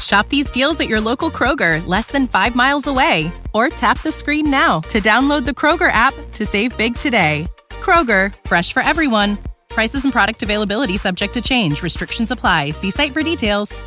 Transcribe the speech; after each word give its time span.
Shop 0.00 0.28
these 0.28 0.50
deals 0.50 0.80
at 0.80 0.88
your 0.88 1.00
local 1.00 1.30
Kroger, 1.30 1.86
less 1.86 2.06
than 2.06 2.26
five 2.26 2.54
miles 2.54 2.86
away. 2.86 3.32
Or 3.52 3.68
tap 3.68 4.00
the 4.02 4.12
screen 4.12 4.50
now 4.50 4.80
to 4.88 5.00
download 5.00 5.44
the 5.44 5.50
Kroger 5.50 5.90
app 5.92 6.14
to 6.34 6.46
save 6.46 6.76
big 6.76 6.94
today. 6.94 7.48
Kroger, 7.70 8.32
fresh 8.46 8.72
for 8.72 8.82
everyone. 8.82 9.36
Prices 9.68 10.04
and 10.04 10.12
product 10.12 10.42
availability 10.42 10.96
subject 10.96 11.34
to 11.34 11.40
change. 11.40 11.82
Restrictions 11.82 12.30
apply. 12.30 12.70
See 12.70 12.90
site 12.90 13.12
for 13.12 13.22
details. 13.22 13.82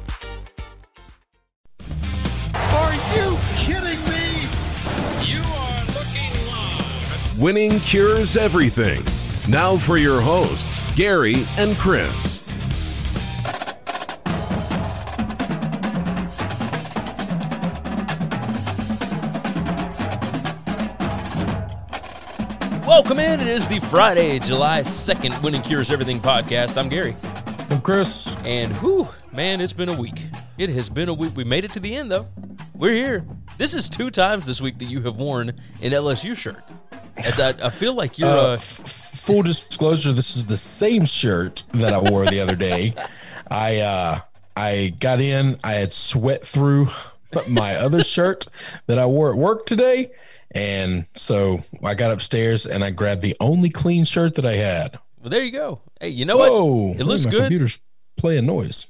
Are 2.55 2.94
you 3.16 3.38
kidding 3.55 4.03
me? 4.09 4.48
You 5.23 5.42
are 5.42 5.86
looking 5.88 6.48
live. 6.48 7.39
Winning 7.39 7.80
cures 7.80 8.38
everything. 8.38 9.03
Now 9.50 9.77
for 9.77 9.98
your 9.98 10.22
hosts, 10.22 10.83
Gary 10.95 11.45
and 11.58 11.77
Chris. 11.77 12.42
Welcome 22.94 23.17
in. 23.17 23.41
It 23.41 23.47
is 23.47 23.67
the 23.67 23.80
Friday, 23.80 24.38
July 24.38 24.81
2nd 24.81 25.41
Winning 25.41 25.63
Cures 25.63 25.89
Everything 25.89 26.19
podcast. 26.19 26.77
I'm 26.77 26.89
Gary. 26.89 27.16
I'm 27.72 27.81
Chris. 27.81 28.27
And 28.45 28.72
whew, 28.75 29.08
man, 29.31 29.61
it's 29.61 29.73
been 29.73 29.89
a 29.89 29.99
week. 29.99 30.22
It 30.59 30.69
has 30.69 30.89
been 30.89 31.09
a 31.09 31.14
week. 31.14 31.36
We 31.36 31.44
made 31.44 31.66
it 31.66 31.73
to 31.73 31.80
the 31.80 31.95
end, 31.95 32.11
though. 32.11 32.27
We're 32.75 32.94
here. 32.94 33.25
This 33.58 33.73
is 33.73 33.89
two 33.89 34.11
times 34.11 34.45
this 34.45 34.61
week 34.61 34.77
that 34.77 34.86
you 34.86 35.02
have 35.02 35.16
worn 35.17 35.49
an 35.49 35.55
LSU 35.91 36.38
shirt. 36.38 36.64
As 37.17 37.39
I, 37.39 37.49
I 37.66 37.71
feel 37.71 37.94
like 37.95 38.19
you're. 38.19 38.30
Uh, 38.30 38.49
Uh, 38.49 38.52
f- 38.53 38.61
full 38.61 39.41
disclosure, 39.41 40.14
this 40.14 40.36
is 40.38 40.45
the 40.45 40.55
same 40.58 41.05
shirt 41.05 41.64
that 41.73 41.94
I 41.94 41.97
wore 41.97 42.27
the 42.27 42.41
other 42.41 42.55
day. 42.55 42.94
I 43.49 43.80
uh, 43.80 44.19
I 44.55 44.94
got 44.99 45.19
in, 45.19 45.58
I 45.64 45.73
had 45.73 45.94
sweat 45.94 46.45
through 46.45 46.89
my 47.49 47.75
other 47.75 48.03
shirt 48.03 48.45
that 48.86 48.99
I 48.99 49.08
wore 49.08 49.31
at 49.31 49.38
work 49.38 49.66
today. 49.66 50.11
And 50.53 51.05
so 51.15 51.63
I 51.83 51.95
got 51.95 52.11
upstairs 52.11 52.65
and 52.65 52.83
I 52.83 52.91
grabbed 52.91 53.21
the 53.21 53.35
only 53.39 53.69
clean 53.69 54.05
shirt 54.05 54.35
that 54.35 54.45
I 54.45 54.53
had. 54.53 54.99
well, 55.19 55.30
there 55.30 55.43
you 55.43 55.52
go. 55.52 55.81
Hey, 55.99 56.09
you 56.09 56.25
know 56.25 56.37
Whoa, 56.37 56.64
what? 56.89 56.99
It 56.99 57.05
looks 57.05 57.25
my 57.25 57.31
good. 57.31 57.41
Computer's 57.41 57.80
playing 58.17 58.45
noise. 58.45 58.87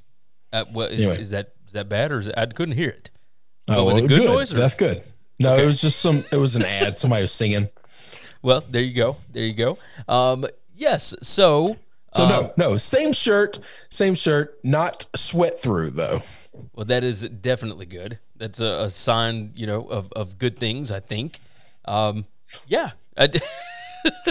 Uh, 0.52 0.66
what, 0.72 0.92
is, 0.92 1.00
Anyway. 1.02 1.22
is 1.22 1.30
that 1.32 1.54
is 1.68 1.74
that 1.74 1.90
bad 1.90 2.12
or 2.12 2.20
is 2.20 2.28
it, 2.28 2.36
I 2.38 2.46
couldn't 2.46 2.76
hear 2.76 2.90
it? 2.90 3.10
Oh, 3.70 3.86
was 3.86 3.96
well, 3.96 4.04
it 4.06 4.08
good 4.08 4.26
noise 4.26 4.52
or- 4.52 4.56
That's 4.58 4.76
good. 4.76 5.04
No, 5.40 5.54
Okay. 5.54 5.64
it 5.64 5.66
was 5.66 5.82
just 5.82 6.00
some. 6.00 6.24
It 6.32 6.38
was 6.38 6.56
an 6.56 6.62
ad. 6.66 7.00
Somebody 7.00 7.24
was 7.24 7.32
singing. 7.32 7.70
Well, 8.42 8.62
there 8.70 8.84
you 8.84 8.94
go. 8.94 9.16
There 9.32 9.44
you 9.44 9.54
go. 9.54 9.78
Um, 10.08 10.46
yes. 10.76 11.16
So. 11.22 11.78
So 12.14 12.30
no, 12.30 12.54
no, 12.58 12.78
same 12.78 13.12
shirt, 13.12 13.58
same 13.90 14.14
shirt, 14.14 14.60
not 14.64 15.08
sweat 15.16 15.60
through 15.60 15.90
though. 15.92 16.22
Well, 16.76 16.86
that 16.86 17.04
is 17.04 17.24
definitely 17.28 17.88
good. 17.88 18.20
That's 18.36 18.60
a, 18.60 18.84
a 18.84 18.90
sign, 18.92 19.52
you 19.56 19.66
know, 19.66 19.88
of, 19.90 20.12
of 20.14 20.38
good 20.38 20.60
things. 20.60 20.92
I 20.92 21.00
think. 21.00 21.40
Um, 21.86 22.26
yeah, 22.68 22.92
I, 23.18 23.28
d- 23.28 23.40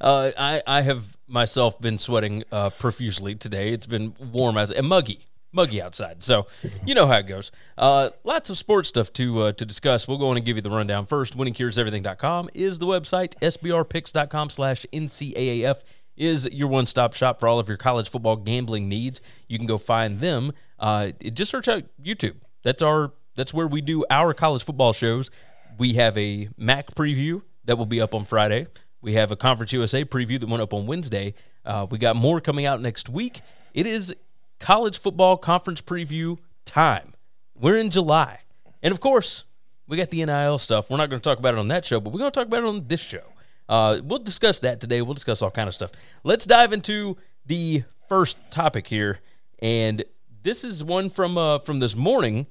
uh, 0.00 0.30
I 0.38 0.62
I 0.66 0.82
have 0.82 1.16
myself 1.26 1.80
been 1.80 1.98
sweating 1.98 2.44
uh, 2.52 2.70
profusely 2.70 3.34
today. 3.34 3.72
It's 3.72 3.86
been 3.86 4.14
warm 4.32 4.56
as 4.56 4.70
and 4.70 4.86
muggy, 4.86 5.20
muggy 5.52 5.80
outside. 5.82 6.22
So 6.22 6.46
you 6.84 6.94
know 6.94 7.06
how 7.06 7.18
it 7.18 7.26
goes. 7.26 7.50
Uh, 7.76 8.10
lots 8.24 8.50
of 8.50 8.58
sports 8.58 8.88
stuff 8.88 9.12
to 9.14 9.40
uh, 9.40 9.52
to 9.52 9.64
discuss. 9.66 10.06
We'll 10.08 10.18
go 10.18 10.28
on 10.28 10.36
and 10.36 10.46
give 10.46 10.56
you 10.56 10.62
the 10.62 10.70
rundown 10.70 11.06
first. 11.06 11.36
WinningCuresEverything.com 11.36 12.50
is 12.54 12.78
the 12.78 12.86
website. 12.86 13.34
SBRPicks.com 13.40 14.50
slash 14.50 14.86
NCAAF 14.92 15.82
is 16.16 16.48
your 16.52 16.68
one 16.68 16.86
stop 16.86 17.14
shop 17.14 17.38
for 17.40 17.48
all 17.48 17.58
of 17.58 17.68
your 17.68 17.76
college 17.76 18.08
football 18.08 18.36
gambling 18.36 18.88
needs. 18.88 19.20
You 19.48 19.58
can 19.58 19.66
go 19.66 19.78
find 19.78 20.20
them. 20.20 20.52
Uh, 20.78 21.10
just 21.32 21.50
search 21.50 21.68
out 21.68 21.84
YouTube. 22.02 22.36
That's 22.62 22.82
our 22.82 23.12
that's 23.36 23.54
where 23.54 23.68
we 23.68 23.80
do 23.80 24.04
our 24.10 24.34
college 24.34 24.64
football 24.64 24.92
shows. 24.92 25.30
We 25.78 25.94
have 25.94 26.18
a 26.18 26.48
MAC 26.56 26.94
preview 26.96 27.42
that 27.64 27.78
will 27.78 27.86
be 27.86 28.00
up 28.00 28.14
on 28.14 28.24
Friday. 28.24 28.66
We 29.00 29.14
have 29.14 29.30
a 29.30 29.36
Conference 29.36 29.72
USA 29.72 30.04
preview 30.04 30.40
that 30.40 30.48
went 30.48 30.60
up 30.60 30.74
on 30.74 30.86
Wednesday. 30.86 31.34
Uh, 31.64 31.86
we 31.88 31.98
got 31.98 32.16
more 32.16 32.40
coming 32.40 32.66
out 32.66 32.80
next 32.80 33.08
week. 33.08 33.40
It 33.74 33.86
is 33.86 34.12
college 34.58 34.98
football 34.98 35.36
conference 35.36 35.80
preview 35.80 36.38
time. 36.64 37.14
We're 37.54 37.76
in 37.76 37.90
July. 37.90 38.40
And 38.82 38.90
of 38.90 38.98
course, 38.98 39.44
we 39.86 39.96
got 39.96 40.10
the 40.10 40.24
NIL 40.24 40.58
stuff. 40.58 40.90
We're 40.90 40.96
not 40.96 41.10
going 41.10 41.20
to 41.20 41.24
talk 41.24 41.38
about 41.38 41.54
it 41.54 41.58
on 41.58 41.68
that 41.68 41.86
show, 41.86 42.00
but 42.00 42.12
we're 42.12 42.18
going 42.18 42.32
to 42.32 42.38
talk 42.38 42.48
about 42.48 42.64
it 42.64 42.68
on 42.68 42.88
this 42.88 43.00
show. 43.00 43.22
Uh, 43.68 44.00
we'll 44.02 44.18
discuss 44.18 44.58
that 44.60 44.80
today. 44.80 45.00
We'll 45.02 45.14
discuss 45.14 45.42
all 45.42 45.50
kind 45.50 45.68
of 45.68 45.74
stuff. 45.74 45.92
Let's 46.24 46.44
dive 46.44 46.72
into 46.72 47.16
the 47.46 47.84
first 48.08 48.36
topic 48.50 48.88
here, 48.88 49.20
and 49.60 50.02
this 50.42 50.64
is 50.64 50.82
one 50.82 51.10
from 51.10 51.36
uh, 51.36 51.58
from 51.58 51.78
this 51.78 51.94
morning. 51.94 52.46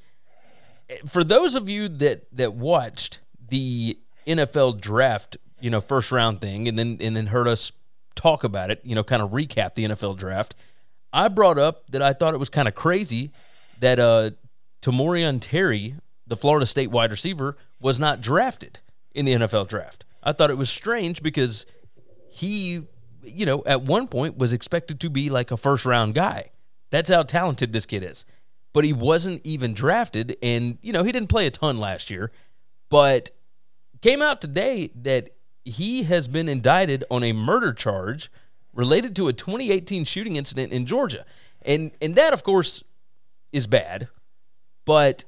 For 1.06 1.24
those 1.24 1.56
of 1.56 1.70
you 1.70 1.88
that 1.90 2.26
that 2.36 2.54
watched 2.54 3.20
the 3.50 3.98
NFL 4.26 4.80
draft, 4.80 5.38
you 5.60 5.70
know, 5.70 5.82
first 5.82 6.12
round 6.12 6.42
thing, 6.42 6.68
and 6.68 6.78
then 6.78 6.98
and 7.02 7.16
then 7.16 7.28
heard 7.28 7.48
us 7.48 7.72
talk 8.16 8.44
about 8.44 8.72
it, 8.72 8.82
you 8.84 8.96
know, 8.96 9.04
kind 9.04 9.22
of 9.22 9.32
recap 9.32 9.76
the 9.76 9.86
NFL 9.86 10.18
draft. 10.18 10.56
I 11.14 11.30
brought 11.30 11.58
up 11.58 11.90
that 11.92 12.02
I 12.02 12.14
thought 12.14 12.34
it 12.34 12.38
was 12.38 12.50
kind 12.50 12.68
of 12.68 12.76
crazy 12.76 13.32
that 13.80 14.00
uh, 14.00 14.32
Tamorrion 14.82 15.40
Terry, 15.40 15.96
the 16.26 16.36
Florida 16.36 16.66
State 16.66 16.92
wide 16.92 17.12
receiver, 17.12 17.56
was 17.80 18.00
not 18.00 18.22
drafted 18.22 18.80
in 19.14 19.26
the 19.26 19.34
NFL 19.34 19.68
draft. 19.68 20.06
I 20.24 20.34
thought 20.34 20.50
it 20.50 20.58
was 20.58 20.70
strange 20.70 21.24
because 21.24 21.66
he, 22.30 22.84
you 23.24 23.46
know, 23.46 23.64
at 23.66 23.84
one 23.84 24.08
point 24.08 24.38
was 24.38 24.52
expected 24.52 25.00
to 25.02 25.10
be 25.10 25.30
like 25.30 25.52
a 25.52 25.58
first 25.58 25.86
round 25.86 26.14
guy. 26.14 26.52
That's 26.90 27.10
how 27.10 27.24
talented 27.24 27.74
this 27.74 27.86
kid 27.86 28.04
is. 28.04 28.26
But 28.78 28.86
he 28.86 28.94
wasn't 28.94 29.42
even 29.44 29.74
drafted. 29.74 30.38
And, 30.44 30.78
you 30.84 30.94
know, 30.94 31.02
he 31.02 31.12
didn't 31.12 31.30
play 31.30 31.48
a 31.48 31.50
ton 31.50 31.80
last 31.80 32.12
year. 32.12 32.32
But 32.90 33.32
came 34.04 34.22
out 34.22 34.40
today 34.40 34.92
that 34.94 35.32
he 35.66 36.04
has 36.04 36.28
been 36.28 36.48
indicted 36.48 37.04
on 37.10 37.24
a 37.24 37.34
murder 37.34 37.74
charge 37.74 38.32
related 38.76 39.16
to 39.16 39.30
a 39.30 39.34
2018 39.34 40.06
shooting 40.06 40.36
incident 40.36 40.74
in 40.74 40.86
Georgia. 40.86 41.26
And 41.64 41.90
and 42.04 42.14
that 42.18 42.34
of 42.34 42.44
course 42.44 42.84
is 43.52 43.66
bad. 43.66 44.10
But 44.86 45.26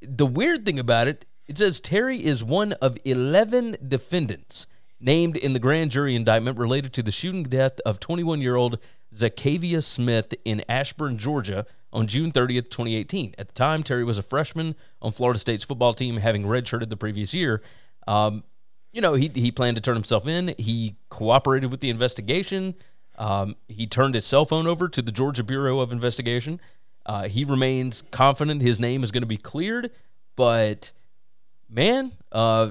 the 0.00 0.26
weird 0.26 0.66
thing 0.66 0.80
about 0.80 1.06
it, 1.06 1.24
it 1.46 1.58
says 1.58 1.80
Terry 1.80 2.18
is 2.18 2.42
one 2.42 2.72
of 2.82 2.98
11 3.04 3.76
defendants 3.86 4.66
named 4.98 5.36
in 5.36 5.52
the 5.52 5.60
grand 5.60 5.92
jury 5.92 6.16
indictment 6.16 6.58
related 6.58 6.92
to 6.94 7.02
the 7.04 7.12
shooting 7.12 7.44
death 7.44 7.78
of 7.86 8.00
21-year-old 8.00 8.78
Zacavia 9.14 9.84
Smith 9.84 10.34
in 10.44 10.64
Ashburn, 10.68 11.16
Georgia 11.16 11.64
on 11.92 12.06
June 12.06 12.32
30th, 12.32 12.70
2018. 12.70 13.34
At 13.38 13.48
the 13.48 13.54
time, 13.54 13.82
Terry 13.82 14.04
was 14.04 14.18
a 14.18 14.22
freshman 14.22 14.74
on 15.00 15.12
Florida 15.12 15.38
State's 15.38 15.64
football 15.64 15.94
team, 15.94 16.16
having 16.16 16.44
redshirted 16.44 16.88
the 16.88 16.96
previous 16.96 17.34
year. 17.34 17.62
Um, 18.06 18.44
you 18.92 19.00
know, 19.00 19.14
he, 19.14 19.28
he 19.28 19.50
planned 19.50 19.76
to 19.76 19.80
turn 19.80 19.94
himself 19.94 20.26
in. 20.26 20.54
He 20.58 20.96
cooperated 21.08 21.70
with 21.70 21.80
the 21.80 21.90
investigation. 21.90 22.74
Um, 23.18 23.56
he 23.68 23.86
turned 23.86 24.14
his 24.14 24.26
cell 24.26 24.44
phone 24.44 24.66
over 24.66 24.88
to 24.88 25.02
the 25.02 25.12
Georgia 25.12 25.42
Bureau 25.42 25.80
of 25.80 25.92
Investigation. 25.92 26.60
Uh, 27.04 27.28
he 27.28 27.44
remains 27.44 28.02
confident 28.10 28.62
his 28.62 28.78
name 28.78 29.02
is 29.02 29.10
going 29.10 29.22
to 29.22 29.26
be 29.26 29.36
cleared, 29.36 29.90
but 30.36 30.92
man, 31.68 32.12
uh, 32.30 32.70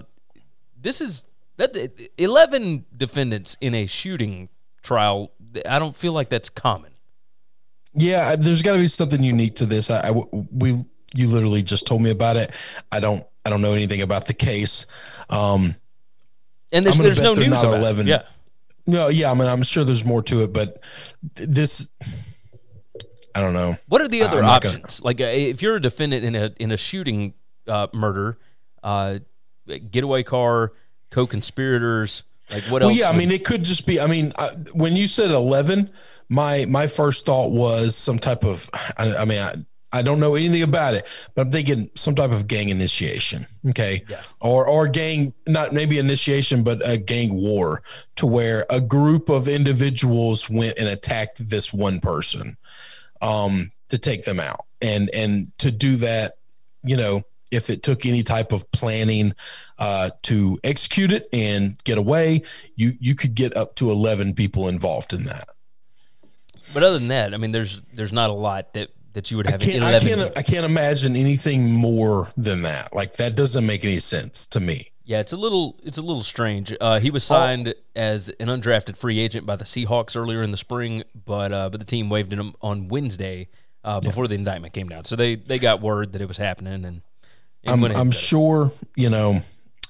this 0.79 1.01
is 1.01 1.25
that 1.57 1.75
eleven 2.17 2.85
defendants 2.95 3.57
in 3.59 3.75
a 3.75 3.85
shooting 3.87 4.47
trial. 4.81 5.31
I 5.67 5.79
don't 5.79 5.95
feel 5.95 6.13
like 6.13 6.29
that's 6.29 6.49
common. 6.49 6.90
Yeah, 7.93 8.35
there's 8.35 8.61
got 8.61 8.73
to 8.73 8.79
be 8.79 8.87
something 8.87 9.21
unique 9.23 9.55
to 9.57 9.65
this. 9.65 9.89
I, 9.89 10.09
I- 10.09 10.11
we 10.11 10.85
you 11.13 11.27
literally 11.27 11.61
just 11.61 11.85
told 11.85 12.01
me 12.01 12.09
about 12.09 12.37
it. 12.37 12.51
I 12.91 12.99
don't 13.01 13.25
I 13.45 13.49
don't 13.49 13.61
know 13.61 13.73
anything 13.73 14.01
about 14.01 14.27
the 14.27 14.33
case. 14.33 14.85
Um, 15.29 15.75
And 16.71 16.85
there's 16.85 16.97
there's 16.97 17.19
no 17.21 17.33
news 17.33 17.49
not 17.49 17.65
about 17.65 17.79
11. 17.79 18.07
it. 18.07 18.09
Yeah. 18.11 18.21
no, 18.87 19.07
yeah, 19.09 19.29
I 19.29 19.33
mean, 19.33 19.47
I'm 19.47 19.63
sure 19.63 19.83
there's 19.83 20.05
more 20.05 20.21
to 20.23 20.43
it, 20.43 20.53
but 20.53 20.81
this, 21.35 21.89
I 23.35 23.41
don't 23.41 23.53
know. 23.53 23.75
What 23.87 24.01
are 24.01 24.07
the 24.07 24.23
other 24.23 24.37
I'm 24.37 24.43
not 24.43 24.61
gonna- 24.61 24.75
options? 24.77 25.01
Like, 25.03 25.19
uh, 25.19 25.25
if 25.25 25.61
you're 25.61 25.75
a 25.75 25.81
defendant 25.81 26.23
in 26.23 26.35
a 26.35 26.53
in 26.59 26.71
a 26.71 26.77
shooting 26.77 27.33
uh, 27.67 27.87
murder, 27.93 28.37
uh, 28.83 29.19
getaway 29.91 30.23
car, 30.23 30.71
co-conspirators, 31.09 32.23
like 32.51 32.63
what 32.65 32.81
Well, 32.81 32.89
else? 32.89 32.99
yeah, 32.99 33.09
I 33.09 33.15
mean, 33.17 33.31
it 33.31 33.45
could 33.45 33.63
just 33.63 33.85
be. 33.85 33.99
I 33.99 34.07
mean, 34.07 34.33
I, 34.37 34.49
when 34.73 34.95
you 34.95 35.07
said 35.07 35.31
11, 35.31 35.89
my 36.29 36.65
my 36.65 36.87
first 36.87 37.25
thought 37.25 37.51
was 37.51 37.95
some 37.95 38.19
type 38.19 38.43
of. 38.43 38.69
I, 38.97 39.15
I 39.17 39.25
mean, 39.25 39.39
I, 39.39 39.55
I 39.93 40.01
don't 40.01 40.21
know 40.21 40.35
anything 40.35 40.61
about 40.61 40.93
it, 40.93 41.05
but 41.35 41.41
I'm 41.41 41.51
thinking 41.51 41.89
some 41.95 42.15
type 42.15 42.31
of 42.31 42.47
gang 42.47 42.69
initiation. 42.69 43.45
Okay, 43.69 44.03
Yeah. 44.09 44.21
or 44.39 44.65
or 44.65 44.87
gang, 44.87 45.33
not 45.47 45.73
maybe 45.73 45.99
initiation, 45.99 46.63
but 46.63 46.81
a 46.87 46.97
gang 46.97 47.33
war, 47.33 47.83
to 48.15 48.25
where 48.25 48.65
a 48.69 48.79
group 48.79 49.27
of 49.29 49.47
individuals 49.49 50.49
went 50.49 50.77
and 50.77 50.87
attacked 50.87 51.49
this 51.49 51.73
one 51.73 51.99
person, 51.99 52.55
um, 53.21 53.71
to 53.89 53.97
take 53.97 54.23
them 54.23 54.39
out, 54.39 54.65
and 54.81 55.09
and 55.09 55.51
to 55.59 55.71
do 55.71 55.97
that, 55.97 56.35
you 56.83 56.95
know. 56.97 57.23
If 57.51 57.69
it 57.69 57.83
took 57.83 58.05
any 58.05 58.23
type 58.23 58.51
of 58.51 58.71
planning 58.71 59.33
uh, 59.77 60.11
to 60.23 60.59
execute 60.63 61.11
it 61.11 61.27
and 61.33 61.77
get 61.83 61.97
away, 61.97 62.43
you 62.75 62.97
you 62.99 63.13
could 63.15 63.35
get 63.35 63.55
up 63.57 63.75
to 63.75 63.91
11 63.91 64.33
people 64.33 64.67
involved 64.67 65.13
in 65.13 65.25
that 65.25 65.49
but 66.73 66.83
other 66.83 66.99
than 66.99 67.09
that, 67.09 67.33
I 67.33 67.37
mean, 67.37 67.51
there's 67.51 67.81
there's 67.93 68.13
not 68.13 68.29
a 68.29 68.33
lot 68.33 68.73
that 68.73 68.89
that 69.13 69.29
you 69.29 69.35
would 69.35 69.47
i 69.47 69.51
have. 69.51 69.59
can't 69.59 69.83
i 69.83 69.99
can't 69.99 70.37
i 70.37 70.41
can't 70.41 70.65
imagine 70.65 71.17
anything 71.17 71.69
more 71.73 72.29
than 72.37 72.61
that 72.61 72.95
like 72.95 73.17
that 73.17 73.35
doesn't 73.35 73.65
make 73.65 73.83
any 73.83 73.99
sense 73.99 74.47
to 74.47 74.61
me 74.61 74.87
Yeah, 75.03 75.19
it's 75.19 75.33
a 75.33 75.37
little 75.37 75.77
it's 75.83 75.97
a 75.97 76.01
little 76.01 76.23
strange. 76.23 76.73
Uh, 76.79 76.99
he 77.01 77.09
Oh. 77.09 77.13
was 77.13 77.25
signed 77.25 77.73
as 77.93 78.29
an 78.39 78.47
undrafted 78.47 78.95
free 78.95 79.19
agent 79.19 79.45
by 79.45 79.57
the 79.57 79.65
Seahawks 79.65 80.15
earlier 80.15 80.41
in 80.41 80.51
the 80.51 80.57
spring, 80.57 81.03
but 81.25 81.51
uh, 81.51 81.69
but 81.69 81.79
the 81.81 81.85
team 81.85 82.09
waived 82.09 82.31
him 82.31 82.53
on 82.61 82.87
Wednesday 82.87 83.49
uh, 83.83 83.99
before 83.99 84.29
the 84.29 84.35
indictment 84.35 84.73
came 84.73 84.87
down. 84.87 85.03
So 85.03 85.17
they 85.17 85.35
they 85.35 85.59
got 85.59 85.81
word 85.81 86.13
that 86.13 86.21
it 86.21 86.27
was 86.29 86.37
happening, 86.37 86.85
and 86.85 87.01
i'm, 87.67 87.83
I'm 87.83 87.95
and 87.95 88.15
sure 88.15 88.71
you 88.95 89.09
know 89.09 89.41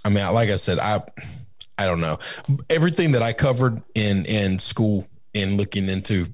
i 0.03 0.09
mean 0.09 0.25
like 0.33 0.49
i 0.49 0.55
said 0.55 0.79
i 0.79 1.01
i 1.77 1.85
don't 1.85 2.01
know. 2.01 2.19
Everything 2.69 3.13
that 3.13 3.21
i 3.21 3.33
covered 3.33 3.81
in 3.95 4.25
in 4.25 4.59
school 4.59 5.07
in 5.33 5.57
looking 5.57 5.89
into 5.89 6.27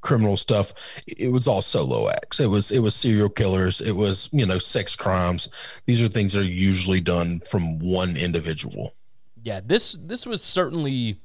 criminal 0.00 0.36
stuff 0.36 0.72
it 1.06 1.32
was 1.32 1.48
all 1.48 1.62
solo 1.62 2.08
acts. 2.08 2.40
It 2.40 2.46
was 2.46 2.70
it 2.70 2.80
was 2.80 2.94
serial 2.94 3.28
killers. 3.28 3.80
It 3.80 3.92
was 3.92 4.28
you 4.32 4.46
know 4.46 4.58
sex 4.58 4.96
crimes. 4.96 5.48
These 5.86 6.02
are 6.02 6.08
things 6.08 6.32
that 6.32 6.40
are 6.40 6.44
usually 6.44 7.00
done 7.00 7.40
from 7.48 7.78
one 7.78 8.16
individual. 8.16 8.94
Yeah, 9.42 9.60
this 9.64 9.96
this 10.00 10.26
was 10.26 10.42
certainly 10.42 11.20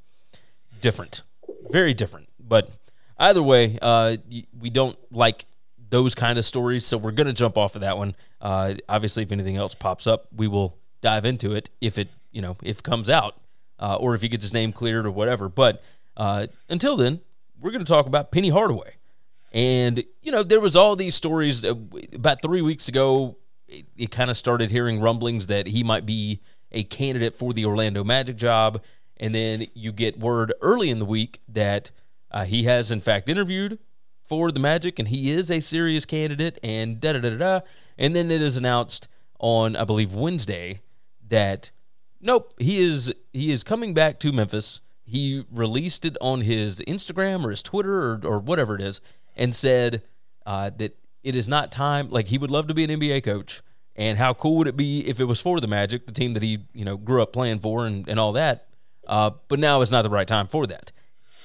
different, 0.82 1.24
very 1.70 1.94
different. 1.94 2.30
But 2.40 2.70
either 3.18 3.42
way, 3.42 3.80
uh, 3.82 4.18
we 4.60 4.70
don't 4.70 4.98
like 5.12 5.46
those 5.94 6.16
kind 6.16 6.40
of 6.40 6.44
stories, 6.44 6.88
so 6.88 6.98
we're 6.98 7.12
gonna 7.12 7.34
jump 7.34 7.56
off 7.56 7.76
of 7.76 7.82
that 7.82 8.00
one. 8.00 8.16
Uh, 8.42 8.74
obviously, 8.90 9.22
if 9.22 9.32
anything 9.32 9.58
else 9.58 9.76
pops 9.76 10.08
up, 10.08 10.28
we 10.36 10.48
will 10.48 10.76
dive 11.02 11.24
into 11.24 11.54
it 11.54 11.70
if 11.82 12.00
it 12.00 12.10
you 12.32 12.42
know 12.42 12.58
if 12.64 12.80
it 12.80 12.84
comes 12.84 13.12
out, 13.12 13.36
uh, 13.80 13.96
or 14.00 14.16
if 14.16 14.22
he 14.22 14.28
gets 14.28 14.44
his 14.44 14.54
name 14.54 14.74
cleared 14.74 15.06
or 15.06 15.12
whatever. 15.12 15.50
But 15.50 15.84
uh, 16.18 16.48
until 16.68 16.98
then, 16.98 17.22
we're 17.62 17.70
gonna 17.70 17.86
talk 17.86 18.08
about 18.08 18.32
Penny 18.32 18.50
Hardaway. 18.50 18.96
And 19.52 20.04
you 20.24 20.32
know, 20.32 20.42
there 20.42 20.60
was 20.60 20.76
all 20.76 20.96
these 20.96 21.14
stories 21.14 21.64
about 21.64 22.42
three 22.42 22.64
weeks 22.64 22.88
ago. 22.88 23.38
It, 23.68 23.86
it 23.96 24.12
kind 24.12 24.32
of 24.32 24.38
started 24.38 24.72
hearing 24.72 25.00
rumblings 25.00 25.46
that 25.46 25.68
he 25.68 25.84
might 25.84 26.08
be 26.08 26.42
a 26.72 26.84
candidate 26.86 27.36
for 27.36 27.54
the 27.54 27.66
Orlando 27.66 28.04
Magic 28.04 28.38
job, 28.38 28.82
and 29.18 29.36
then 29.36 29.68
you 29.76 29.92
get 29.92 30.18
word 30.18 30.56
early 30.60 30.90
in 30.90 30.98
the 30.98 31.06
week 31.06 31.40
that 31.48 31.92
uh, 32.32 32.46
he 32.46 32.64
has 32.64 32.90
in 32.90 33.00
fact 33.00 33.30
interviewed 33.30 33.78
for 34.34 34.52
the 34.52 34.60
Magic, 34.60 34.98
and 34.98 35.10
he 35.10 35.30
is 35.30 35.52
a 35.52 35.60
serious 35.60 36.06
candidate, 36.06 36.58
and 36.64 37.00
da 37.00 37.14
da 37.14 37.20
da 37.20 37.38
da. 37.38 37.60
And 38.00 38.16
then 38.16 38.32
it 38.32 38.42
is 38.42 38.58
announced 38.58 39.08
on, 39.38 39.76
I 39.76 39.84
believe, 39.84 40.16
Wednesday 40.16 40.82
that 41.30 41.70
nope, 42.20 42.52
he 42.58 42.80
is 42.80 43.14
he 43.32 43.52
is 43.52 43.64
coming 43.64 43.94
back 43.94 44.20
to 44.22 44.32
Memphis. 44.32 44.82
He 45.04 45.46
released 45.52 46.04
it 46.04 46.18
on 46.20 46.42
his 46.42 46.80
Instagram 46.88 47.46
or 47.46 47.52
his 47.52 47.62
Twitter 47.62 48.02
or, 48.02 48.22
or 48.24 48.40
whatever 48.40 48.76
it 48.76 48.82
is, 48.82 49.02
and 49.36 49.56
said 49.56 50.02
uh, 50.48 50.72
that 50.78 50.98
it 51.24 51.36
is 51.36 51.48
not 51.48 51.72
time. 51.72 52.10
Like 52.10 52.30
he 52.30 52.40
would 52.40 52.50
love 52.50 52.66
to 52.70 52.74
be 52.74 52.84
an 52.84 52.90
NBA 52.90 53.24
coach, 53.24 53.62
and 53.96 54.18
how 54.18 54.34
cool 54.34 54.58
would 54.58 54.68
it 54.68 54.76
be 54.76 55.08
if 55.08 55.20
it 55.20 55.26
was 55.26 55.40
for 55.40 55.60
the 55.60 55.68
Magic, 55.68 56.08
the 56.08 56.12
team 56.12 56.34
that 56.34 56.42
he 56.42 56.66
you 56.74 56.86
know 56.86 56.98
grew 56.98 57.22
up 57.22 57.34
playing 57.34 57.60
for, 57.60 57.86
and, 57.86 58.08
and 58.08 58.20
all 58.20 58.32
that. 58.32 58.66
Uh, 59.08 59.30
but 59.48 59.60
now 59.60 59.82
is 59.82 59.92
not 59.92 60.02
the 60.02 60.10
right 60.10 60.28
time 60.28 60.48
for 60.48 60.66
that. 60.66 60.92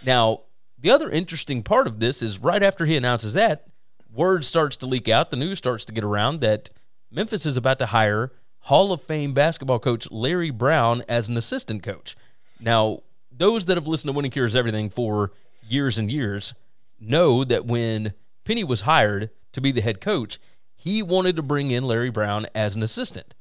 Now, 0.06 0.44
the 0.80 0.90
other 0.90 1.10
interesting 1.10 1.62
part 1.62 1.86
of 1.86 2.00
this 2.00 2.22
is 2.22 2.38
right 2.38 2.62
after 2.62 2.86
he 2.86 2.96
announces 2.96 3.32
that, 3.32 3.66
word 4.12 4.44
starts 4.44 4.76
to 4.78 4.86
leak 4.86 5.08
out, 5.08 5.30
the 5.30 5.36
news 5.36 5.58
starts 5.58 5.84
to 5.86 5.92
get 5.92 6.04
around 6.04 6.40
that 6.40 6.70
Memphis 7.10 7.46
is 7.46 7.56
about 7.56 7.78
to 7.78 7.86
hire 7.86 8.32
Hall 8.60 8.92
of 8.92 9.02
Fame 9.02 9.32
basketball 9.32 9.78
coach 9.78 10.10
Larry 10.10 10.50
Brown 10.50 11.02
as 11.08 11.28
an 11.28 11.36
assistant 11.36 11.82
coach. 11.82 12.16
Now, 12.60 13.00
those 13.30 13.66
that 13.66 13.76
have 13.76 13.86
listened 13.86 14.08
to 14.08 14.12
Winning 14.12 14.30
Cures 14.30 14.54
Everything 14.54 14.90
for 14.90 15.32
years 15.66 15.96
and 15.96 16.10
years 16.10 16.54
know 17.00 17.44
that 17.44 17.66
when 17.66 18.14
Penny 18.44 18.64
was 18.64 18.82
hired 18.82 19.31
to 19.52 19.60
be 19.60 19.72
the 19.72 19.81
head 19.81 20.00
coach, 20.00 20.38
he 20.74 21.02
wanted 21.02 21.36
to 21.36 21.42
bring 21.42 21.70
in 21.70 21.84
Larry 21.84 22.10
Brown 22.10 22.46
as 22.54 22.76
an 22.76 22.82
assistant. 22.82 23.34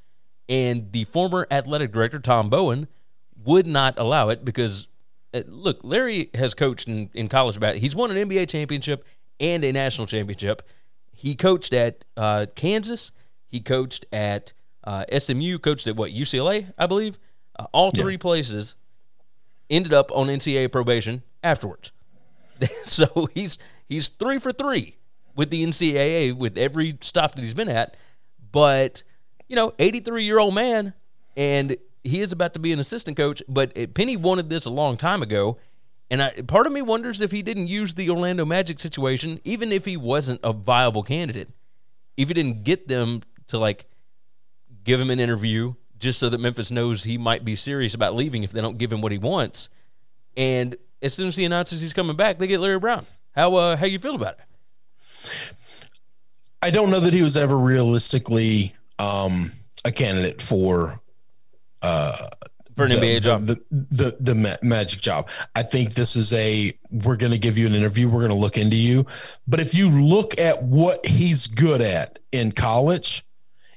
And 0.48 0.92
the 0.92 1.04
former 1.06 1.48
athletic 1.51 1.92
director, 1.92 2.19
Tom 2.19 2.50
Bowen, 2.50 2.88
would 3.44 3.68
not 3.68 3.98
allow 3.98 4.30
it 4.30 4.45
because, 4.45 4.88
look, 5.48 5.80
Larry 5.84 6.30
has 6.34 6.54
coached 6.54 6.88
in, 6.88 7.10
in 7.13 7.28
college 7.28 7.57
about 7.57 7.75
He's 7.75 7.95
won 7.95 8.12
an 8.12 8.30
NBA 8.30 8.50
championship 8.50 9.06
and 9.39 9.63
a 9.63 9.72
national 9.72 10.07
championship. 10.07 10.63
He 11.12 11.36
coached 11.36 11.74
at 11.74 12.06
uh, 12.16 12.48
Kansas. 12.56 13.12
He 13.48 13.60
coached 13.60 14.06
at 14.12 14.54
uh, 14.84 15.06
SMU, 15.18 15.60
coached 15.60 15.88
at 15.88 15.95
what, 15.95 16.12
UCLA, 16.12 16.74
I 16.78 16.86
believe? 16.86 17.19
Uh, 17.57 17.66
all 17.72 17.92
three 17.92 18.18
places 18.18 18.75
ended 19.69 19.94
up 19.94 20.12
on 20.13 20.28
NCAA 20.28 20.72
probation 20.72 21.24
afterwards. 21.44 21.92
so 22.86 23.30
he's 23.33 23.57
he's 23.88 24.07
three 24.07 24.40
for 24.40 24.51
three 24.51 24.98
with 25.36 25.50
the 25.50 25.63
NCAA 25.63 26.36
with 26.36 26.57
every 26.57 26.98
stop 27.01 27.36
that 27.36 27.42
he's 27.42 27.54
been 27.54 27.69
at. 27.69 27.95
But 28.51 29.04
you 29.48 29.56
know, 29.56 29.74
83 29.80 30.24
year 30.24 30.40
old 30.40 30.54
man, 30.54 30.94
and 31.35 31.78
he 32.04 32.21
is 32.21 32.31
about 32.31 32.54
to 32.54 32.59
be 32.59 32.71
an 32.71 32.80
assistant 32.80 33.18
coach. 33.18 33.42
But 33.47 33.73
Penny 33.94 34.18
wanted 34.18 34.49
this 34.49 34.66
a 34.66 34.69
long 34.69 34.97
time 34.97 35.21
ago, 35.21 35.57
and 36.09 36.21
I, 36.21 36.42
part 36.42 36.68
of 36.68 36.73
me 36.73 36.81
wonders 36.81 37.21
if 37.21 37.31
he 37.31 37.42
didn't 37.42 37.68
use 37.68 37.94
the 37.94 38.09
Orlando 38.09 38.45
Magic 38.45 38.80
situation, 38.80 39.39
even 39.44 39.71
if 39.71 39.85
he 39.85 39.97
wasn't 39.97 40.39
a 40.44 40.54
viable 40.54 41.04
candidate, 41.04 41.49
if 42.16 42.30
he 42.30 42.33
didn't 42.33 42.63
get 42.63 42.87
them 42.87 43.21
to 43.47 43.57
like 43.57 43.85
give 44.83 44.99
him 44.99 45.11
an 45.11 45.19
interview 45.19 45.73
just 45.99 46.19
so 46.19 46.30
that 46.30 46.39
Memphis 46.39 46.71
knows 46.71 47.04
he 47.04 47.18
might 47.18 47.44
be 47.44 47.56
serious 47.56 47.94
about 47.94 48.16
leaving 48.16 48.44
if 48.44 48.51
they 48.51 48.61
don't 48.61 48.77
give 48.77 48.92
him 48.92 49.01
what 49.01 49.11
he 49.11 49.18
wants. 49.18 49.69
And 50.35 50.75
as 51.01 51.13
soon 51.13 51.27
as 51.27 51.35
he 51.35 51.44
announces 51.44 51.81
he's 51.81 51.94
coming 51.94 52.16
back, 52.16 52.37
they 52.37 52.47
get 52.47 52.59
Larry 52.59 52.80
Brown. 52.80 53.06
How 53.35 53.56
uh, 53.56 53.75
how 53.75 53.85
you 53.85 53.99
feel 53.99 54.16
about 54.16 54.37
it? 54.39 55.54
I 56.61 56.69
don't 56.69 56.89
know 56.89 56.99
that 56.99 57.13
he 57.13 57.21
was 57.21 57.37
ever 57.37 57.57
realistically 57.57 58.75
um, 58.97 59.51
a 59.85 59.92
candidate 59.92 60.42
for 60.42 60.99
uh, 61.81 62.30
For 62.76 62.86
an 62.86 62.92
the, 62.92 62.98
NBA 62.98 63.22
job. 63.22 63.46
The, 63.46 63.62
the, 63.72 63.88
the, 63.92 64.18
the 64.19 64.36
ma- 64.36 64.56
magic 64.62 65.02
job. 65.02 65.30
I 65.56 65.64
think 65.64 65.94
this 65.94 66.16
is 66.16 66.34
a, 66.34 66.78
we're 66.92 67.18
going 67.18 67.31
to 67.31 67.38
give 67.38 67.57
you 67.57 67.68
an 67.68 67.76
interview. 67.76 68.07
We're 68.07 68.19
going 68.19 68.30
to 68.30 68.36
look 68.36 68.57
into 68.57 68.78
you. 68.78 69.06
But 69.48 69.60
if 69.60 69.74
you 69.74 69.90
look 69.90 70.40
at 70.40 70.64
what 70.64 71.06
he's 71.06 71.48
good 71.48 71.81
at 71.81 72.19
in 72.31 72.52
college, 72.52 73.26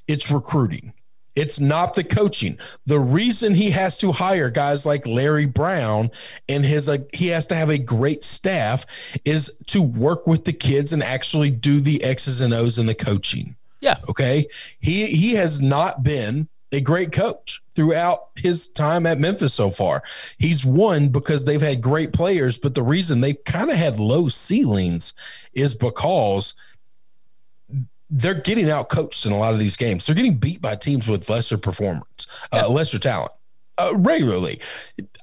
it's 0.07 0.29
recruiting. 0.31 0.93
It's 1.35 1.59
not 1.59 1.93
the 1.93 2.03
coaching. 2.03 2.59
The 2.85 2.99
reason 2.99 3.53
he 3.55 3.71
has 3.71 3.97
to 3.99 4.11
hire 4.11 4.49
guys 4.49 4.85
like 4.85 5.07
Larry 5.07 5.45
Brown 5.45 6.11
and 6.49 6.65
his 6.65 6.89
uh, 6.89 6.97
he 7.13 7.27
has 7.27 7.47
to 7.47 7.55
have 7.55 7.69
a 7.69 7.77
great 7.77 8.23
staff 8.23 8.85
is 9.23 9.57
to 9.67 9.81
work 9.81 10.27
with 10.27 10.45
the 10.45 10.53
kids 10.53 10.91
and 10.91 11.01
actually 11.01 11.49
do 11.49 11.79
the 11.79 12.03
X's 12.03 12.41
and 12.41 12.53
O's 12.53 12.77
in 12.77 12.85
the 12.85 12.95
coaching. 12.95 13.55
Yeah. 13.79 13.97
Okay. 14.09 14.45
He 14.79 15.05
he 15.07 15.35
has 15.35 15.61
not 15.61 16.03
been 16.03 16.49
a 16.71 16.81
great 16.81 17.11
coach 17.11 17.61
throughout 17.75 18.29
his 18.35 18.67
time 18.69 19.05
at 19.05 19.19
Memphis 19.19 19.53
so 19.53 19.69
far. 19.69 20.03
He's 20.37 20.65
won 20.65 21.09
because 21.09 21.45
they've 21.45 21.61
had 21.61 21.81
great 21.81 22.13
players, 22.13 22.57
but 22.57 22.75
the 22.75 22.83
reason 22.83 23.21
they've 23.21 23.43
kind 23.45 23.69
of 23.69 23.77
had 23.77 23.99
low 23.99 24.29
ceilings 24.29 25.13
is 25.53 25.75
because 25.75 26.53
they're 28.09 28.33
getting 28.33 28.69
out 28.69 28.89
coached 28.89 29.25
in 29.25 29.31
a 29.31 29.37
lot 29.37 29.53
of 29.53 29.59
these 29.59 29.77
games. 29.77 30.05
They're 30.05 30.15
getting 30.15 30.35
beat 30.35 30.61
by 30.61 30.75
teams 30.75 31.07
with 31.07 31.29
lesser 31.29 31.57
performance, 31.57 32.27
uh, 32.51 32.69
lesser 32.69 32.99
talent. 32.99 33.31
Uh, 33.77 33.93
regularly, 33.95 34.59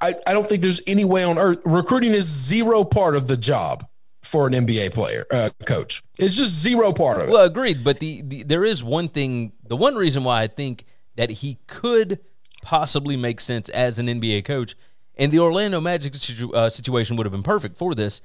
I, 0.01 0.15
I 0.27 0.33
don't 0.33 0.49
think 0.49 0.63
there's 0.63 0.81
any 0.87 1.05
way 1.05 1.23
on 1.23 1.39
earth 1.39 1.61
recruiting 1.65 2.15
is 2.15 2.25
zero 2.25 2.83
part 2.83 3.15
of 3.15 3.29
the 3.29 3.37
job 3.37 3.87
for 4.23 4.47
an 4.47 4.55
NBA 4.55 4.93
player, 4.93 5.27
uh, 5.31 5.51
coach. 5.65 6.03
It's 6.19 6.35
just 6.37 6.53
zero 6.53 6.93
part 6.93 7.19
of 7.19 7.29
it. 7.29 7.33
Well, 7.33 7.45
agreed. 7.45 7.85
But 7.85 8.01
the, 8.01 8.23
the 8.23 8.43
there 8.43 8.65
is 8.65 8.83
one 8.83 9.09
thing. 9.09 9.53
The 9.67 9.77
one 9.77 9.95
reason 9.95 10.25
why 10.25 10.43
I 10.43 10.47
think 10.47 10.85
that 11.19 11.31
he 11.31 11.59
could 11.67 12.21
possibly 12.63 13.17
make 13.17 13.41
sense 13.41 13.69
as 13.71 13.99
an 13.99 14.07
NBA 14.07 14.45
coach, 14.45 14.77
and 15.17 15.33
the 15.33 15.41
Orlando 15.41 15.81
Magic 15.81 16.15
situ- 16.15 16.53
uh, 16.53 16.71
situation 16.71 17.17
would 17.17 17.27
have 17.27 17.33
been 17.33 17.43
perfect 17.43 17.77
for 17.77 17.93
this. 17.93 18.23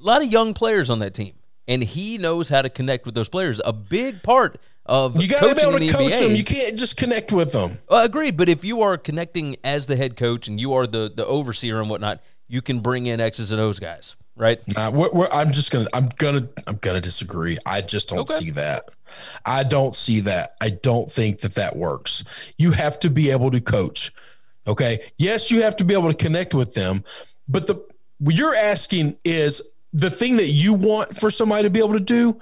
A 0.00 0.04
lot 0.06 0.22
of 0.22 0.30
young 0.32 0.54
players 0.54 0.90
on 0.90 1.00
that 1.00 1.12
team, 1.12 1.34
and 1.66 1.82
he 1.82 2.18
knows 2.18 2.48
how 2.48 2.62
to 2.62 2.70
connect 2.70 3.04
with 3.04 3.16
those 3.16 3.28
players. 3.28 3.60
A 3.64 3.72
big 3.72 4.22
part 4.22 4.60
of 4.86 5.20
you 5.20 5.26
got 5.26 5.40
to 5.40 5.56
be 5.56 5.60
able 5.60 5.72
to 5.72 5.78
the 5.80 5.90
coach 5.90 6.12
NBA, 6.12 6.20
them. 6.20 6.36
You 6.36 6.44
can't 6.44 6.78
just 6.78 6.96
connect 6.96 7.32
with 7.32 7.50
them. 7.50 7.78
Well, 7.88 8.04
agreed. 8.04 8.36
But 8.36 8.48
if 8.48 8.64
you 8.64 8.80
are 8.80 8.96
connecting 8.96 9.56
as 9.64 9.86
the 9.86 9.96
head 9.96 10.16
coach 10.16 10.46
and 10.46 10.60
you 10.60 10.72
are 10.72 10.86
the 10.86 11.12
the 11.12 11.26
overseer 11.26 11.80
and 11.80 11.90
whatnot, 11.90 12.22
you 12.46 12.62
can 12.62 12.78
bring 12.78 13.06
in 13.06 13.20
X's 13.20 13.50
and 13.50 13.60
O's 13.60 13.80
guys, 13.80 14.14
right? 14.40 14.58
Uh, 14.74 14.90
we're, 14.92 15.10
we're, 15.12 15.28
I'm 15.30 15.52
just 15.52 15.70
gonna, 15.70 15.86
I'm 15.92 16.08
gonna, 16.16 16.48
I'm 16.66 16.76
gonna 16.76 17.00
disagree. 17.00 17.58
I 17.66 17.82
just 17.82 18.08
don't 18.08 18.20
Okay. 18.20 18.34
see 18.34 18.50
that. 18.50 18.88
I 19.44 19.62
don't 19.62 19.94
see 19.94 20.20
that. 20.20 20.54
I 20.60 20.70
don't 20.70 21.10
think 21.10 21.40
that 21.40 21.54
that 21.54 21.76
works. 21.76 22.24
You 22.56 22.72
have 22.72 22.98
to 23.00 23.10
be 23.10 23.30
able 23.30 23.50
to 23.50 23.60
coach. 23.60 24.12
Okay. 24.66 25.10
Yes, 25.18 25.50
you 25.50 25.62
have 25.62 25.76
to 25.76 25.84
be 25.84 25.94
able 25.94 26.08
to 26.08 26.14
connect 26.14 26.54
with 26.54 26.74
them, 26.74 27.04
but 27.48 27.66
the 27.66 27.76
what 28.18 28.34
you're 28.36 28.54
asking 28.54 29.16
is 29.24 29.62
the 29.92 30.10
thing 30.10 30.36
that 30.36 30.48
you 30.48 30.74
want 30.74 31.16
for 31.16 31.30
somebody 31.30 31.64
to 31.64 31.70
be 31.70 31.78
able 31.78 31.94
to 31.94 32.00
do. 32.00 32.40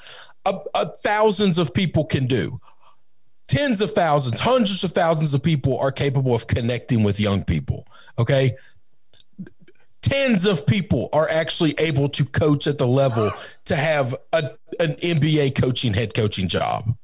Thousands 1.03 1.59
of 1.59 1.75
people 1.75 2.05
can 2.05 2.27
do. 2.27 2.61
Tens 3.49 3.81
of 3.81 3.93
thousands, 3.93 4.41
hundreds 4.41 4.85
of 4.85 4.93
thousands 4.93 5.35
of 5.35 5.43
people 5.43 5.79
are 5.79 5.93
capable 5.93 6.35
of 6.35 6.47
connecting 6.47 7.03
with 7.03 7.19
young 7.19 7.43
people. 7.45 7.87
Okay 8.19 8.57
tens 10.03 10.47
of 10.47 10.67
people 10.67 11.09
are 11.13 11.29
actually 11.29 11.75
able 11.79 12.09
to 12.11 12.25
coach 12.25 12.67
at 12.67 12.79
the 12.79 12.87
level 12.87 13.31
to 13.67 13.77
have 13.77 14.15
a, 14.33 14.51
an 14.81 14.95
NBA 14.95 15.61
coaching 15.61 15.95
head 15.95 16.15
coaching 16.15 16.49
job. 16.49 16.97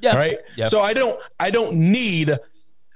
Yeah. 0.00 0.16
Right. 0.16 0.38
Yeah. 0.56 0.66
So 0.66 0.80
I 0.80 0.94
don't 0.94 1.20
I 1.38 1.50
don't 1.50 1.74
need 1.74 2.36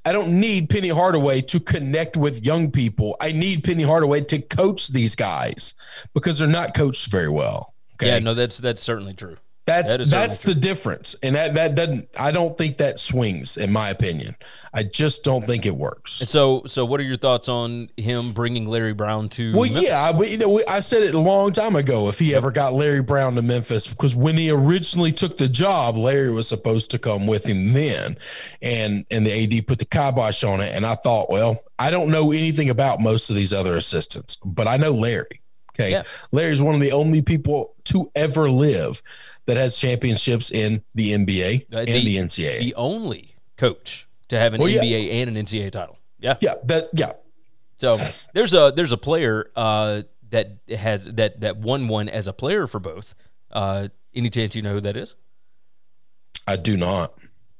I 0.07 0.13
don't 0.13 0.39
need 0.39 0.69
Penny 0.69 0.89
Hardaway 0.89 1.41
to 1.43 1.61
connect 1.61 2.17
with 2.17 2.45
young 2.45 2.71
people. 2.71 3.17
I 3.21 3.33
need 3.33 3.65
Penny 3.65 3.83
Hardaway 3.83 4.23
to 4.23 4.39
coach 4.39 4.89
these 4.89 5.15
guys 5.15 5.75
because 6.13 6.39
they're 6.39 6.49
not 6.49 6.75
coached 6.75 7.11
very 7.11 7.29
well. 7.29 7.73
Okay. 7.95 8.09
Yeah. 8.09 8.19
No, 8.19 8.35
that's 8.35 8.59
that's 8.59 8.83
certainly 8.83 9.15
true. 9.15 9.37
That's 9.67 9.93
That 9.93 10.07
that's 10.09 10.43
the 10.43 10.55
difference, 10.55 11.17
and 11.23 11.37
that 11.37 11.55
that 11.55 11.75
doesn't. 11.75 12.09
I 12.19 12.33
don't 12.33 12.57
think 12.57 12.77
that 12.79 12.99
swings, 12.99 13.57
in 13.57 13.73
my 13.73 13.89
opinion. 13.89 14.37
I 14.75 14.83
just 14.83 15.25
don't 15.25 15.47
think 15.47 15.65
it 15.65 15.77
works. 15.77 16.21
And 16.21 16.29
so, 16.29 16.65
so 16.67 16.85
what 16.85 17.01
are 17.01 17.05
your 17.05 17.17
thoughts 17.17 17.49
on 17.49 17.89
him 17.97 18.33
bringing 18.33 18.67
Larry 18.67 18.93
Brown 18.93 19.29
to? 19.31 19.55
Well, 19.55 19.65
Memphis? 19.65 19.83
yeah, 19.83 20.03
I, 20.03 20.13
but, 20.13 20.31
you 20.31 20.37
know, 20.37 20.61
I 20.69 20.81
said 20.81 21.05
it 21.05 21.15
a 21.15 21.21
long 21.21 21.53
time 21.53 21.77
ago. 21.77 22.09
If 22.09 22.19
he 22.19 22.35
ever 22.35 22.51
got 22.51 22.75
Larry 22.75 23.01
Brown 23.01 23.37
to 23.37 23.43
Memphis, 23.43 23.87
because 23.87 24.17
when 24.17 24.37
he 24.37 24.51
originally 24.51 25.13
took 25.13 25.37
the 25.37 25.49
job, 25.49 25.97
Larry 25.97 26.33
was 26.33 26.49
supposed 26.49 26.91
to 26.91 26.99
come 26.99 27.27
with 27.27 27.47
him 27.47 27.73
then, 27.73 28.19
and 28.61 29.07
and 29.11 29.25
the 29.25 29.59
AD 29.59 29.67
put 29.67 29.79
the 29.79 29.87
kibosh 29.87 30.45
on 30.45 30.61
it. 30.61 30.75
And 30.75 30.85
I 30.85 30.97
thought, 30.97 31.31
well, 31.31 31.63
I 31.79 31.91
don't 31.91 32.11
know 32.11 32.33
anything 32.33 32.69
about 32.69 33.01
most 33.01 33.31
of 33.31 33.37
these 33.37 33.53
other 33.55 33.77
assistants, 33.77 34.37
but 34.45 34.67
I 34.69 34.77
know 34.77 34.91
Larry. 34.91 35.41
Okay, 35.75 35.91
Yeah. 35.91 36.03
Larry's 36.33 36.63
one 36.63 36.75
of 36.75 36.81
the 36.81 36.93
only 36.93 37.21
people 37.23 37.75
to 37.85 38.11
ever 38.15 38.49
live 38.51 39.03
that 39.47 39.57
has 39.57 39.77
championships 39.77 40.51
in 40.51 40.83
the 40.95 41.13
NBA 41.13 41.67
Uh, 41.73 41.79
and 41.79 41.89
the, 41.89 42.17
NCAA. 42.17 42.61
the 42.61 42.75
only 42.77 43.35
coach 43.57 44.07
to 44.29 44.39
have 44.39 44.55
an 44.55 44.61
Well, 44.61 44.71
yeah. 44.71 44.83
NBA 44.83 45.11
and 45.23 45.37
an 45.37 45.45
NCAA 45.45 45.71
title. 45.73 45.99
Yeah. 46.21 46.37
yeah, 46.41 46.55
that 46.65 46.89
yeah. 46.95 47.13
So 47.79 47.99
there's 48.33 48.55
a 48.55 48.73
there's 48.75 48.93
a 48.93 48.97
player 48.97 49.51
uh, 49.57 50.03
that 50.31 50.59
has 50.69 51.05
that 51.07 51.41
that 51.41 51.57
won 51.59 51.89
one 51.89 52.09
as 52.09 52.27
a 52.29 52.33
player 52.33 52.67
for 52.67 52.79
both. 52.79 53.15
Uh, 53.51 53.89
any 54.15 54.31
chance 54.31 54.55
you 54.55 54.63
know 54.63 54.75
who 54.75 54.81
that 54.81 54.97
is? 54.97 55.17
I 56.47 56.57
do 56.57 56.77
not. 56.77 57.15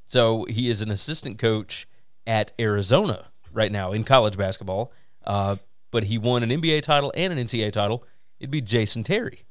So 0.07 0.45
he 0.45 0.71
is 0.71 0.83
an 0.83 0.91
assistant 0.91 1.39
coach 1.39 1.87
at 2.27 2.53
Arizona 2.61 3.27
right 3.53 3.73
now 3.73 3.93
in 3.93 4.05
college 4.05 4.37
basketball. 4.37 4.93
Uh, 5.25 5.57
but 5.95 6.03
he 6.03 6.19
won 6.19 6.43
an 6.43 6.51
NBA 6.51 6.83
title 6.83 7.13
and 7.17 7.33
an 7.33 7.39
NCAA 7.39 7.73
title. 7.73 8.05
It'd 8.41 8.51
be 8.51 8.61
Jason 8.61 9.05
Terry. 9.05 9.45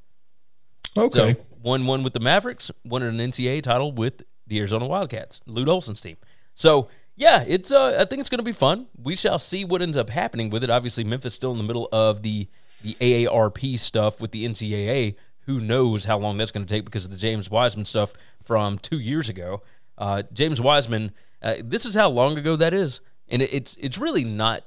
Okay. 0.97 1.35
So 1.35 1.39
won 1.63 1.85
one 1.85 2.03
with 2.03 2.11
the 2.11 2.19
Mavericks, 2.19 2.69
won 2.83 3.01
an 3.01 3.15
NCAA 3.17 3.63
title 3.63 3.93
with 3.93 4.23
the 4.45 4.59
Arizona 4.59 4.85
Wildcats, 4.85 5.39
Lute 5.45 5.69
Olson's 5.69 6.01
team. 6.01 6.17
So 6.53 6.89
yeah, 7.15 7.45
it's 7.47 7.71
uh, 7.71 7.95
I 7.97 8.03
think 8.03 8.19
it's 8.19 8.29
going 8.29 8.39
to 8.39 8.43
be 8.43 8.51
fun. 8.51 8.87
We 9.01 9.15
shall 9.15 9.39
see 9.39 9.63
what 9.63 9.81
ends 9.81 9.95
up 9.95 10.09
happening 10.09 10.49
with 10.49 10.65
it. 10.65 10.69
Obviously, 10.69 11.05
Memphis 11.05 11.33
still 11.33 11.53
in 11.53 11.57
the 11.59 11.63
middle 11.63 11.87
of 11.93 12.23
the 12.23 12.49
the 12.81 12.97
IARP 12.99 13.79
stuff 13.79 14.19
with 14.19 14.31
the 14.31 14.45
NCAA. 14.45 15.15
Who 15.45 15.61
knows 15.61 16.03
how 16.03 16.17
long 16.17 16.35
that's 16.35 16.51
going 16.51 16.65
to 16.65 16.75
take 16.75 16.83
because 16.83 17.05
of 17.05 17.11
the 17.11 17.17
James 17.17 17.49
Wiseman 17.49 17.85
stuff 17.85 18.11
from 18.43 18.79
two 18.79 18.99
years 18.99 19.29
ago. 19.29 19.61
Uh, 19.97 20.23
James 20.33 20.59
Wiseman, 20.59 21.13
uh, 21.41 21.55
this 21.63 21.85
is 21.85 21.95
how 21.95 22.09
long 22.09 22.37
ago 22.37 22.57
that 22.57 22.73
is, 22.73 22.99
and 23.29 23.41
it, 23.41 23.53
it's 23.53 23.77
it's 23.77 23.97
really 23.97 24.25
not 24.25 24.65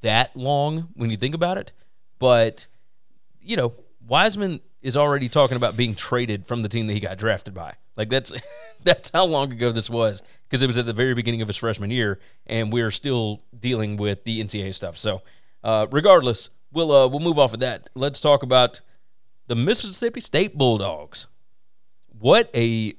that 0.00 0.36
long 0.36 0.88
when 0.94 1.10
you 1.10 1.16
think 1.16 1.34
about 1.34 1.58
it, 1.58 1.72
but 2.18 2.66
you 3.40 3.56
know, 3.56 3.72
Wiseman 4.06 4.60
is 4.82 4.96
already 4.96 5.28
talking 5.28 5.56
about 5.56 5.76
being 5.76 5.94
traded 5.94 6.46
from 6.46 6.62
the 6.62 6.68
team 6.68 6.86
that 6.86 6.94
he 6.94 7.00
got 7.00 7.18
drafted 7.18 7.54
by. 7.54 7.74
Like 7.96 8.08
that's 8.08 8.32
that's 8.82 9.10
how 9.10 9.24
long 9.24 9.52
ago 9.52 9.72
this 9.72 9.90
was 9.90 10.22
because 10.48 10.62
it 10.62 10.66
was 10.66 10.76
at 10.76 10.86
the 10.86 10.92
very 10.92 11.14
beginning 11.14 11.42
of 11.42 11.48
his 11.48 11.56
freshman 11.56 11.90
year, 11.90 12.18
and 12.46 12.72
we're 12.72 12.90
still 12.90 13.42
dealing 13.58 13.96
with 13.96 14.24
the 14.24 14.42
NCAA 14.42 14.74
stuff. 14.74 14.98
So, 14.98 15.22
uh, 15.62 15.86
regardless, 15.90 16.50
we'll 16.72 16.92
uh, 16.92 17.08
we'll 17.08 17.20
move 17.20 17.38
off 17.38 17.54
of 17.54 17.60
that. 17.60 17.90
Let's 17.94 18.20
talk 18.20 18.42
about 18.42 18.80
the 19.46 19.54
Mississippi 19.56 20.20
State 20.20 20.56
Bulldogs. 20.56 21.26
What 22.18 22.50
a 22.54 22.94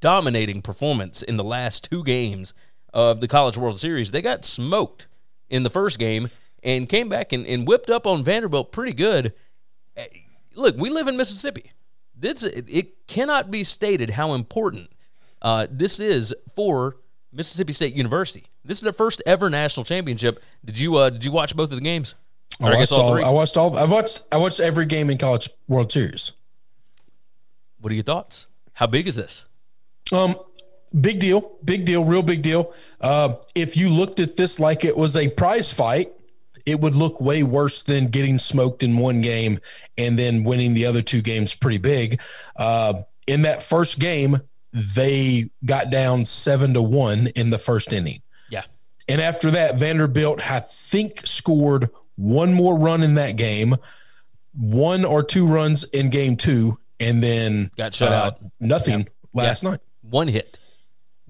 dominating 0.00 0.62
performance 0.62 1.22
in 1.22 1.36
the 1.36 1.44
last 1.44 1.88
two 1.90 2.04
games 2.04 2.54
of 2.92 3.20
the 3.20 3.28
College 3.28 3.56
World 3.56 3.80
Series. 3.80 4.10
They 4.10 4.22
got 4.22 4.44
smoked 4.44 5.06
in 5.50 5.62
the 5.62 5.70
first 5.70 5.98
game 5.98 6.30
and 6.62 6.88
came 6.88 7.08
back 7.08 7.32
and, 7.32 7.46
and 7.46 7.66
whipped 7.66 7.90
up 7.90 8.06
on 8.06 8.24
Vanderbilt 8.24 8.72
pretty 8.72 8.92
good. 8.92 9.32
Eh, 9.96 10.06
Look, 10.54 10.76
we 10.78 10.88
live 10.90 11.06
in 11.06 11.16
Mississippi. 11.16 11.72
This 12.18 12.42
it 12.42 13.06
cannot 13.06 13.50
be 13.50 13.62
stated 13.62 14.10
how 14.10 14.32
important 14.32 14.90
uh, 15.42 15.66
this 15.70 16.00
is 16.00 16.34
for 16.54 16.96
Mississippi 17.30 17.74
State 17.74 17.94
University. 17.94 18.44
This 18.64 18.78
is 18.78 18.82
their 18.82 18.92
first 18.94 19.22
ever 19.26 19.50
national 19.50 19.84
championship. 19.84 20.42
Did 20.64 20.78
you 20.78 20.96
uh, 20.96 21.10
did 21.10 21.24
you 21.26 21.30
watch 21.30 21.54
both 21.54 21.70
of 21.70 21.76
the 21.76 21.82
games? 21.82 22.14
Or 22.58 22.68
I 22.68 22.76
watched 22.76 22.92
all. 22.92 23.14
three? 23.14 23.22
I 23.22 23.28
watched 23.28 23.56
all. 23.58 23.76
I 23.76 23.84
watched. 23.84 24.22
I 24.32 24.38
watched 24.38 24.60
every 24.60 24.86
game 24.86 25.10
in 25.10 25.18
college 25.18 25.50
World 25.68 25.92
Series. 25.92 26.32
What 27.80 27.92
are 27.92 27.94
your 27.94 28.04
thoughts? 28.04 28.48
How 28.72 28.86
big 28.86 29.06
is 29.06 29.16
this? 29.16 29.44
Um, 30.12 30.36
big 31.00 31.20
deal, 31.20 31.56
big 31.64 31.84
deal, 31.84 32.04
real 32.04 32.22
big 32.22 32.42
deal. 32.42 32.74
Uh, 33.00 33.34
if 33.54 33.76
you 33.76 33.88
looked 33.88 34.20
at 34.20 34.36
this 34.36 34.58
like 34.58 34.84
it 34.84 34.96
was 34.96 35.16
a 35.16 35.28
prize 35.28 35.72
fight, 35.72 36.12
it 36.64 36.80
would 36.80 36.94
look 36.94 37.20
way 37.20 37.42
worse 37.42 37.82
than 37.84 38.08
getting 38.08 38.38
smoked 38.38 38.82
in 38.82 38.98
one 38.98 39.20
game 39.20 39.60
and 39.96 40.18
then 40.18 40.42
winning 40.42 40.74
the 40.74 40.84
other 40.86 41.00
two 41.00 41.22
games 41.22 41.54
pretty 41.54 41.78
big. 41.78 42.20
Uh, 42.56 42.94
in 43.26 43.42
that 43.42 43.62
first 43.62 43.98
game, 43.98 44.40
they 44.72 45.48
got 45.64 45.90
down 45.90 46.24
seven 46.24 46.74
to 46.74 46.82
one 46.82 47.28
in 47.28 47.50
the 47.50 47.58
first 47.58 47.92
inning. 47.92 48.20
Yeah. 48.50 48.64
And 49.08 49.20
after 49.20 49.52
that, 49.52 49.76
Vanderbilt, 49.76 50.50
I 50.50 50.60
think, 50.60 51.24
scored 51.24 51.88
one 52.16 52.52
more 52.52 52.76
run 52.76 53.02
in 53.02 53.14
that 53.14 53.36
game, 53.36 53.76
one 54.52 55.04
or 55.04 55.22
two 55.22 55.46
runs 55.46 55.84
in 55.84 56.10
game 56.10 56.36
two, 56.36 56.78
and 56.98 57.22
then 57.22 57.70
Got 57.76 57.94
shut 57.94 58.12
uh, 58.12 58.14
out. 58.14 58.38
Nothing 58.58 59.08
last 59.32 59.62
night. 59.62 59.80
One 60.02 60.28
hit. 60.28 60.58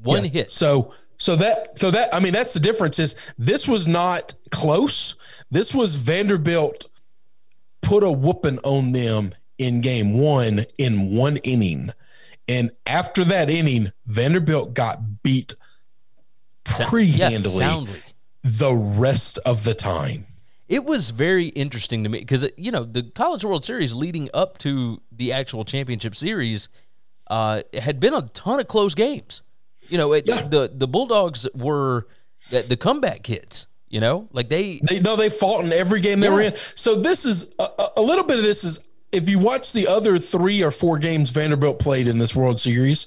One 0.06 0.24
Yeah. 0.24 0.30
hit. 0.30 0.52
So 0.52 0.92
so 1.18 1.36
that 1.36 1.78
so 1.78 1.90
that 1.90 2.14
I 2.14 2.20
mean 2.20 2.32
that's 2.32 2.54
the 2.54 2.60
difference 2.60 2.98
is 2.98 3.14
this 3.38 3.66
was 3.68 3.86
not 3.88 4.34
close. 4.50 5.14
This 5.50 5.74
was 5.74 5.96
Vanderbilt 5.96 6.86
put 7.82 8.02
a 8.02 8.10
whooping 8.10 8.58
on 8.64 8.92
them 8.92 9.32
in 9.58 9.80
game 9.80 10.18
one 10.18 10.66
in 10.78 11.14
one 11.16 11.36
inning. 11.38 11.90
And 12.48 12.70
after 12.86 13.24
that 13.24 13.50
inning, 13.50 13.92
Vanderbilt 14.06 14.74
got 14.74 15.22
beat 15.22 15.54
pretty 16.64 17.08
yeah, 17.08 17.30
handily 17.30 17.56
soundly. 17.58 18.00
the 18.44 18.74
rest 18.74 19.38
of 19.44 19.64
the 19.64 19.74
time. 19.74 20.26
It 20.68 20.84
was 20.84 21.10
very 21.10 21.46
interesting 21.48 22.02
to 22.04 22.10
me 22.10 22.18
because 22.20 22.48
you 22.56 22.72
know 22.72 22.84
the 22.84 23.04
College 23.04 23.44
World 23.44 23.64
Series 23.64 23.94
leading 23.94 24.28
up 24.34 24.58
to 24.58 25.00
the 25.12 25.32
actual 25.32 25.64
championship 25.64 26.14
series 26.16 26.68
uh, 27.28 27.62
had 27.72 28.00
been 28.00 28.14
a 28.14 28.22
ton 28.34 28.58
of 28.60 28.66
close 28.68 28.94
games. 28.94 29.42
You 29.88 29.98
know, 29.98 30.12
it, 30.12 30.26
Yeah. 30.26 30.42
the 30.46 30.70
the 30.72 30.86
Bulldogs 30.88 31.46
were 31.54 32.06
the, 32.50 32.62
the 32.62 32.76
comeback 32.76 33.22
kids. 33.22 33.66
You 33.88 34.00
know, 34.00 34.28
like 34.32 34.48
they 34.48 34.80
They 34.82 34.98
no, 35.00 35.14
they 35.16 35.30
fought 35.30 35.64
in 35.64 35.72
every 35.72 36.00
game 36.00 36.20
they 36.20 36.28
were 36.28 36.40
in. 36.42 36.54
So 36.74 36.96
this 36.96 37.24
is 37.24 37.54
a, 37.58 37.68
a- 37.78 37.90
a 37.98 38.02
little 38.02 38.24
bit 38.24 38.36
of 38.38 38.42
this 38.44 38.64
is 38.64 38.80
if 39.12 39.28
you 39.28 39.38
watch 39.38 39.72
the 39.72 39.86
other 39.86 40.18
three 40.18 40.62
or 40.62 40.72
four 40.72 40.98
games 40.98 41.30
Vanderbilt 41.30 41.78
played 41.78 42.08
in 42.08 42.18
this 42.18 42.34
World 42.34 42.58
Series, 42.58 43.06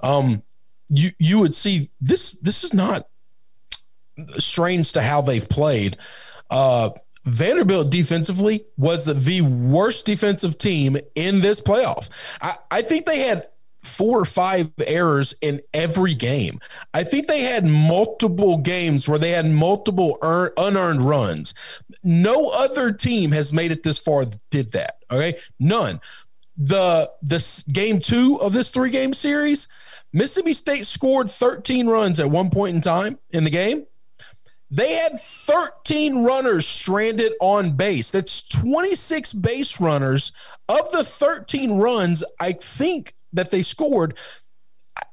um, 0.00 0.42
you 0.88 1.10
you 1.18 1.40
would 1.40 1.54
see 1.54 1.90
this 2.00 2.32
this 2.40 2.62
is 2.62 2.72
not 2.72 3.08
strange 4.38 4.92
to 4.92 5.02
how 5.02 5.20
they've 5.20 5.48
played. 5.48 5.96
Uh, 6.48 6.90
Vanderbilt 7.24 7.90
defensively 7.90 8.64
was 8.78 9.04
the 9.04 9.42
worst 9.42 10.06
defensive 10.06 10.56
team 10.58 10.96
in 11.14 11.40
this 11.40 11.60
playoff. 11.60 12.08
I, 12.40 12.54
I 12.70 12.82
think 12.82 13.04
they 13.04 13.20
had 13.20 13.48
four 13.82 14.20
or 14.20 14.24
five 14.24 14.70
errors 14.84 15.34
in 15.40 15.60
every 15.72 16.14
game. 16.14 16.60
I 16.92 17.04
think 17.04 17.26
they 17.26 17.40
had 17.40 17.64
multiple 17.64 18.58
games 18.58 19.08
where 19.08 19.18
they 19.18 19.30
had 19.30 19.46
multiple 19.46 20.18
earn, 20.22 20.50
unearned 20.56 21.02
runs. 21.02 21.54
No 22.02 22.50
other 22.50 22.92
team 22.92 23.32
has 23.32 23.52
made 23.52 23.72
it 23.72 23.82
this 23.82 23.98
far 23.98 24.26
did 24.50 24.72
that. 24.72 24.96
Okay, 25.10 25.38
none. 25.58 26.00
The 26.56 27.10
this 27.22 27.62
game 27.64 28.00
two 28.00 28.40
of 28.40 28.52
this 28.52 28.70
three 28.70 28.90
game 28.90 29.14
series, 29.14 29.66
Mississippi 30.12 30.52
State 30.52 30.86
scored 30.86 31.30
13 31.30 31.86
runs 31.86 32.20
at 32.20 32.30
one 32.30 32.50
point 32.50 32.74
in 32.74 32.80
time 32.80 33.18
in 33.30 33.44
the 33.44 33.50
game. 33.50 33.86
They 34.70 34.92
had 34.92 35.18
13 35.18 36.22
runners 36.22 36.66
stranded 36.66 37.32
on 37.40 37.72
base. 37.72 38.12
That's 38.12 38.42
26 38.42 39.32
base 39.32 39.80
runners. 39.80 40.30
Of 40.68 40.92
the 40.92 41.02
13 41.02 41.72
runs, 41.72 42.22
I 42.38 42.52
think 42.52 43.14
that 43.32 43.50
they 43.50 43.62
scored, 43.62 44.16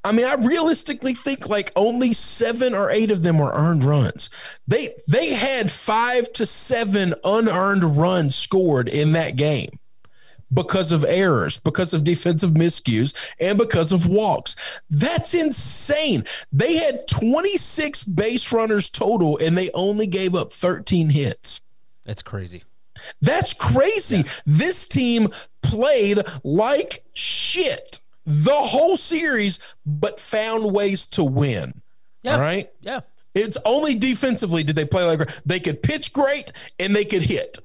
I 0.04 0.12
mean, 0.12 0.26
I 0.26 0.36
realistically 0.36 1.14
think 1.14 1.50
like 1.50 1.72
only 1.76 2.14
seven 2.14 2.74
or 2.74 2.90
eight 2.90 3.12
of 3.12 3.24
them 3.24 3.40
were 3.40 3.52
earned 3.54 3.84
runs. 3.84 4.30
They 4.68 4.96
they 5.08 5.34
had 5.34 5.72
five 5.72 6.32
to 6.34 6.46
seven 6.46 7.14
unearned 7.24 7.98
runs 7.98 8.36
scored 8.36 8.88
in 8.88 9.14
that 9.14 9.36
game 9.36 9.80
because 10.54 10.94
of 10.94 11.04
errors, 11.04 11.60
because 11.60 11.94
of 11.94 12.04
defensive 12.04 12.52
miscues, 12.52 13.14
and 13.40 13.58
because 13.58 13.92
of 13.92 14.08
walks. 14.08 14.56
That's 14.90 15.34
insane. 15.34 16.24
They 16.54 16.78
had 16.78 17.08
26 17.08 18.04
base 18.06 18.52
runners 18.54 18.90
total, 18.90 19.38
and 19.40 19.58
they 19.58 19.70
only 19.74 20.08
gave 20.08 20.36
up 20.36 20.54
13 20.54 21.10
hits. 21.10 21.60
That's 22.06 22.22
crazy. 22.22 22.64
That's 23.22 23.54
crazy. 23.54 24.18
Yeah. 24.18 24.24
This 24.46 24.88
team 24.88 25.30
played 25.62 26.20
like 26.44 27.04
shit 27.14 28.00
the 28.28 28.54
whole 28.54 28.98
series, 28.98 29.58
but 29.86 30.20
found 30.20 30.72
ways 30.74 31.08
to 31.08 31.24
win. 31.24 31.82
Yeah. 32.22 32.36
All 32.36 32.42
right. 32.42 32.70
Yeah. 32.82 33.00
It's 33.34 33.58
only 33.66 33.96
defensively 33.96 34.64
did 34.64 34.76
they 34.76 34.86
play 34.86 35.06
like 35.06 35.30
they 35.46 35.60
could 35.60 35.82
pitch 35.82 36.12
great 36.12 36.52
and 36.78 36.96
they 36.96 37.06
could 37.06 37.22
hit, 37.22 37.58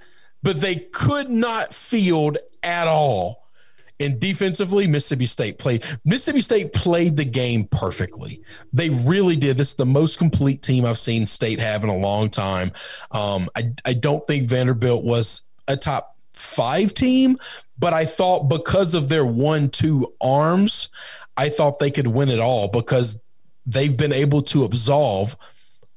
but 0.43 0.61
they 0.61 0.77
could 0.77 1.31
not 1.31 1.75
field 1.75 2.39
at 2.63 2.87
all. 2.87 3.43
And 3.99 4.19
defensively, 4.19 4.87
Mississippi 4.87 5.27
State 5.27 5.59
played. 5.59 5.85
Mississippi 6.05 6.41
State 6.41 6.73
played 6.73 7.17
the 7.17 7.25
game 7.25 7.65
perfectly. 7.65 8.43
They 8.73 8.91
really 8.91 9.37
did. 9.37 9.59
This 9.59 9.71
is 9.71 9.75
the 9.77 9.87
most 9.87 10.19
complete 10.19 10.63
team 10.63 10.85
I've 10.85 10.99
seen 10.99 11.27
State 11.27 11.61
have 11.61 11.85
in 11.85 11.91
a 11.91 11.97
long 11.97 12.29
time. 12.29 12.73
Um, 13.13 13.49
I 13.57 13.73
I 13.85 13.95
don't 13.95 14.27
think 14.27 14.49
Vanderbilt 14.49 15.05
was 15.05 15.43
a 15.69 15.77
top 15.77 16.17
five 16.35 16.95
team, 16.95 17.39
but 17.79 17.93
I 17.93 18.05
thought 18.05 18.49
because 18.49 18.95
of 18.95 19.09
their 19.09 19.25
one 19.25 19.69
two 19.69 20.13
arms, 20.21 20.89
I 21.37 21.49
thought 21.49 21.79
they 21.79 21.91
could 21.91 22.07
win 22.07 22.29
it 22.29 22.41
all 22.41 22.69
because 22.69 23.21
they've 23.67 23.97
been 23.97 24.13
able 24.13 24.43
to 24.43 24.65
absolve 24.65 25.37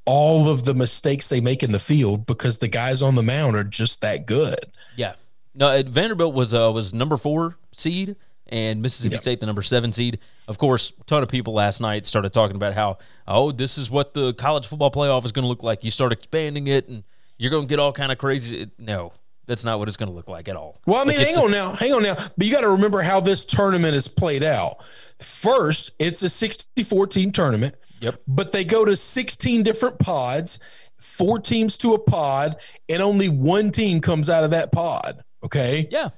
all 0.06 0.50
of 0.50 0.66
the 0.66 0.74
mistakes 0.74 1.30
they 1.30 1.42
make 1.42 1.64
in 1.64 1.72
the 1.72 1.80
field 1.80 2.26
because 2.26 2.60
the 2.60 2.68
guys 2.68 3.02
on 3.02 3.16
the 3.16 3.24
mound 3.24 3.56
are 3.56 3.64
just 3.64 4.02
that 4.02 4.26
good. 4.26 4.60
Yeah. 4.96 5.16
No, 5.54 5.82
Vanderbilt 5.84 6.34
was 6.34 6.54
uh, 6.54 6.72
was 6.74 6.94
number 6.94 7.18
four 7.18 7.58
seed 7.72 8.16
and 8.48 8.82
Mississippi. 8.82 9.18
State 9.18 9.40
the 9.40 9.46
number 9.46 9.62
seven 9.62 9.92
seed. 9.92 10.20
Of 10.48 10.58
course, 10.58 10.92
a 11.00 11.04
ton 11.06 11.24
of 11.24 11.30
people 11.30 11.54
last 11.54 11.82
night 11.82 12.06
started 12.06 12.34
talking 12.34 12.56
about 12.56 12.74
how 12.74 12.98
oh 13.28 13.52
this 13.52 13.78
is 13.78 13.90
what 13.90 14.14
the 14.14 14.34
college 14.34 14.68
football 14.68 14.92
playoff 14.92 15.26
is 15.26 15.32
going 15.32 15.44
to 15.44 15.50
look 15.50 15.64
like. 15.64 15.84
You 15.84 15.92
start 15.92 16.12
expanding 16.12 16.68
it 16.68 16.88
and 16.88 17.04
you're 17.38 17.52
going 17.52 17.64
to 17.64 17.70
get 17.70 17.80
all 17.80 17.94
kind 17.94 18.12
of 18.12 18.18
crazy. 18.18 18.70
No, 18.78 19.14
that's 19.46 19.64
not 19.64 19.80
what 19.80 19.88
it's 19.88 19.98
going 19.98 20.10
to 20.10 20.16
look 20.16 20.30
like 20.30 20.48
at 20.48 20.56
all. 20.56 20.82
Well, 20.86 21.02
I 21.02 21.06
mean, 21.06 21.18
like 21.18 21.28
hang 21.28 21.38
on 21.38 21.52
now, 21.52 21.74
hang 21.74 21.94
on 21.94 22.04
now. 22.04 22.16
But 22.16 22.46
you 22.46 22.52
got 22.52 22.62
to 22.62 22.70
remember 22.70 23.02
how 23.02 23.20
this 23.20 23.46
tournament 23.46 23.96
is 23.96 24.08
played 24.08 24.44
out. 24.44 24.84
First, 25.20 25.92
it's 26.00 26.22
a 26.24 26.30
64 26.30 27.08
team 27.08 27.32
tournament. 27.32 27.76
Yep. 28.02 28.22
But 28.28 28.52
they 28.52 28.66
go 28.66 28.86
to 28.86 28.96
16 28.96 29.64
different 29.64 30.00
pods, 30.00 30.60
four 30.98 31.40
teams 31.40 31.78
to 31.80 31.94
a 31.94 32.00
pod, 32.00 32.58
and 32.90 33.02
only 33.02 33.30
one 33.30 33.72
team 33.72 34.02
comes 34.02 34.30
out 34.30 34.44
of 34.44 34.52
that 34.52 34.72
pod. 34.72 35.24
Okay. 35.44 35.88
Yeah. 35.90 36.10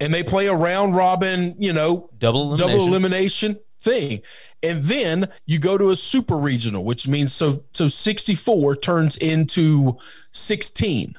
And 0.00 0.12
they 0.12 0.22
play 0.22 0.46
a 0.46 0.54
round 0.54 0.94
robin, 0.94 1.54
you 1.58 1.72
know, 1.72 2.10
double 2.18 2.54
elimination. 2.54 2.68
double 2.68 2.86
elimination 2.86 3.58
thing. 3.80 4.22
And 4.62 4.82
then 4.82 5.28
you 5.46 5.58
go 5.58 5.78
to 5.78 5.90
a 5.90 5.96
super 5.96 6.36
regional, 6.36 6.84
which 6.84 7.08
means 7.08 7.32
so 7.32 7.64
so 7.72 7.88
64 7.88 8.76
turns 8.76 9.16
into 9.16 9.98
16. 10.32 11.14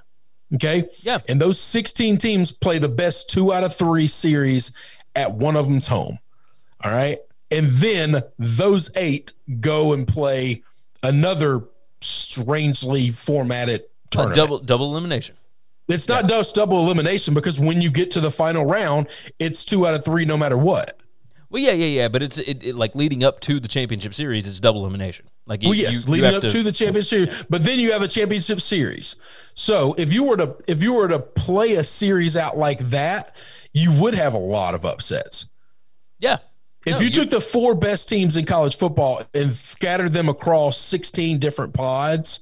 Okay. 0.56 0.86
Yeah. 1.02 1.20
And 1.28 1.42
those 1.42 1.60
16 1.60 2.18
teams 2.18 2.52
play 2.52 2.80
the 2.80 2.90
best 2.90 3.30
two 3.30 3.54
out 3.54 3.64
of 3.64 3.76
three 3.76 4.08
series 4.08 4.72
at 5.16 5.34
one 5.34 5.56
of 5.56 5.66
them's 5.66 5.88
home. 5.88 6.20
All 6.84 6.92
right. 6.92 7.20
And 7.52 7.68
then 7.68 8.24
those 8.38 8.90
eight 8.96 9.34
go 9.60 9.94
and 9.94 10.08
play 10.08 10.64
another 11.04 11.64
strangely 12.02 13.10
formatted 13.12 13.86
tournament. 14.10 14.36
double 14.36 14.60
double 14.60 14.92
elimination. 14.92 15.36
It's 15.88 16.08
not 16.10 16.24
yeah. 16.24 16.38
just 16.38 16.56
double 16.56 16.84
elimination 16.84 17.34
because 17.34 17.60
when 17.60 17.82
you 17.82 17.90
get 17.90 18.12
to 18.12 18.20
the 18.20 18.32
final 18.32 18.66
round, 18.66 19.08
it's 19.40 19.64
two 19.64 19.88
out 19.88 19.94
of 19.94 20.04
three 20.04 20.26
no 20.26 20.36
matter 20.36 20.58
what. 20.58 21.00
Well, 21.50 21.64
yeah, 21.64 21.72
yeah, 21.72 21.86
yeah, 21.86 22.08
but 22.10 22.22
it's 22.22 22.38
it, 22.38 22.62
it, 22.62 22.76
like 22.76 22.94
leading 22.94 23.24
up 23.24 23.40
to 23.42 23.62
the 23.62 23.70
championship 23.70 24.14
series, 24.14 24.48
it's 24.48 24.60
double 24.60 24.82
elimination. 24.82 25.30
Like, 25.48 25.64
you, 25.64 25.70
well, 25.70 25.78
yes, 25.78 26.06
you, 26.06 26.12
leading 26.12 26.30
you 26.30 26.38
up 26.38 26.42
to, 26.42 26.50
to, 26.50 26.64
the 26.64 26.72
championship 26.72 27.30
series, 27.30 27.44
but 27.50 27.64
then 27.64 27.80
you 27.80 27.94
have 27.94 28.02
a 28.02 28.08
championship 28.08 28.62
series. 28.62 29.16
So 29.54 29.96
if 29.98 30.14
you 30.14 30.24
were 30.24 30.38
to 30.38 30.56
if 30.68 30.84
you 30.84 30.94
were 30.94 31.08
to 31.08 31.20
play 31.20 31.74
a 31.74 31.84
series 31.84 32.36
out 32.36 32.58
like 32.58 32.80
that, 32.90 33.36
you 33.72 33.92
would 33.94 34.14
have 34.14 34.34
a 34.34 34.40
lot 34.40 34.76
of 34.76 34.86
upsets. 34.86 35.46
Yeah. 36.20 36.38
If 36.86 36.94
no, 36.94 37.00
you, 37.00 37.06
you 37.06 37.12
took 37.12 37.30
the 37.30 37.42
four 37.42 37.76
best 37.76 38.08
teams 38.10 38.38
in 38.38 38.46
college 38.46 38.78
football 38.78 39.24
and 39.34 39.52
scattered 39.52 40.14
them 40.14 40.30
across 40.30 40.78
16 40.78 41.40
different 41.40 41.74
pods, 41.74 42.40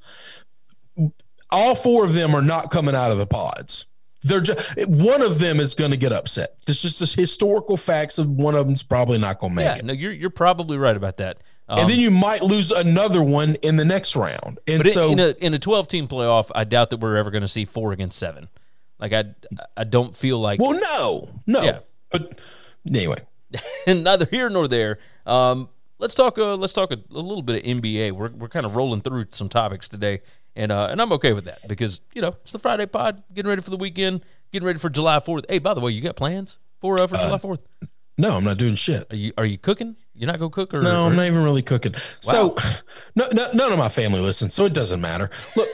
all 1.50 1.76
four 1.76 2.04
of 2.06 2.13
them 2.13 2.36
are 2.36 2.41
not 2.41 2.70
coming 2.70 2.96
out 2.96 3.12
of 3.12 3.18
the 3.18 3.28
pods 3.28 3.88
they're 4.26 4.41
just 4.41 4.76
one 4.88 5.22
of 5.22 5.39
them 5.39 5.60
is 5.60 5.76
going 5.76 5.91
to 5.91 5.98
get 5.98 6.12
upset. 6.12 6.56
It's 6.68 6.82
just 6.82 7.00
the 7.00 7.22
historical 7.22 7.78
facts 7.78 8.18
of 8.18 8.28
one 8.28 8.56
of 8.56 8.65
them's 8.65 8.82
probably 8.82 9.20
not 9.20 9.39
going 9.39 9.52
to 9.52 9.56
make 9.56 9.65
yeah, 9.65 9.76
it. 9.76 9.86
No, 9.86 9.94
you're 9.94 10.12
you're 10.12 10.30
probably 10.32 10.78
right 10.78 10.98
about 10.98 11.18
that. 11.18 11.38
Um, 11.67 11.80
and 11.80 11.89
then 11.89 11.99
you 11.99 12.12
might 12.12 12.43
lose 12.43 12.71
another 12.71 13.23
one 13.23 13.56
in 13.56 13.75
the 13.75 13.86
next 13.86 14.15
round. 14.15 14.60
And 14.67 14.84
but 14.84 14.91
so 14.91 15.12
in 15.12 15.19
a 15.19 15.30
in 15.39 15.54
a 15.54 15.60
12 15.60 15.88
team 15.88 16.08
playoff, 16.08 16.51
I 16.54 16.63
doubt 16.63 16.91
that 16.91 16.97
we're 16.97 17.15
ever 17.15 17.32
going 17.32 17.41
to 17.41 17.47
see 17.47 17.65
four 17.65 17.91
against 17.91 18.19
seven. 18.19 18.49
Like 18.99 19.13
I 19.13 19.25
I 19.75 19.84
don't 19.84 20.15
feel 20.15 20.39
like 20.39 20.60
Well, 20.60 20.73
no. 20.73 21.30
No. 21.47 21.62
Yeah. 21.62 21.80
But 22.12 22.39
anyway. 22.88 23.21
and 23.88 24.04
neither 24.06 24.25
here 24.25 24.49
nor 24.49 24.67
there. 24.67 24.99
Um, 25.25 25.69
let's 25.97 26.13
talk 26.13 26.38
uh, 26.38 26.56
let's 26.56 26.73
talk 26.73 26.91
a, 26.91 26.97
a, 27.12 27.19
little 27.19 27.41
bit 27.41 27.63
of 27.65 27.78
NBA. 27.78 28.12
We're 28.12 28.30
we're 28.30 28.49
kind 28.49 28.65
of 28.65 28.75
rolling 28.75 29.01
through 29.01 29.28
some 29.32 29.49
topics 29.49 29.89
today 29.89 30.21
and 30.56 30.71
uh, 30.71 30.88
and 30.89 31.01
I'm 31.01 31.12
okay 31.13 31.34
with 31.34 31.45
that 31.45 31.67
because 31.67 32.01
you 32.13 32.21
know 32.21 32.36
it's 32.41 32.51
the 32.51 32.60
Friday 32.60 32.86
pod, 32.86 33.23
getting 33.34 33.49
ready 33.49 33.62
for 33.62 33.69
the 33.69 33.78
weekend, 33.78 34.23
getting 34.51 34.65
ready 34.65 34.80
for 34.80 34.89
July 34.89 35.19
Fourth. 35.19 35.45
Hey, 35.49 35.60
by 35.60 35.73
the 35.73 35.82
way, 35.82 35.91
you 35.91 36.01
got 36.01 36.15
plans 36.15 36.58
for 36.80 36.99
uh, 36.99 37.08
for 37.08 37.15
uh, 37.15 37.23
July 37.25 37.38
Fourth? 37.38 37.60
No, 38.17 38.38
I'm 38.38 38.43
not 38.43 38.58
doing 38.58 38.75
shit. 38.75 39.08
Are 39.12 39.15
you 39.15 39.34
Are 39.38 39.45
you 39.45 39.58
cooking? 39.58 39.97
You're 40.15 40.28
not 40.28 40.39
gonna 40.39 40.49
cook 40.49 40.73
or 40.73 40.82
no? 40.82 41.04
Or? 41.04 41.08
I'm 41.08 41.15
not 41.15 41.25
even 41.25 41.43
really 41.43 41.62
cooking. 41.62 41.93
Wow. 41.93 41.99
So, 42.21 42.58
no, 43.15 43.28
no, 43.34 43.51
none 43.54 43.71
of 43.71 43.78
my 43.78 43.89
family 43.89 44.21
listens, 44.21 44.54
so 44.54 44.65
it 44.65 44.73
doesn't 44.73 45.01
matter. 45.01 45.30
Look. 45.56 45.67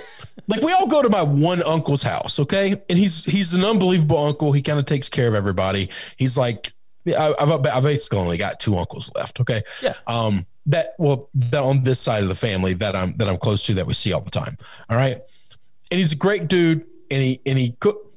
like 0.48 0.62
we 0.62 0.72
all 0.72 0.88
go 0.88 1.02
to 1.02 1.10
my 1.10 1.22
one 1.22 1.62
uncle's 1.64 2.04
house, 2.04 2.40
okay, 2.40 2.82
and 2.90 2.98
he's 2.98 3.24
he's 3.26 3.54
an 3.54 3.64
unbelievable 3.64 4.18
uncle. 4.18 4.52
He 4.52 4.62
kind 4.62 4.80
of 4.80 4.86
takes 4.86 5.10
care 5.10 5.28
of 5.28 5.36
everybody. 5.36 5.90
He's 6.18 6.38
like, 6.38 6.74
I, 7.08 7.34
I've 7.40 7.52
I've 7.66 7.84
basically 7.84 8.20
only 8.20 8.38
got 8.38 8.60
two 8.60 8.78
uncles 8.78 9.12
left, 9.16 9.40
okay. 9.42 9.62
Yeah. 9.82 9.94
Um, 10.08 10.46
that 10.68 10.94
well 10.98 11.30
that 11.34 11.62
on 11.62 11.84
this 11.84 12.00
side 12.00 12.24
of 12.24 12.30
the 12.30 12.36
family 12.36 12.74
that 12.76 12.96
I'm 12.96 13.16
that 13.18 13.28
I'm 13.28 13.38
close 13.38 13.64
to 13.66 13.74
that 13.76 13.88
we 13.88 13.94
see 13.94 14.14
all 14.14 14.22
the 14.22 14.32
time. 14.32 14.58
All 14.90 14.98
right. 14.98 15.22
And 15.90 16.00
he's 16.00 16.14
a 16.14 16.18
great 16.18 16.48
dude 16.48 16.86
and 17.10 17.22
he 17.22 17.42
and 17.46 17.58
he 17.58 17.72
cook 17.80 18.14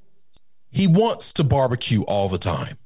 he 0.70 0.87
wants 0.87 1.32
to 1.34 1.44
barbecue 1.44 2.02
all 2.02 2.28
the 2.28 2.38
time. 2.38 2.78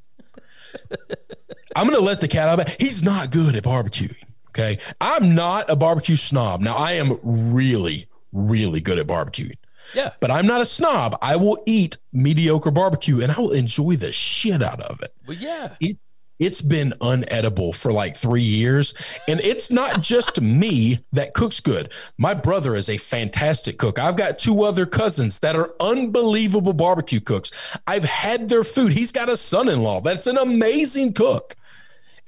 I'm 1.77 1.87
gonna 1.87 2.01
let 2.01 2.21
the 2.21 2.29
cat 2.29 2.49
out 2.49 2.61
of 2.61 2.67
it. 2.69 2.77
He's 2.81 3.03
not 3.05 3.31
good 3.31 3.57
at 3.57 3.65
barbecuing. 3.65 4.23
Okay. 4.51 4.79
I'm 5.01 5.35
not 5.35 5.71
a 5.71 5.77
barbecue 5.77 6.17
snob. 6.17 6.61
Now 6.61 6.75
I 6.77 6.93
am 6.93 7.19
really, 7.23 8.07
really 8.33 8.81
good 8.81 8.99
at 8.99 9.07
barbecuing. 9.07 9.57
Yeah. 9.95 10.13
But 10.21 10.31
I'm 10.31 10.47
not 10.47 10.61
a 10.61 10.67
snob. 10.67 11.17
I 11.23 11.37
will 11.37 11.63
eat 11.65 11.97
mediocre 12.13 12.71
barbecue 12.71 13.23
and 13.23 13.33
I 13.33 13.39
will 13.39 13.53
enjoy 13.53 13.97
the 13.97 14.13
shit 14.13 14.63
out 14.63 14.81
of 14.81 15.01
it. 15.03 15.11
Well, 15.27 15.37
yeah. 15.37 15.75
It 15.81 15.99
it's 16.39 16.63
been 16.63 16.95
unedible 17.01 17.75
for 17.75 17.93
like 17.93 18.17
three 18.17 18.43
years. 18.43 18.95
And 19.27 19.41
it's 19.41 19.71
not 19.71 20.03
just 20.03 20.41
me 20.41 21.01
that 21.13 21.35
cooks 21.35 21.61
good. 21.61 21.93
My 22.17 22.35
brother 22.35 22.75
is 22.77 22.89
a 22.89 22.97
fantastic 22.97 23.79
cook. 23.79 23.99
I've 23.99 24.17
got 24.17 24.39
two 24.39 24.63
other 24.63 24.87
cousins 24.87 25.41
that 25.41 25.57
are 25.57 25.75
unbelievable 25.81 26.73
barbecue 26.73 27.21
cooks. 27.21 27.51
I've 27.87 28.05
had 28.05 28.49
their 28.49 28.65
food. 28.65 28.93
He's 28.93 29.13
got 29.13 29.29
a 29.29 29.37
son 29.37 29.69
in 29.69 29.83
law 29.83 30.01
that's 30.01 30.27
an 30.27 30.39
amazing 30.39 31.15
cook. 31.15 31.57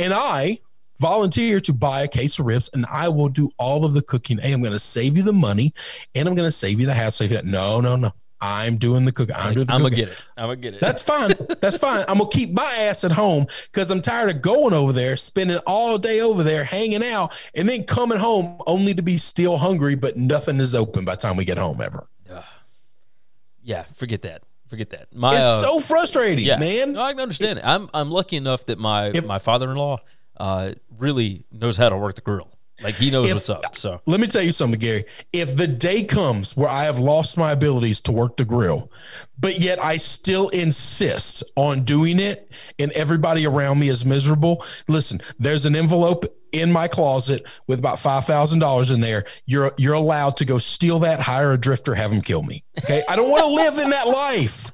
And 0.00 0.12
I 0.12 0.60
volunteer 0.98 1.60
to 1.60 1.72
buy 1.72 2.02
a 2.02 2.08
case 2.08 2.38
of 2.38 2.46
ribs 2.46 2.68
and 2.74 2.84
I 2.90 3.08
will 3.08 3.28
do 3.28 3.50
all 3.58 3.84
of 3.84 3.94
the 3.94 4.02
cooking. 4.02 4.38
Hey, 4.38 4.52
I'm 4.52 4.60
going 4.60 4.72
to 4.72 4.78
save 4.78 5.16
you 5.16 5.22
the 5.22 5.32
money 5.32 5.72
and 6.14 6.28
I'm 6.28 6.34
going 6.34 6.46
to 6.46 6.52
save 6.52 6.80
you 6.80 6.86
the 6.86 6.94
hassle. 6.94 7.28
No, 7.44 7.80
no, 7.80 7.96
no. 7.96 8.12
I'm 8.42 8.78
doing 8.78 9.04
the 9.04 9.12
cooking. 9.12 9.34
I'm 9.36 9.52
doing 9.52 9.66
the 9.66 9.72
I'm 9.74 9.82
gonna 9.82 9.94
get 9.94 10.08
it. 10.08 10.16
I'm 10.36 10.44
gonna 10.44 10.56
get 10.56 10.72
it. 10.72 10.80
That's 10.80 11.02
fine. 11.02 11.32
That's 11.60 11.76
fine. 11.76 12.06
I'm 12.08 12.16
gonna 12.16 12.30
keep 12.30 12.50
my 12.52 12.74
ass 12.78 13.04
at 13.04 13.12
home 13.12 13.46
because 13.70 13.90
I'm 13.90 14.00
tired 14.00 14.30
of 14.34 14.40
going 14.40 14.72
over 14.72 14.94
there, 14.94 15.18
spending 15.18 15.58
all 15.66 15.98
day 15.98 16.22
over 16.22 16.42
there, 16.42 16.64
hanging 16.64 17.04
out, 17.04 17.34
and 17.54 17.68
then 17.68 17.84
coming 17.84 18.18
home 18.18 18.58
only 18.66 18.94
to 18.94 19.02
be 19.02 19.18
still 19.18 19.58
hungry, 19.58 19.94
but 19.94 20.16
nothing 20.16 20.58
is 20.58 20.74
open 20.74 21.04
by 21.04 21.16
the 21.16 21.20
time 21.20 21.36
we 21.36 21.44
get 21.44 21.58
home 21.58 21.82
ever. 21.82 22.08
yeah. 23.62 23.82
Forget 23.94 24.22
that. 24.22 24.42
Forget 24.70 24.90
that. 24.90 25.14
My 25.14 25.34
It's 25.34 25.42
uh, 25.44 25.60
so 25.62 25.80
frustrating, 25.80 26.46
yeah, 26.46 26.56
man. 26.58 26.92
No, 26.92 27.02
I 27.02 27.10
can 27.12 27.20
understand 27.20 27.58
it. 27.58 27.64
I'm 27.66 27.90
I'm 27.92 28.10
lucky 28.10 28.36
enough 28.36 28.64
that 28.66 28.78
my 28.78 29.08
If- 29.08 29.26
my 29.26 29.38
father-in-law 29.40 29.98
uh, 30.38 30.72
really 30.96 31.44
knows 31.52 31.76
how 31.76 31.88
to 31.88 31.96
work 31.96 32.14
the 32.14 32.20
grill. 32.22 32.48
Like 32.82 32.94
he 32.94 33.10
knows 33.10 33.28
If- 33.28 33.34
what's 33.34 33.50
up. 33.50 33.76
So 33.76 34.00
Let 34.06 34.20
me 34.20 34.26
tell 34.26 34.42
you 34.42 34.52
something, 34.52 34.78
Gary. 34.80 35.04
If 35.34 35.54
the 35.56 35.66
day 35.66 36.02
comes 36.04 36.56
where 36.56 36.68
I 36.70 36.84
have 36.84 36.98
lost 36.98 37.36
my 37.36 37.50
abilities 37.52 38.00
to 38.02 38.12
work 38.12 38.36
the 38.38 38.44
grill, 38.46 38.90
but 39.38 39.60
yet 39.60 39.84
I 39.84 39.98
still 39.98 40.48
insist 40.48 41.42
on 41.56 41.82
doing 41.82 42.18
it 42.18 42.48
and 42.78 42.90
everybody 42.92 43.44
around 43.46 43.80
me 43.80 43.88
is 43.88 44.06
miserable, 44.06 44.64
listen, 44.88 45.20
there's 45.38 45.66
an 45.66 45.76
envelope 45.76 46.34
in 46.52 46.72
my 46.72 46.88
closet 46.88 47.46
with 47.66 47.78
about 47.78 47.96
$5,000 47.96 48.92
in 48.94 49.00
there. 49.00 49.24
You're 49.46 49.72
you're 49.76 49.94
allowed 49.94 50.36
to 50.38 50.44
go 50.44 50.58
steal 50.58 50.98
that, 51.00 51.20
hire 51.20 51.52
a 51.52 51.58
drifter, 51.58 51.94
have 51.94 52.10
him 52.12 52.20
kill 52.20 52.42
me. 52.42 52.64
Okay? 52.78 53.02
I 53.08 53.16
don't 53.16 53.30
want 53.30 53.42
to 53.44 53.48
live 53.50 53.78
in 53.78 53.90
that 53.90 54.06
life. 54.08 54.72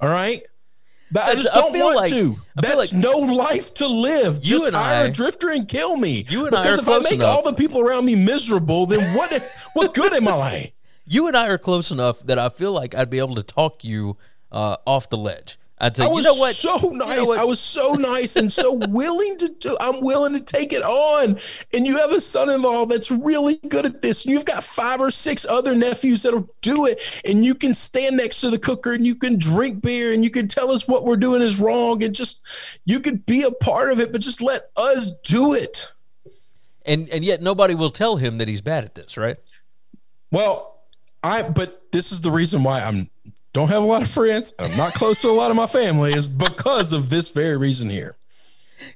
All 0.00 0.08
right? 0.08 0.42
But 1.12 1.24
I 1.24 1.34
just 1.34 1.50
I 1.52 1.56
don't 1.60 1.78
want 1.78 1.96
like- 1.96 2.10
to. 2.10 2.38
That's 2.54 2.92
like- 2.92 2.92
no 2.92 3.18
life 3.18 3.74
to 3.74 3.86
live. 3.88 4.36
You 4.36 4.60
Just 4.60 4.72
hire 4.72 5.04
I- 5.04 5.08
a 5.08 5.10
drifter 5.10 5.50
and 5.50 5.66
kill 5.68 5.96
me. 5.96 6.24
You 6.28 6.46
and 6.46 6.54
I 6.54 6.62
because 6.62 6.78
are 6.78 6.82
if 6.82 6.88
I 6.88 6.98
make 7.02 7.12
enough. 7.14 7.36
all 7.36 7.42
the 7.42 7.52
people 7.54 7.80
around 7.80 8.04
me 8.06 8.14
miserable, 8.14 8.86
then 8.86 9.16
what 9.16 9.42
what 9.74 9.92
good 9.94 10.12
am 10.12 10.28
I? 10.28 10.72
you 11.06 11.26
and 11.26 11.36
I 11.36 11.48
are 11.48 11.58
close 11.58 11.90
enough 11.90 12.20
that 12.26 12.38
I 12.38 12.48
feel 12.48 12.72
like 12.72 12.94
I'd 12.94 13.10
be 13.10 13.18
able 13.18 13.34
to 13.34 13.42
talk 13.42 13.82
you 13.82 14.16
uh, 14.52 14.76
off 14.86 15.08
the 15.10 15.16
ledge. 15.16 15.58
I'd 15.82 15.96
say, 15.96 16.04
I 16.04 16.08
you 16.08 16.12
was 16.12 16.24
know 16.26 16.34
what? 16.34 16.54
so 16.54 16.78
You 16.78 16.98
know 16.98 17.06
nice. 17.06 17.26
what? 17.26 17.38
I 17.38 17.44
was 17.44 17.58
so 17.58 17.94
nice 17.94 18.36
and 18.36 18.52
so 18.52 18.74
willing 18.74 19.38
to 19.38 19.48
do. 19.48 19.76
I'm 19.80 20.00
willing 20.02 20.34
to 20.34 20.40
take 20.40 20.72
it 20.74 20.82
on. 20.82 21.38
And 21.72 21.86
you 21.86 21.96
have 21.96 22.12
a 22.12 22.20
son-in-law 22.20 22.84
that's 22.86 23.10
really 23.10 23.56
good 23.68 23.86
at 23.86 24.02
this. 24.02 24.24
And 24.24 24.32
you've 24.34 24.44
got 24.44 24.62
five 24.62 25.00
or 25.00 25.10
six 25.10 25.46
other 25.48 25.74
nephews 25.74 26.22
that'll 26.22 26.48
do 26.60 26.84
it. 26.86 27.22
And 27.24 27.44
you 27.44 27.54
can 27.54 27.72
stand 27.72 28.18
next 28.18 28.42
to 28.42 28.50
the 28.50 28.58
cooker 28.58 28.92
and 28.92 29.06
you 29.06 29.14
can 29.14 29.38
drink 29.38 29.80
beer 29.80 30.12
and 30.12 30.22
you 30.22 30.30
can 30.30 30.48
tell 30.48 30.70
us 30.70 30.86
what 30.86 31.06
we're 31.06 31.16
doing 31.16 31.40
is 31.40 31.60
wrong 31.60 32.02
and 32.02 32.14
just 32.14 32.42
you 32.84 33.00
could 33.00 33.24
be 33.24 33.42
a 33.44 33.50
part 33.50 33.90
of 33.90 34.00
it, 34.00 34.12
but 34.12 34.20
just 34.20 34.42
let 34.42 34.70
us 34.76 35.12
do 35.24 35.54
it. 35.54 35.90
and 36.84 37.08
and 37.08 37.24
yet 37.24 37.40
nobody 37.40 37.74
will 37.74 37.90
tell 37.90 38.16
him 38.16 38.36
that 38.38 38.48
he's 38.48 38.60
bad 38.60 38.84
at 38.84 38.94
this, 38.94 39.16
right? 39.16 39.38
Well, 40.30 40.78
I 41.22 41.42
but 41.42 41.90
this 41.92 42.12
is 42.12 42.20
the 42.20 42.30
reason 42.30 42.62
why 42.62 42.82
I'm 42.82 43.10
don't 43.52 43.68
have 43.68 43.82
a 43.82 43.86
lot 43.86 44.02
of 44.02 44.10
friends. 44.10 44.52
I'm 44.58 44.76
not 44.76 44.94
close 44.94 45.20
to 45.22 45.28
a 45.28 45.32
lot 45.32 45.50
of 45.50 45.56
my 45.56 45.66
family 45.66 46.12
is 46.12 46.28
because 46.28 46.92
of 46.92 47.10
this 47.10 47.28
very 47.30 47.56
reason 47.56 47.90
here. 47.90 48.16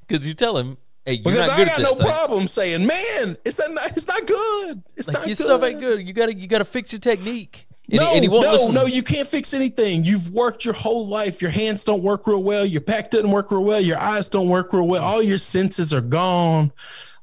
Because 0.06 0.26
you 0.26 0.34
tell 0.34 0.56
him, 0.56 0.76
hey, 1.04 1.14
you're 1.14 1.24
Because 1.24 1.48
not 1.48 1.58
I 1.58 1.64
got 1.64 1.78
at 1.78 1.82
no 1.82 1.88
this. 1.90 1.98
Like- 2.00 2.08
problem 2.14 2.46
saying, 2.48 2.86
"Man, 2.86 3.36
it's 3.44 3.58
not, 3.58 3.96
it's 3.96 4.06
not 4.08 4.26
good. 4.26 4.82
It's 4.96 5.08
Like, 5.08 5.14
not 5.18 5.26
your 5.26 5.36
good." 5.36 5.44
stuff 5.44 5.62
ain't 5.62 5.80
good. 5.80 6.06
You 6.06 6.12
gotta 6.12 6.34
you 6.34 6.46
gotta 6.46 6.64
fix 6.64 6.92
your 6.92 7.00
technique. 7.00 7.66
And, 7.90 8.00
No, 8.00 8.14
he, 8.14 8.20
he 8.20 8.26
no, 8.28 8.68
no, 8.70 8.86
you 8.86 9.02
can't 9.02 9.28
fix 9.28 9.52
anything. 9.52 10.04
You've 10.04 10.30
worked 10.30 10.64
your 10.64 10.72
whole 10.72 11.06
life. 11.06 11.42
Your 11.42 11.50
hands 11.50 11.84
don't 11.84 12.02
work 12.02 12.26
real 12.26 12.42
well. 12.42 12.64
Your 12.64 12.80
back 12.80 13.10
doesn't 13.10 13.30
work 13.30 13.50
real 13.50 13.62
well. 13.62 13.80
Your 13.80 13.98
eyes 13.98 14.30
don't 14.30 14.48
work 14.48 14.72
real 14.72 14.86
well. 14.88 15.02
All 15.04 15.22
your 15.22 15.36
senses 15.36 15.92
are 15.92 16.00
gone. 16.00 16.72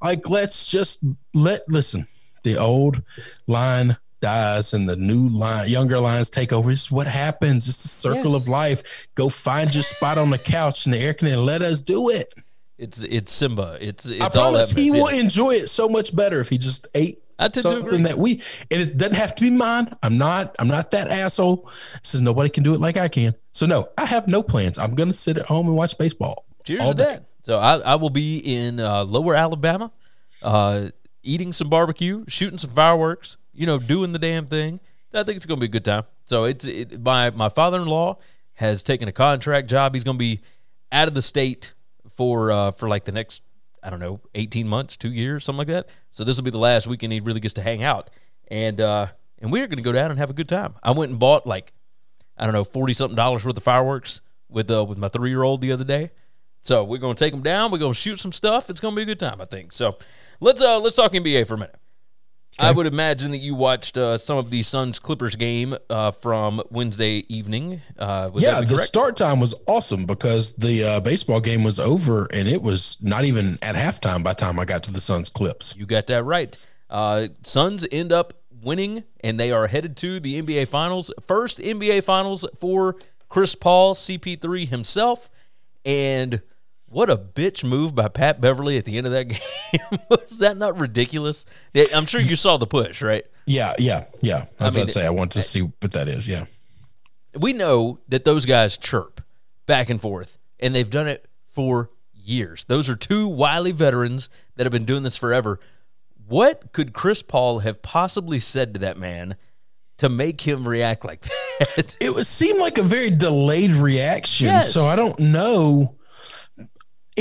Like, 0.04 0.30
let's 0.30 0.68
just 0.68 1.00
let 1.34 1.68
listen. 1.68 2.06
The 2.44 2.58
old 2.58 3.02
line 3.48 3.98
dies 4.22 4.74
and 4.74 4.88
the 4.88 4.96
new 4.96 5.28
line, 5.28 5.68
younger 5.70 6.00
lines 6.00 6.30
take 6.30 6.54
over. 6.54 6.70
This 6.70 6.84
is 6.84 6.92
what 6.92 7.08
happens. 7.08 7.68
It's 7.68 7.82
the 7.84 7.90
circle 7.90 8.32
Yes. 8.34 8.44
of 8.44 8.48
life. 8.48 9.08
Go 9.16 9.28
find 9.30 9.74
your 9.74 9.84
spot 9.84 10.18
on 10.18 10.30
the 10.30 10.38
couch 10.38 10.86
in 10.86 10.92
the 10.94 11.00
air 11.00 11.14
conditioner. 11.14 11.40
And 11.40 11.46
let 11.46 11.62
us 11.62 11.82
do 11.82 12.10
it. 12.10 12.34
It's 12.78 13.04
it's 13.04 13.32
Simba. 13.32 13.78
It's 13.82 14.06
it's 14.06 14.22
I 14.22 14.26
all 14.26 14.52
promise 14.52 14.70
that 14.72 14.80
he 14.80 14.92
will 14.92 15.12
Yeah. 15.12 15.20
enjoy 15.22 15.52
it 15.56 15.70
so 15.70 15.88
much 15.90 16.16
better 16.16 16.40
if 16.40 16.50
he 16.50 16.58
just 16.58 16.88
ate 16.96 17.20
I 17.38 17.48
tend 17.48 17.64
to 17.64 17.70
agree. 17.70 17.82
something 17.82 18.04
that 18.04 18.18
we 18.18 18.42
and 18.72 18.82
it 18.82 18.98
doesn't 18.98 19.16
have 19.16 19.36
to 19.36 19.42
be 19.42 19.50
mine. 19.52 19.96
I'm 20.02 20.18
not 20.18 20.56
I'm 20.60 20.68
not 20.68 20.92
that 20.92 21.10
asshole. 21.12 21.70
Says 22.04 22.22
nobody 22.22 22.50
can 22.50 22.64
do 22.64 22.74
it 22.74 22.80
like 22.82 22.98
I 22.98 23.08
can. 23.08 23.36
So 23.52 23.66
no, 23.66 23.90
I 23.98 24.06
have 24.06 24.28
no 24.28 24.42
plans. 24.42 24.78
I'm 24.80 24.96
gonna 24.96 25.14
sit 25.14 25.38
at 25.38 25.46
home 25.48 25.68
and 25.68 25.76
watch 25.76 25.98
baseball. 25.98 26.46
Cheers 26.66 26.82
all 26.82 26.92
to 26.94 26.98
day. 26.98 27.04
that. 27.04 27.26
So 27.44 27.58
I, 27.58 27.78
I 27.80 27.96
will 27.96 28.12
be 28.12 28.38
in 28.38 28.80
uh, 28.80 29.04
Lower 29.04 29.34
Alabama, 29.36 29.92
uh, 30.44 30.90
eating 31.24 31.54
some 31.54 31.70
barbecue, 31.70 32.24
shooting 32.28 32.60
some 32.60 32.70
fireworks. 32.72 33.38
You 33.54 33.66
know, 33.66 33.78
doing 33.78 34.12
the 34.12 34.20
damn 34.20 34.46
thing. 34.46 34.80
I 35.14 35.24
think 35.24 35.36
it's 35.38 35.46
going 35.46 35.60
to 35.60 35.62
be 35.62 35.66
a 35.66 35.70
good 35.72 35.86
time. 35.86 36.04
So 36.26 36.46
it's 36.46 36.66
it, 36.66 37.02
my 37.02 37.30
my 37.32 37.50
father 37.50 37.82
in 37.82 37.88
law 37.88 38.18
has 38.54 38.84
taken 38.84 39.08
a 39.08 39.12
contract 39.12 39.68
job. 39.70 39.94
He's 39.94 40.04
going 40.04 40.18
to 40.18 40.20
be 40.20 40.42
out 40.92 41.08
of 41.08 41.14
the 41.14 41.22
state 41.22 41.74
for 42.16 42.52
uh, 42.52 42.72
for 42.72 42.88
like 42.88 43.04
the 43.06 43.12
next 43.12 43.42
I 43.84 43.90
don't 43.90 44.00
know 44.00 44.22
eighteen 44.36 44.68
months, 44.68 44.96
two 44.96 45.12
years, 45.12 45.44
something 45.44 45.58
like 45.60 45.68
that. 45.68 45.90
So 46.12 46.24
this 46.24 46.38
will 46.38 46.44
be 46.44 46.52
the 46.52 46.58
last 46.58 46.88
weekend 46.88 47.12
he 47.14 47.20
really 47.20 47.40
gets 47.40 47.56
to 47.56 47.62
hang 47.62 47.84
out, 47.84 48.10
and 48.48 48.80
uh, 48.80 49.08
and 49.40 49.52
we're 49.52 49.68
going 49.68 49.78
to 49.78 49.84
go 49.84 49.92
down 49.92 50.12
and 50.12 50.20
have 50.20 50.30
a 50.30 50.34
good 50.34 50.50
time. 50.50 50.76
I 50.82 50.92
went 50.92 51.12
and 51.12 51.20
bought 51.20 51.46
like 51.46 51.74
I 52.38 52.46
don't 52.46 52.54
know 52.54 52.64
forty 52.64 52.94
something 52.94 53.16
dollars 53.16 53.44
worth 53.44 53.58
of 53.58 53.64
fireworks 53.64 54.22
with 54.50 54.72
uh, 54.72 54.86
with 54.86 54.98
my 54.98 55.10
three 55.10 55.30
year 55.30 55.44
old 55.44 55.62
the 55.62 55.72
other 55.72 55.84
day. 55.84 56.12
So 56.62 56.84
we're 56.84 57.00
gonna 57.00 57.16
take 57.16 57.34
them 57.34 57.42
down. 57.42 57.72
We're 57.72 57.80
gonna 57.80 57.94
shoot 57.94 58.20
some 58.20 58.32
stuff. 58.32 58.70
It's 58.70 58.80
gonna 58.80 58.96
be 58.96 59.02
a 59.02 59.06
good 59.06 59.20
time, 59.20 59.42
I 59.42 59.46
think. 59.46 59.74
So 59.74 59.98
let's 60.40 60.62
uh 60.62 60.80
let's 60.80 60.96
talk 60.96 61.12
NBA 61.12 61.48
for 61.48 61.56
a 61.56 61.58
minute. 61.58 61.81
I 62.60 62.72
would 62.72 62.86
imagine 62.86 63.32
that 63.32 63.38
you 63.38 63.56
watched 63.56 63.98
uh, 63.98 64.18
some 64.18 64.38
of 64.38 64.50
the 64.50 64.62
Suns 64.64 65.00
Clippers 65.00 65.36
game 65.36 65.76
uh, 65.90 66.12
from 66.12 66.62
Wednesday 66.70 67.26
evening. 67.28 67.82
Uh, 67.98 68.30
yeah, 68.36 68.62
the 68.62 68.78
start 68.80 69.18
time 69.18 69.40
was 69.40 69.56
awesome 69.68 70.06
because 70.06 70.54
the 70.54 70.84
uh, 70.84 71.00
baseball 71.00 71.40
game 71.40 71.64
was 71.64 71.80
over 71.80 72.26
and 72.26 72.48
it 72.48 72.62
was 72.62 72.98
not 73.02 73.26
even 73.26 73.58
at 73.62 73.76
halftime 73.76 74.24
by 74.24 74.32
the 74.34 74.40
time 74.42 74.60
I 74.60 74.66
got 74.66 74.84
to 74.84 74.92
the 74.92 75.02
Suns 75.02 75.30
clips. 75.30 75.76
You 75.78 75.86
got 75.86 76.08
that 76.08 76.24
right. 76.24 76.58
Uh, 76.90 77.30
Suns 77.44 77.88
end 77.92 78.12
up 78.12 78.34
winning, 78.62 79.04
and 79.22 79.40
they 79.40 79.52
are 79.52 79.68
headed 79.68 79.98
to 79.98 80.20
the 80.20 80.42
NBA 80.42 80.68
Finals. 80.68 81.12
First 81.26 81.58
NBA 81.60 82.04
Finals 82.04 82.46
for 82.60 82.96
Chris 83.30 83.56
Paul, 83.56 83.96
CP3 83.96 84.68
himself. 84.68 85.32
And 85.84 86.42
what 86.92 87.10
a 87.10 87.18
bitch 87.18 87.64
move 87.64 87.96
by 87.96 88.08
Pat 88.08 88.42
Beverley 88.42 88.78
at 88.78 88.86
the 88.86 88.98
end 88.98 89.08
of 89.08 89.14
that 89.14 89.24
game. 89.72 90.00
was 90.10 90.38
that 90.40 90.58
not 90.58 90.78
ridiculous? 90.80 91.46
I'm 91.94 92.06
sure 92.06 92.22
you 92.22 92.36
saw 92.36 92.58
the 92.58 92.68
push, 92.68 93.02
right? 93.02 93.26
Yeah, 93.46 93.74
yeah, 93.80 94.06
yeah. 94.22 94.46
I 94.60 94.66
was 94.66 94.76
mean, 94.76 94.84
about 94.84 94.94
to 94.94 95.00
say 95.00 95.06
I 95.06 95.10
want 95.10 95.32
to 95.34 95.42
see 95.42 95.62
what 95.62 95.92
that 95.94 96.08
is. 96.08 96.28
Yeah. 96.28 96.46
we 97.40 97.54
know 97.54 98.00
that 98.10 98.26
those 98.26 98.46
guys 98.46 98.78
chirp 98.78 99.22
back 99.66 99.90
and 99.90 100.00
forth, 100.02 100.38
and 100.60 100.76
they've 100.76 100.90
done 100.90 101.08
it 101.08 101.28
for 101.48 101.90
years. 102.14 102.66
Those 102.66 102.90
are 102.90 102.96
two 102.96 103.28
wily 103.28 103.72
veterans 103.72 104.30
that 104.56 104.64
have 104.66 104.72
been 104.72 104.86
doing 104.86 105.04
this 105.04 105.18
forever. 105.18 105.60
What 106.28 106.72
could 106.72 106.94
Chris 106.94 107.22
Paul 107.24 107.60
have 107.60 107.82
possibly 107.82 108.40
said 108.40 108.74
to 108.76 108.80
that 108.82 108.98
man 108.98 109.36
to 109.98 110.08
make 110.08 110.42
him 110.42 110.68
react 110.68 111.04
like 111.04 111.22
that? 111.60 111.98
it 112.00 112.14
would 112.14 112.28
seem 112.28 112.60
like 112.60 112.78
a 112.78 112.84
very 112.84 113.10
delayed 113.10 113.72
reaction. 113.72 114.48
Yes. 114.48 114.74
So 114.74 114.84
I 114.84 114.96
don't 114.96 115.20
know. 115.20 115.96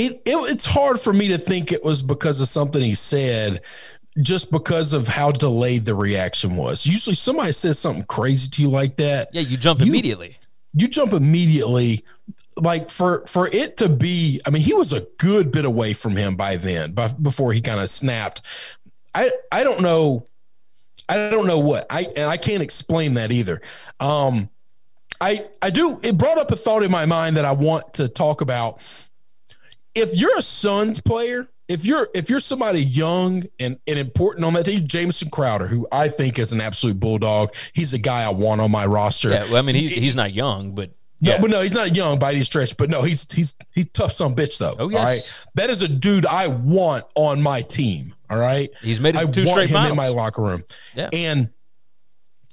It, 0.05 0.21
it 0.25 0.35
it's 0.51 0.65
hard 0.65 0.99
for 0.99 1.13
me 1.13 1.27
to 1.29 1.37
think 1.37 1.71
it 1.71 1.83
was 1.83 2.01
because 2.01 2.39
of 2.41 2.47
something 2.47 2.81
he 2.81 2.95
said, 2.95 3.61
just 4.21 4.51
because 4.51 4.93
of 4.93 5.07
how 5.07 5.31
delayed 5.31 5.85
the 5.85 5.95
reaction 5.95 6.55
was. 6.55 6.85
Usually, 6.85 7.15
somebody 7.15 7.51
says 7.51 7.77
something 7.79 8.03
crazy 8.05 8.49
to 8.51 8.61
you 8.61 8.69
like 8.69 8.97
that, 8.97 9.29
yeah, 9.33 9.41
you 9.41 9.57
jump 9.57 9.79
You- 9.79 9.87
immediately. 9.87 10.37
you 10.73 10.87
jump 10.87 11.13
immediately. 11.13 12.03
Like 12.57 12.89
for 12.89 13.25
for 13.27 13.47
it 13.47 13.77
to 13.77 13.87
be, 13.89 14.41
I 14.45 14.49
mean, 14.49 14.61
he 14.61 14.73
was 14.73 14.91
a 14.91 15.07
good 15.17 15.51
bit 15.51 15.63
away 15.65 15.93
from 15.93 16.15
him 16.17 16.35
by 16.35 16.57
then, 16.57 16.91
by, 16.91 17.07
before 17.07 17.53
he 17.53 17.61
kind 17.61 17.79
of 17.79 17.89
snapped. 17.89 18.41
I 19.15 19.31
I 19.51 19.63
don't 19.63 19.81
know. 19.81 20.25
I 21.07 21.29
don't 21.29 21.47
know 21.47 21.59
what 21.59 21.85
I 21.89 22.07
and 22.15 22.25
I 22.29 22.37
can't 22.37 22.61
explain 22.61 23.13
that 23.15 23.31
either. 23.31 23.61
Um, 23.99 24.49
I 25.21 25.47
I 25.61 25.69
do. 25.69 25.97
It 26.03 26.17
brought 26.17 26.37
up 26.37 26.51
a 26.51 26.55
thought 26.57 26.83
in 26.83 26.91
my 26.91 27.05
mind 27.05 27.37
that 27.37 27.45
I 27.45 27.51
want 27.53 27.93
to 27.95 28.07
talk 28.09 28.41
about. 28.41 28.79
If 29.93 30.15
you're 30.15 30.37
a 30.37 30.41
Suns 30.41 31.01
player, 31.01 31.49
if 31.67 31.85
you're 31.85 32.09
if 32.13 32.29
you're 32.29 32.39
somebody 32.39 32.83
young 32.83 33.43
and, 33.59 33.79
and 33.87 33.99
important 33.99 34.45
on 34.45 34.53
that 34.53 34.65
team, 34.65 34.87
Jamison 34.87 35.29
Crowder, 35.29 35.67
who 35.67 35.87
I 35.91 36.09
think 36.09 36.39
is 36.39 36.51
an 36.53 36.61
absolute 36.61 36.99
bulldog, 36.99 37.53
he's 37.73 37.93
a 37.93 37.97
guy 37.97 38.23
I 38.23 38.29
want 38.29 38.61
on 38.61 38.71
my 38.71 38.85
roster. 38.85 39.29
Yeah, 39.29 39.43
well, 39.45 39.57
I 39.57 39.61
mean, 39.61 39.75
he's, 39.75 39.91
he's 39.91 40.15
not 40.15 40.33
young, 40.33 40.75
but 40.75 40.91
No, 41.21 41.31
yeah. 41.33 41.41
but 41.41 41.49
no, 41.49 41.61
he's 41.61 41.75
not 41.75 41.95
young 41.95 42.19
by 42.19 42.31
any 42.31 42.43
stretch. 42.43 42.75
But 42.77 42.89
no, 42.89 43.01
he's 43.03 43.31
he's 43.31 43.55
he's 43.73 43.89
tough 43.91 44.11
some 44.11 44.35
bitch 44.35 44.57
though. 44.57 44.75
Oh, 44.79 44.89
yes. 44.89 44.99
All 44.99 45.05
right. 45.05 45.33
That 45.55 45.69
is 45.69 45.81
a 45.81 45.87
dude 45.87 46.25
I 46.25 46.47
want 46.47 47.05
on 47.15 47.41
my 47.41 47.61
team. 47.61 48.15
All 48.29 48.37
right. 48.39 48.69
He's 48.81 48.99
made 48.99 49.15
it 49.15 49.19
I 49.19 49.25
two 49.25 49.41
want 49.43 49.51
straight 49.51 49.69
him 49.69 49.85
in 49.85 49.95
my 49.95 50.07
locker 50.07 50.41
room. 50.41 50.63
Yeah. 50.95 51.09
And 51.13 51.49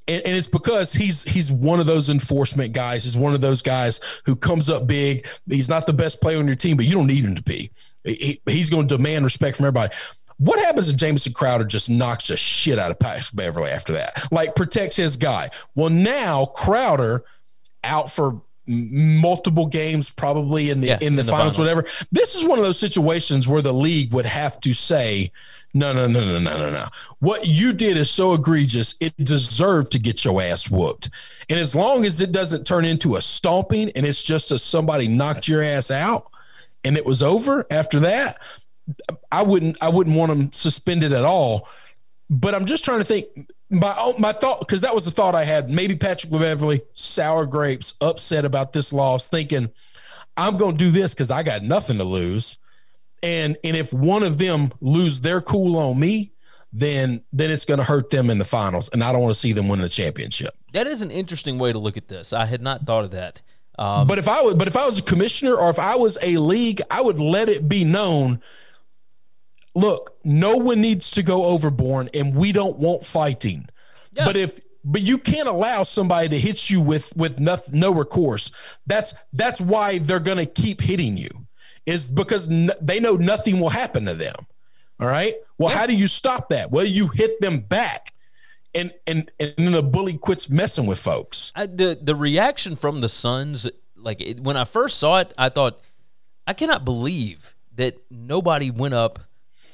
and, 0.08 0.22
and 0.26 0.36
it's 0.36 0.48
because 0.48 0.92
he's 0.92 1.22
he's 1.24 1.52
one 1.52 1.78
of 1.80 1.86
those 1.86 2.08
enforcement 2.08 2.72
guys. 2.72 3.04
He's 3.04 3.16
one 3.16 3.34
of 3.34 3.40
those 3.40 3.62
guys 3.62 4.00
who 4.24 4.34
comes 4.34 4.68
up 4.70 4.86
big. 4.86 5.26
He's 5.48 5.68
not 5.68 5.86
the 5.86 5.92
best 5.92 6.20
player 6.20 6.38
on 6.38 6.46
your 6.46 6.56
team, 6.56 6.76
but 6.76 6.86
you 6.86 6.92
don't 6.94 7.06
need 7.06 7.24
him 7.24 7.34
to 7.36 7.42
be. 7.42 7.70
He, 8.04 8.40
he's 8.46 8.70
going 8.70 8.88
to 8.88 8.96
demand 8.96 9.24
respect 9.24 9.58
from 9.58 9.66
everybody. 9.66 9.94
What 10.38 10.58
happens 10.60 10.88
if 10.88 10.96
Jamison 10.96 11.32
Crowder 11.32 11.64
just 11.64 11.90
knocks 11.90 12.28
the 12.28 12.36
shit 12.36 12.78
out 12.78 12.90
of 12.90 12.98
Patrick 12.98 13.34
Beverley 13.34 13.70
after 13.70 13.92
that? 13.94 14.22
Like 14.32 14.54
protects 14.54 14.96
his 14.96 15.16
guy. 15.16 15.50
Well, 15.74 15.90
now 15.90 16.46
Crowder 16.46 17.24
out 17.84 18.10
for 18.10 18.40
multiple 18.66 19.66
games, 19.66 20.10
probably 20.10 20.70
in 20.70 20.80
the 20.80 20.88
Yeah, 20.88 20.98
in 21.00 21.16
the 21.16 21.20
in 21.22 21.26
the 21.26 21.32
finals, 21.32 21.56
finals. 21.56 21.58
whatever. 21.58 22.06
This 22.12 22.34
is 22.34 22.44
one 22.44 22.58
of 22.58 22.64
those 22.64 22.78
situations 22.78 23.48
where 23.48 23.62
the 23.62 23.72
league 23.72 24.12
would 24.12 24.26
have 24.26 24.60
to 24.60 24.72
say, 24.72 25.32
no, 25.78 25.92
no, 25.92 26.06
no, 26.06 26.20
no, 26.20 26.38
no, 26.38 26.58
no, 26.58 26.70
no. 26.70 26.86
What 27.20 27.46
you 27.46 27.72
did 27.72 27.96
is 27.96 28.10
so 28.10 28.34
egregious, 28.34 28.94
it 29.00 29.14
deserved 29.16 29.92
to 29.92 29.98
get 29.98 30.24
your 30.24 30.42
ass 30.42 30.70
whooped. 30.70 31.10
And 31.48 31.58
as 31.58 31.74
long 31.74 32.04
as 32.04 32.20
it 32.20 32.32
doesn't 32.32 32.66
turn 32.66 32.84
into 32.84 33.16
a 33.16 33.22
stomping 33.22 33.90
and 33.94 34.04
it's 34.04 34.22
just 34.22 34.50
a 34.50 34.58
somebody 34.58 35.08
knocked 35.08 35.46
your 35.46 35.62
ass 35.62 35.90
out 35.90 36.30
and 36.84 36.96
it 36.96 37.06
was 37.06 37.22
over 37.22 37.66
after 37.70 38.00
that, 38.00 38.42
I 39.30 39.42
wouldn't 39.42 39.78
I 39.82 39.88
wouldn't 39.88 40.16
want 40.16 40.30
them 40.30 40.52
suspended 40.52 41.12
at 41.12 41.24
all. 41.24 41.68
But 42.30 42.54
I'm 42.54 42.66
just 42.66 42.84
trying 42.84 42.98
to 42.98 43.04
think 43.04 43.26
my 43.70 44.12
my 44.18 44.32
thought 44.32 44.60
because 44.60 44.80
that 44.80 44.94
was 44.94 45.04
the 45.04 45.10
thought 45.10 45.34
I 45.34 45.44
had. 45.44 45.70
Maybe 45.70 45.94
Patrick 45.94 46.32
Beverley, 46.32 46.82
sour 46.94 47.46
grapes, 47.46 47.94
upset 48.00 48.44
about 48.44 48.72
this 48.72 48.92
loss, 48.92 49.28
thinking 49.28 49.70
I'm 50.36 50.56
going 50.56 50.76
to 50.76 50.84
do 50.84 50.90
this 50.90 51.14
because 51.14 51.30
I 51.30 51.42
got 51.42 51.62
nothing 51.62 51.98
to 51.98 52.04
lose. 52.04 52.58
And 53.22 53.56
and 53.64 53.76
if 53.76 53.92
one 53.92 54.22
of 54.22 54.38
them 54.38 54.72
lose 54.80 55.20
their 55.20 55.40
cool 55.40 55.76
on 55.76 55.98
me, 55.98 56.32
then 56.72 57.22
then 57.32 57.50
it's 57.50 57.64
going 57.64 57.78
to 57.78 57.84
hurt 57.84 58.10
them 58.10 58.30
in 58.30 58.38
the 58.38 58.44
finals, 58.44 58.88
and 58.90 59.02
I 59.02 59.12
don't 59.12 59.22
want 59.22 59.34
to 59.34 59.40
see 59.40 59.52
them 59.52 59.68
win 59.68 59.80
the 59.80 59.88
championship. 59.88 60.54
That 60.72 60.86
is 60.86 61.02
an 61.02 61.10
interesting 61.10 61.58
way 61.58 61.72
to 61.72 61.78
look 61.78 61.96
at 61.96 62.08
this. 62.08 62.32
I 62.32 62.46
had 62.46 62.62
not 62.62 62.84
thought 62.86 63.04
of 63.04 63.10
that. 63.12 63.42
Um, 63.78 64.06
But 64.06 64.18
if 64.18 64.28
I 64.28 64.42
was, 64.42 64.54
but 64.54 64.68
if 64.68 64.76
I 64.76 64.86
was 64.86 64.98
a 64.98 65.02
commissioner 65.02 65.54
or 65.54 65.70
if 65.70 65.78
I 65.78 65.96
was 65.96 66.18
a 66.20 66.36
league, 66.36 66.82
I 66.90 67.00
would 67.00 67.18
let 67.20 67.48
it 67.48 67.68
be 67.68 67.84
known. 67.84 68.40
Look, 69.74 70.16
no 70.24 70.56
one 70.56 70.80
needs 70.80 71.10
to 71.12 71.22
go 71.22 71.44
overboard, 71.44 72.10
and 72.12 72.34
we 72.34 72.52
don't 72.52 72.78
want 72.78 73.06
fighting. 73.06 73.68
Yeah. 74.12 74.26
But 74.26 74.36
if 74.36 74.60
but 74.84 75.02
you 75.02 75.18
can't 75.18 75.48
allow 75.48 75.82
somebody 75.82 76.28
to 76.30 76.38
hit 76.38 76.70
you 76.70 76.80
with 76.80 77.16
with 77.16 77.38
no, 77.38 77.56
no 77.72 77.92
recourse. 77.92 78.50
That's 78.86 79.14
that's 79.32 79.60
why 79.60 79.98
they're 79.98 80.20
going 80.20 80.38
to 80.38 80.46
keep 80.46 80.80
hitting 80.80 81.16
you, 81.16 81.46
is 81.88 82.06
because 82.06 82.50
n- 82.50 82.70
they 82.80 83.00
know 83.00 83.14
nothing 83.16 83.58
will 83.60 83.70
happen 83.70 84.04
to 84.04 84.14
them. 84.14 84.46
All 85.00 85.08
right. 85.08 85.34
Well, 85.58 85.70
how 85.70 85.86
do 85.86 85.94
you 85.96 86.06
stop 86.08 86.48
that? 86.50 86.70
Well, 86.70 86.84
you 86.84 87.08
hit 87.08 87.40
them 87.40 87.60
back, 87.60 88.12
and 88.74 88.92
and 89.06 89.30
and 89.40 89.54
then 89.56 89.72
the 89.72 89.82
bully 89.82 90.14
quits 90.18 90.50
messing 90.50 90.86
with 90.86 90.98
folks. 90.98 91.52
I, 91.54 91.66
the 91.66 91.98
the 92.00 92.14
reaction 92.14 92.76
from 92.76 93.00
the 93.00 93.08
Suns, 93.08 93.68
like 93.96 94.20
it, 94.20 94.40
when 94.40 94.56
I 94.56 94.64
first 94.64 94.98
saw 94.98 95.18
it, 95.20 95.32
I 95.38 95.48
thought, 95.48 95.80
I 96.46 96.52
cannot 96.52 96.84
believe 96.84 97.54
that 97.76 97.96
nobody 98.10 98.70
went 98.70 98.94
up 98.94 99.18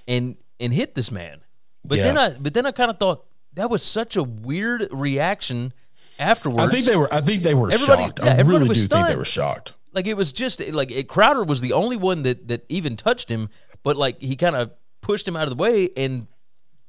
and 0.07 0.37
and 0.61 0.73
hit 0.73 0.95
this 0.95 1.11
man. 1.11 1.41
But 1.85 1.99
then 1.99 2.17
I 2.19 2.31
but 2.39 2.55
then 2.55 2.65
I 2.67 2.73
kind 2.73 2.91
of 2.91 2.99
thought 2.99 3.25
that 3.55 3.69
was 3.71 3.83
such 3.83 4.17
a 4.17 4.23
weird 4.23 4.89
reaction 4.91 5.73
afterwards. 6.19 6.61
I 6.61 6.69
think 6.71 6.85
they 6.87 6.97
were. 6.97 7.13
I 7.13 7.21
think 7.23 7.43
they 7.43 7.55
were 7.55 7.71
Everybody- 7.71 8.03
shocked. 8.05 8.21
yeah, 8.23 8.27
I 8.27 8.29
everybody 8.37 8.53
really 8.53 8.65
do 8.65 8.69
was 8.83 8.87
think 8.87 9.07
they 9.09 9.17
were 9.17 9.25
shocked. 9.25 9.75
Like 9.95 10.07
it 10.07 10.17
was 10.17 10.33
just 10.33 10.61
like 10.73 10.91
it, 10.91 11.09
Crowder 11.09 11.45
was 11.45 11.61
the 11.61 11.73
only 11.73 11.97
one 11.97 12.25
that 12.25 12.49
that 12.49 12.65
even 12.69 12.97
touched 12.97 13.31
him, 13.31 13.49
but 13.83 13.97
like 13.97 14.21
he 14.21 14.37
kind 14.37 14.57
of 14.57 14.73
pushed 15.01 15.27
him 15.27 15.37
out 15.37 15.45
of 15.45 15.51
the 15.51 15.63
way 15.63 15.91
and 15.97 16.27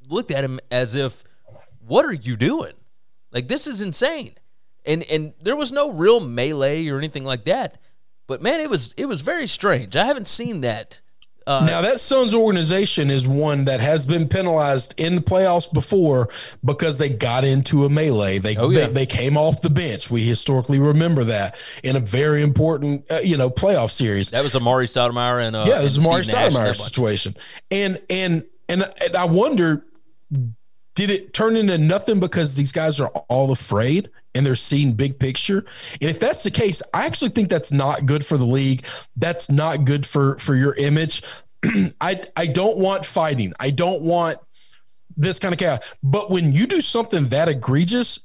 looked 0.08 0.32
at 0.32 0.44
him 0.44 0.60
as 0.72 0.96
if, 0.96 1.24
"What 1.86 2.06
are 2.06 2.14
you 2.14 2.36
doing? 2.36 2.74
Like 3.32 3.48
this 3.48 3.68
is 3.68 3.82
insane." 3.82 4.36
And 4.86 5.04
and 5.04 5.34
there 5.42 5.56
was 5.56 5.72
no 5.72 5.92
real 5.92 6.20
melee 6.20 6.88
or 6.88 6.98
anything 6.98 7.26
like 7.26 7.46
that, 7.46 7.78
but 8.28 8.42
man, 8.42 8.60
it 8.60 8.70
was 8.70 8.94
it 8.98 9.06
was 9.06 9.22
very 9.22 9.48
strange. 9.48 9.96
I 9.96 10.06
haven't 10.06 10.28
seen 10.28 10.62
that. 10.62 11.02
Uh, 11.48 11.64
now 11.66 11.82
that 11.82 12.00
Suns 12.00 12.34
organization 12.34 13.12
is 13.12 13.28
one 13.28 13.64
that 13.66 13.80
has 13.80 14.06
been 14.06 14.28
penalized 14.28 14.94
in 14.98 15.16
the 15.16 15.22
playoffs 15.22 15.72
before 15.72 16.30
because 16.64 16.98
they 16.98 17.10
got 17.10 17.44
into 17.44 17.86
a 17.86 17.90
melee. 17.90 18.40
They 18.40 18.56
Oh, 18.58 18.70
yeah. 18.70 18.88
they, 18.88 18.94
they 18.94 19.06
came 19.06 19.38
off 19.38 19.62
the 19.62 19.70
bench. 19.70 20.10
We 20.10 20.24
historically 20.24 20.80
remember 20.80 21.24
that 21.26 21.58
in 21.84 21.96
a 21.96 22.00
very 22.00 22.42
important 22.42 23.06
uh, 23.12 23.20
you 23.20 23.38
know 23.38 23.50
playoff 23.50 23.92
series. 23.92 24.32
that 24.32 24.44
was 24.44 24.54
Amar'e 24.54 24.86
Stoudemire 24.86 25.46
and 25.46 25.56
uh, 25.56 25.66
yeah, 25.68 25.80
it 25.82 25.84
was 25.84 26.00
Amar'e 26.00 26.28
Stoudemire 26.28 26.76
situation, 26.76 27.36
and 27.70 28.02
and 28.10 28.44
and 28.68 28.92
and 29.00 29.16
I 29.16 29.26
wonder, 29.26 29.86
did 30.96 31.10
it 31.10 31.34
turn 31.34 31.56
into 31.56 31.78
nothing 31.78 32.20
because 32.20 32.56
these 32.56 32.72
guys 32.72 33.00
are 33.00 33.10
all 33.30 33.52
afraid 33.52 34.10
and 34.36 34.46
they're 34.46 34.56
seeing 34.56 34.94
big 34.94 35.18
picture? 35.18 35.66
And 36.02 36.10
if 36.10 36.20
that's 36.20 36.44
the 36.44 36.52
case, 36.52 36.82
I 36.94 37.06
actually 37.06 37.30
think 37.30 37.50
that's 37.50 37.72
not 37.72 38.06
good 38.06 38.26
for 38.26 38.38
the 38.38 38.46
league. 38.46 38.86
That's 39.16 39.50
not 39.50 39.86
good 39.86 40.06
for 40.06 40.38
for 40.38 40.56
your 40.56 40.76
image. 40.76 41.24
I 42.02 42.24
I 42.36 42.46
don't 42.48 42.78
want 42.78 43.06
fighting. 43.06 43.54
I 43.60 43.72
don't 43.72 44.02
want 44.02 44.38
this 45.18 45.40
kind 45.40 45.54
of 45.54 45.60
chaos. 45.60 45.96
But 46.04 46.30
when 46.30 46.54
you 46.54 46.68
do 46.68 46.82
something 46.82 47.30
that 47.30 47.50
egregious, 47.50 48.20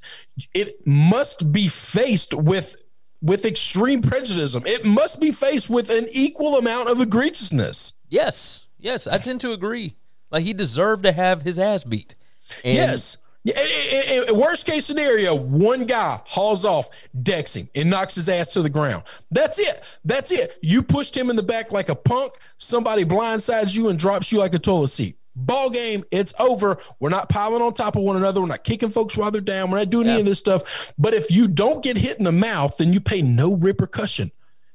it 0.53 0.85
must 0.85 1.51
be 1.51 1.67
faced 1.67 2.33
with 2.33 2.75
with 3.21 3.45
extreme 3.45 4.01
prejudice. 4.01 4.55
It 4.55 4.85
must 4.85 5.19
be 5.19 5.31
faced 5.31 5.69
with 5.69 5.89
an 5.89 6.07
equal 6.11 6.57
amount 6.57 6.89
of 6.89 6.97
egregiousness. 6.97 7.93
Yes, 8.09 8.65
yes, 8.79 9.07
I 9.07 9.17
tend 9.17 9.41
to 9.41 9.51
agree. 9.51 9.95
Like 10.31 10.43
he 10.43 10.53
deserved 10.53 11.03
to 11.03 11.11
have 11.11 11.43
his 11.43 11.59
ass 11.59 11.83
beat. 11.83 12.15
And 12.63 12.75
yes. 12.75 13.17
Yeah, 13.43 13.59
and 14.29 14.37
worst 14.37 14.67
case 14.67 14.85
scenario, 14.85 15.33
one 15.33 15.85
guy 15.85 16.21
hauls 16.25 16.63
off, 16.63 16.89
decks 17.23 17.55
him, 17.55 17.69
and 17.73 17.89
knocks 17.89 18.13
his 18.13 18.29
ass 18.29 18.49
to 18.49 18.61
the 18.61 18.69
ground. 18.69 19.03
That's 19.31 19.57
it. 19.57 19.83
That's 20.05 20.31
it. 20.31 20.57
You 20.61 20.83
pushed 20.83 21.17
him 21.17 21.31
in 21.31 21.35
the 21.35 21.43
back 21.43 21.71
like 21.71 21.89
a 21.89 21.95
punk. 21.95 22.33
Somebody 22.59 23.03
blindsides 23.03 23.75
you 23.75 23.89
and 23.89 23.97
drops 23.97 24.31
you 24.31 24.37
like 24.37 24.53
a 24.53 24.59
toilet 24.59 24.89
seat. 24.89 25.17
Ball 25.35 25.69
game. 25.71 26.03
It's 26.11 26.33
over. 26.39 26.77
We're 26.99 27.09
not 27.09 27.29
piling 27.29 27.61
on 27.61 27.73
top 27.73 27.95
of 27.95 28.03
one 28.03 28.15
another. 28.17 28.41
We're 28.41 28.47
not 28.47 28.63
kicking 28.63 28.89
folks 28.89 29.17
while 29.17 29.31
they're 29.31 29.41
down. 29.41 29.71
We're 29.71 29.79
not 29.79 29.89
doing 29.89 30.07
any 30.07 30.19
of 30.19 30.25
this 30.25 30.39
stuff. 30.39 30.93
But 30.99 31.13
if 31.13 31.31
you 31.31 31.47
don't 31.47 31.81
get 31.81 31.97
hit 31.97 32.19
in 32.19 32.25
the 32.25 32.31
mouth, 32.31 32.77
then 32.77 32.93
you 32.93 32.99
pay 32.99 33.21
no 33.21 33.55
repercussion. 33.55 34.31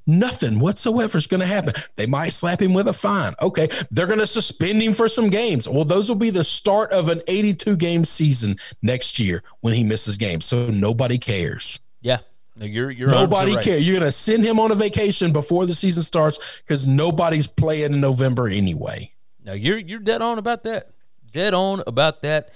Nothing 0.06 0.60
whatsoever 0.60 1.18
is 1.18 1.26
going 1.26 1.40
to 1.40 1.46
happen. 1.46 1.74
They 1.96 2.06
might 2.06 2.28
slap 2.30 2.62
him 2.62 2.74
with 2.74 2.88
a 2.88 2.92
fine. 2.92 3.34
Okay. 3.42 3.68
They're 3.90 4.06
going 4.06 4.20
to 4.20 4.26
suspend 4.26 4.82
him 4.82 4.92
for 4.92 5.08
some 5.08 5.30
games. 5.30 5.68
Well, 5.68 5.84
those 5.84 6.08
will 6.08 6.16
be 6.16 6.30
the 6.30 6.44
start 6.44 6.92
of 6.92 7.08
an 7.08 7.22
82 7.26 7.76
game 7.76 8.04
season 8.04 8.56
next 8.82 9.18
year 9.18 9.42
when 9.60 9.74
he 9.74 9.82
misses 9.84 10.16
games. 10.16 10.44
So 10.44 10.68
nobody 10.68 11.18
cares. 11.18 11.80
Yeah, 12.02 12.18
you're 12.58 12.90
you're 12.90 13.10
Nobody 13.10 13.56
right. 13.56 13.64
cares. 13.64 13.86
You're 13.86 13.98
going 13.98 14.06
to 14.08 14.12
send 14.12 14.44
him 14.44 14.60
on 14.60 14.70
a 14.70 14.74
vacation 14.74 15.32
before 15.32 15.66
the 15.66 15.74
season 15.74 16.02
starts 16.02 16.60
because 16.60 16.86
nobody's 16.86 17.46
playing 17.46 17.92
in 17.92 18.00
November 18.00 18.48
anyway. 18.48 19.10
Now 19.44 19.52
you're 19.52 19.78
you're 19.78 19.98
dead 19.98 20.22
on 20.22 20.38
about 20.38 20.62
that. 20.64 20.90
Dead 21.32 21.52
on 21.52 21.82
about 21.86 22.22
that. 22.22 22.50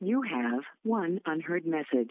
You 0.00 0.22
have 0.22 0.62
one 0.82 1.20
unheard 1.26 1.66
message. 1.66 2.10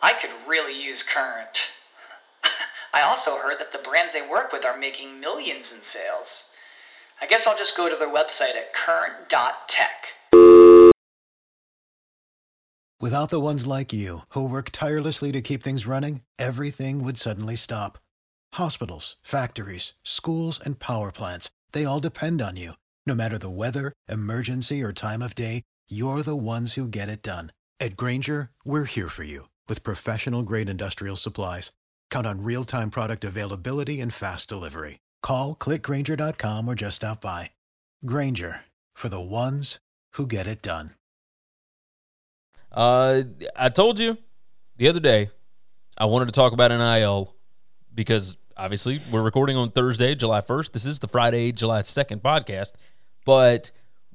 I 0.00 0.12
could 0.12 0.30
really 0.46 0.80
use 0.80 1.02
Current. 1.02 1.58
I 2.92 3.02
also 3.02 3.38
heard 3.38 3.58
that 3.58 3.72
the 3.72 3.78
brands 3.78 4.12
they 4.12 4.22
work 4.22 4.52
with 4.52 4.64
are 4.64 4.78
making 4.78 5.20
millions 5.20 5.72
in 5.72 5.82
sales. 5.82 6.50
I 7.20 7.26
guess 7.26 7.46
I'll 7.46 7.58
just 7.58 7.76
go 7.76 7.88
to 7.88 7.96
their 7.96 8.08
website 8.08 8.54
at 8.54 8.72
current.tech. 8.72 10.06
Without 13.00 13.30
the 13.30 13.40
ones 13.40 13.66
like 13.66 13.92
you, 13.92 14.20
who 14.30 14.48
work 14.48 14.70
tirelessly 14.72 15.32
to 15.32 15.40
keep 15.40 15.62
things 15.62 15.86
running, 15.86 16.22
everything 16.38 17.04
would 17.04 17.16
suddenly 17.16 17.56
stop. 17.56 17.98
Hospitals, 18.54 19.16
factories, 19.22 19.94
schools, 20.02 20.60
and 20.64 20.78
power 20.78 21.12
plants, 21.12 21.50
they 21.72 21.84
all 21.84 22.00
depend 22.00 22.40
on 22.40 22.56
you. 22.56 22.72
No 23.06 23.14
matter 23.14 23.38
the 23.38 23.50
weather, 23.50 23.92
emergency, 24.08 24.82
or 24.82 24.92
time 24.92 25.22
of 25.22 25.34
day, 25.34 25.62
you're 25.88 26.22
the 26.22 26.36
ones 26.36 26.74
who 26.74 26.88
get 26.88 27.08
it 27.08 27.22
done. 27.22 27.52
At 27.80 27.96
Grainger, 27.96 28.50
we're 28.64 28.84
here 28.84 29.08
for 29.08 29.22
you 29.22 29.46
with 29.68 29.84
professional 29.84 30.42
grade 30.42 30.68
industrial 30.68 31.16
supplies. 31.16 31.72
Count 32.10 32.26
on 32.26 32.42
real 32.42 32.64
time 32.64 32.90
product 32.90 33.24
availability 33.24 34.00
and 34.00 34.12
fast 34.12 34.48
delivery. 34.48 34.98
Call 35.22 35.54
clickgrainger.com 35.54 36.68
or 36.68 36.74
just 36.74 36.96
stop 36.96 37.20
by. 37.20 37.50
Grainger 38.04 38.62
for 38.94 39.08
the 39.08 39.20
ones 39.20 39.78
who 40.14 40.26
get 40.26 40.46
it 40.46 40.62
done. 40.62 40.90
Uh, 42.70 43.22
I 43.56 43.70
told 43.70 43.98
you 43.98 44.18
the 44.76 44.88
other 44.88 45.00
day 45.00 45.30
I 45.96 46.04
wanted 46.04 46.26
to 46.26 46.32
talk 46.32 46.52
about 46.52 46.70
NIL 46.70 47.34
because 47.94 48.36
obviously 48.56 49.00
we're 49.10 49.22
recording 49.22 49.56
on 49.56 49.70
Thursday, 49.70 50.14
July 50.14 50.40
1st. 50.40 50.72
This 50.72 50.84
is 50.84 50.98
the 50.98 51.08
Friday, 51.08 51.50
July 51.52 51.80
2nd 51.80 52.20
podcast, 52.20 52.72
but 53.24 53.70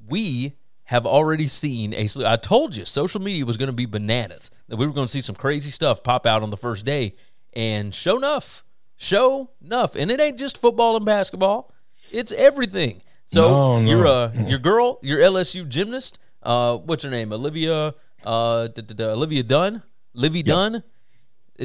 we 0.07 0.53
have 0.93 1.07
already 1.07 1.47
seen 1.47 1.91
a. 1.91 2.07
I 2.23 2.35
told 2.35 2.75
you, 2.75 2.85
social 2.85 3.19
media 3.19 3.47
was 3.47 3.57
going 3.57 3.67
to 3.67 3.73
be 3.73 3.87
bananas. 3.87 4.51
That 4.67 4.75
we 4.75 4.85
were 4.85 4.93
going 4.93 5.07
to 5.07 5.11
see 5.11 5.21
some 5.21 5.35
crazy 5.35 5.71
stuff 5.71 6.03
pop 6.03 6.27
out 6.27 6.43
on 6.43 6.51
the 6.51 6.57
first 6.57 6.85
day, 6.85 7.15
and 7.53 7.95
show 7.95 8.15
enough, 8.15 8.63
show 8.95 9.49
enough, 9.59 9.95
and 9.95 10.11
it 10.11 10.19
ain't 10.19 10.37
just 10.37 10.59
football 10.59 10.95
and 10.95 11.03
basketball; 11.03 11.73
it's 12.11 12.31
everything. 12.33 13.01
So 13.25 13.41
No, 13.49 13.79
no. 13.79 13.89
your 13.89 14.05
uh, 14.05 14.31
your 14.45 14.59
girl, 14.59 14.99
your 15.01 15.19
LSU 15.19 15.67
gymnast, 15.67 16.19
uh, 16.43 16.77
what's 16.77 17.03
her 17.03 17.09
name? 17.09 17.33
Olivia, 17.33 17.95
uh, 18.23 18.67
Olivia 18.99 19.41
Dunne, 19.41 19.81
Livvy 20.13 20.43
Dunne. 20.43 20.83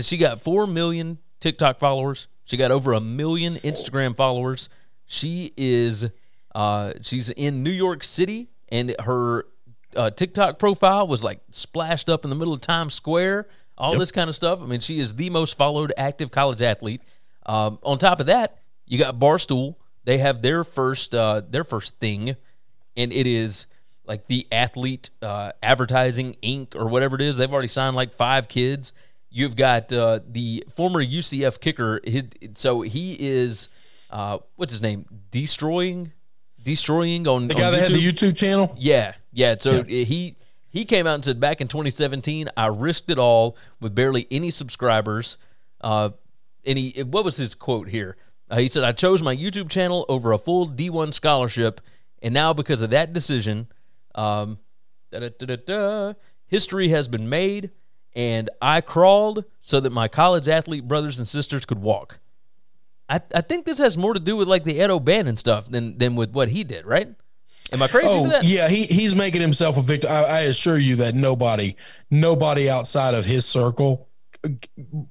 She 0.00 0.16
got 0.16 0.40
four 0.40 0.66
million 0.66 1.18
TikTok 1.40 1.78
followers. 1.78 2.28
She 2.44 2.56
got 2.56 2.70
over 2.70 2.94
a 2.94 3.00
million 3.00 3.56
Instagram 3.56 4.16
followers. 4.16 4.70
She 5.04 5.52
is, 5.58 6.06
uh, 6.54 6.92
she's 7.02 7.28
in 7.28 7.62
New 7.62 7.70
York 7.70 8.02
City, 8.04 8.48
and 8.70 8.94
her 9.00 9.46
uh, 9.96 10.10
TikTok 10.10 10.58
profile 10.58 11.06
was 11.06 11.24
like 11.24 11.40
splashed 11.50 12.08
up 12.08 12.24
in 12.24 12.30
the 12.30 12.36
middle 12.36 12.52
of 12.52 12.60
Times 12.60 12.94
Square. 12.94 13.48
All 13.76 13.96
this 13.96 14.10
kind 14.10 14.28
of 14.28 14.34
stuff. 14.34 14.60
I 14.60 14.66
mean, 14.66 14.80
she 14.80 14.98
is 14.98 15.14
the 15.14 15.30
most 15.30 15.56
followed 15.56 15.92
active 15.96 16.32
college 16.32 16.60
athlete. 16.60 17.00
Um, 17.46 17.78
on 17.84 17.98
top 17.98 18.18
of 18.18 18.26
that, 18.26 18.58
you 18.86 18.98
got 18.98 19.18
Barstool. 19.18 19.76
They 20.04 20.18
have 20.18 20.42
their 20.42 20.64
first 20.64 21.14
uh, 21.14 21.42
their 21.48 21.64
first 21.64 21.98
thing, 22.00 22.36
and 22.96 23.12
it 23.12 23.26
is 23.26 23.66
like 24.06 24.26
the 24.26 24.48
athlete 24.50 25.10
uh, 25.22 25.52
advertising 25.62 26.36
Inc. 26.42 26.74
or 26.74 26.88
whatever 26.88 27.14
it 27.14 27.22
is. 27.22 27.36
They've 27.36 27.52
already 27.52 27.68
signed 27.68 27.94
like 27.94 28.12
five 28.12 28.48
kids. 28.48 28.92
You've 29.30 29.54
got 29.54 29.92
uh, 29.92 30.20
the 30.26 30.64
former 30.74 31.04
UCF 31.04 31.60
kicker. 31.60 32.00
He, 32.02 32.28
so 32.54 32.80
he 32.80 33.16
is 33.20 33.68
uh, 34.10 34.38
what's 34.56 34.72
his 34.72 34.82
name? 34.82 35.04
Deestroying, 35.30 36.12
Deestroying 36.68 37.26
on 37.26 37.48
The 37.48 37.54
guy 37.54 37.66
on 37.66 37.72
that 37.72 37.80
had 37.80 37.92
the 37.92 38.04
YouTube? 38.04 38.30
YouTube 38.30 38.36
channel. 38.36 38.74
Yeah, 38.78 39.14
yeah. 39.32 39.56
So 39.58 39.82
he 39.84 40.36
he 40.68 40.84
came 40.84 41.06
out 41.06 41.14
and 41.14 41.24
said 41.24 41.40
back 41.40 41.60
in 41.60 41.68
2017, 41.68 42.48
I 42.56 42.66
risked 42.66 43.10
it 43.10 43.18
all 43.18 43.56
with 43.80 43.94
barely 43.94 44.26
any 44.30 44.50
subscribers. 44.50 45.38
Uh, 45.80 46.10
and 46.66 46.78
he 46.78 47.02
what 47.02 47.24
was 47.24 47.36
his 47.36 47.54
quote 47.54 47.88
here? 47.88 48.16
Uh, 48.50 48.58
he 48.58 48.68
said, 48.68 48.84
"I 48.84 48.92
chose 48.92 49.22
my 49.22 49.34
YouTube 49.34 49.70
channel 49.70 50.04
over 50.08 50.32
a 50.32 50.38
full 50.38 50.66
D1 50.68 51.14
scholarship, 51.14 51.80
and 52.22 52.34
now 52.34 52.52
because 52.52 52.82
of 52.82 52.90
that 52.90 53.12
decision, 53.12 53.68
um, 54.14 54.58
history 56.46 56.88
has 56.88 57.08
been 57.08 57.28
made, 57.28 57.70
and 58.14 58.50
I 58.60 58.80
crawled 58.80 59.44
so 59.60 59.80
that 59.80 59.90
my 59.90 60.08
college 60.08 60.48
athlete 60.48 60.86
brothers 60.86 61.18
and 61.18 61.26
sisters 61.26 61.64
could 61.64 61.80
walk." 61.80 62.18
I, 63.08 63.20
I 63.34 63.40
think 63.40 63.64
this 63.64 63.78
has 63.78 63.96
more 63.96 64.14
to 64.14 64.20
do 64.20 64.36
with 64.36 64.48
like 64.48 64.64
the 64.64 64.78
Ed 64.80 64.90
O'Bannon 64.90 65.36
stuff 65.36 65.68
than 65.70 65.96
than 65.98 66.14
with 66.16 66.30
what 66.32 66.48
he 66.48 66.64
did, 66.64 66.84
right? 66.86 67.08
Am 67.72 67.82
I 67.82 67.88
crazy 67.88 68.08
Oh 68.10 68.22
for 68.24 68.28
that? 68.30 68.44
yeah, 68.44 68.68
he 68.68 68.84
he's 68.84 69.14
making 69.14 69.40
himself 69.40 69.76
a 69.76 69.82
victim. 69.82 70.10
I, 70.10 70.24
I 70.24 70.40
assure 70.42 70.78
you 70.78 70.96
that 70.96 71.14
nobody, 71.14 71.76
nobody 72.10 72.68
outside 72.70 73.14
of 73.14 73.24
his 73.26 73.44
circle 73.46 74.08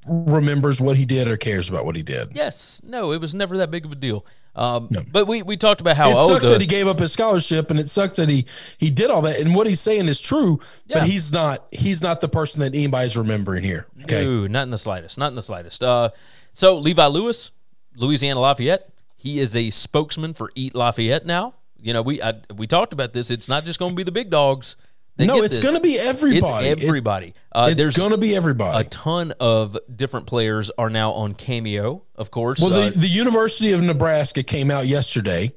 remembers 0.07 0.79
what 0.81 0.97
he 0.97 1.05
did 1.05 1.27
or 1.27 1.37
cares 1.37 1.69
about 1.69 1.85
what 1.85 1.95
he 1.95 2.03
did. 2.03 2.29
Yes. 2.35 2.81
No, 2.83 3.11
it 3.11 3.21
was 3.21 3.33
never 3.33 3.57
that 3.57 3.71
big 3.71 3.85
of 3.85 3.91
a 3.91 3.95
deal. 3.95 4.25
Um, 4.55 4.89
But 5.11 5.25
we, 5.27 5.43
we 5.43 5.55
talked 5.55 5.81
about 5.81 5.97
how 5.97 6.09
it 6.09 6.15
sucks 6.27 6.45
the- 6.45 6.51
that 6.53 6.61
he 6.61 6.67
gave 6.67 6.87
up 6.87 6.97
his 6.99 7.11
scholarship, 7.13 7.69
and 7.69 7.79
it 7.79 7.89
sucks 7.89 8.17
that 8.17 8.27
he 8.29 8.45
he 8.79 8.89
did 8.89 9.11
all 9.11 9.21
that. 9.23 9.39
And 9.39 9.53
what 9.53 9.67
he's 9.67 9.81
saying 9.81 10.07
is 10.07 10.19
true, 10.19 10.59
Yeah. 10.87 10.99
but 10.99 11.07
he's 11.07 11.31
not 11.31 11.67
he's 11.71 12.01
not 12.01 12.21
the 12.21 12.29
person 12.29 12.61
that 12.61 12.73
anybody's 12.73 13.15
remembering 13.15 13.63
here. 13.63 13.85
Okay, 14.03 14.23
No, 14.25 14.47
not 14.47 14.63
in 14.63 14.71
the 14.71 14.77
slightest. 14.79 15.17
Not 15.17 15.27
in 15.27 15.35
the 15.35 15.41
slightest. 15.43 15.83
Uh, 15.83 16.09
so 16.53 16.77
Levi 16.79 17.05
Lewis, 17.05 17.51
Louisiana 17.97 18.39
Lafayette, 18.39 18.89
he 19.15 19.39
is 19.39 19.55
a 19.55 19.69
spokesman 19.71 20.33
for 20.33 20.51
Eat 20.55 20.73
Lafayette 20.75 21.25
now. 21.25 21.55
You 21.81 21.93
know, 21.93 22.01
we 22.01 22.21
I, 22.21 22.35
we 22.55 22.67
talked 22.67 22.93
about 22.93 23.13
this. 23.13 23.29
It's 23.31 23.49
not 23.49 23.65
just 23.65 23.79
going 23.79 23.91
to 23.91 23.95
be 23.95 24.03
the 24.03 24.11
big 24.11 24.29
dogs. 24.29 24.75
No, 25.19 25.41
it's 25.41 25.57
gonna 25.57 25.79
be 25.79 25.97
everybody. 25.97 26.67
It's 26.67 26.79
It- 26.79 26.85
everybody. 26.85 27.33
uh, 27.51 27.69
it's 27.71 27.81
there's 27.83 27.97
gonna 27.97 28.19
be 28.19 28.35
everybody. 28.35 28.85
a 28.85 28.87
ton 28.87 29.33
of 29.39 29.75
different 29.95 30.27
players 30.27 30.69
are 30.77 30.91
now 30.91 31.11
on 31.13 31.33
Cameo, 31.33 32.03
of 32.15 32.29
course. 32.29 32.59
Well, 32.61 32.71
Uh, 32.71 32.91
the, 32.91 32.99
the 32.99 33.07
University 33.07 33.71
of 33.71 33.81
Nebraska 33.81 34.43
came 34.43 34.69
out 34.69 34.85
yesterday 34.85 35.53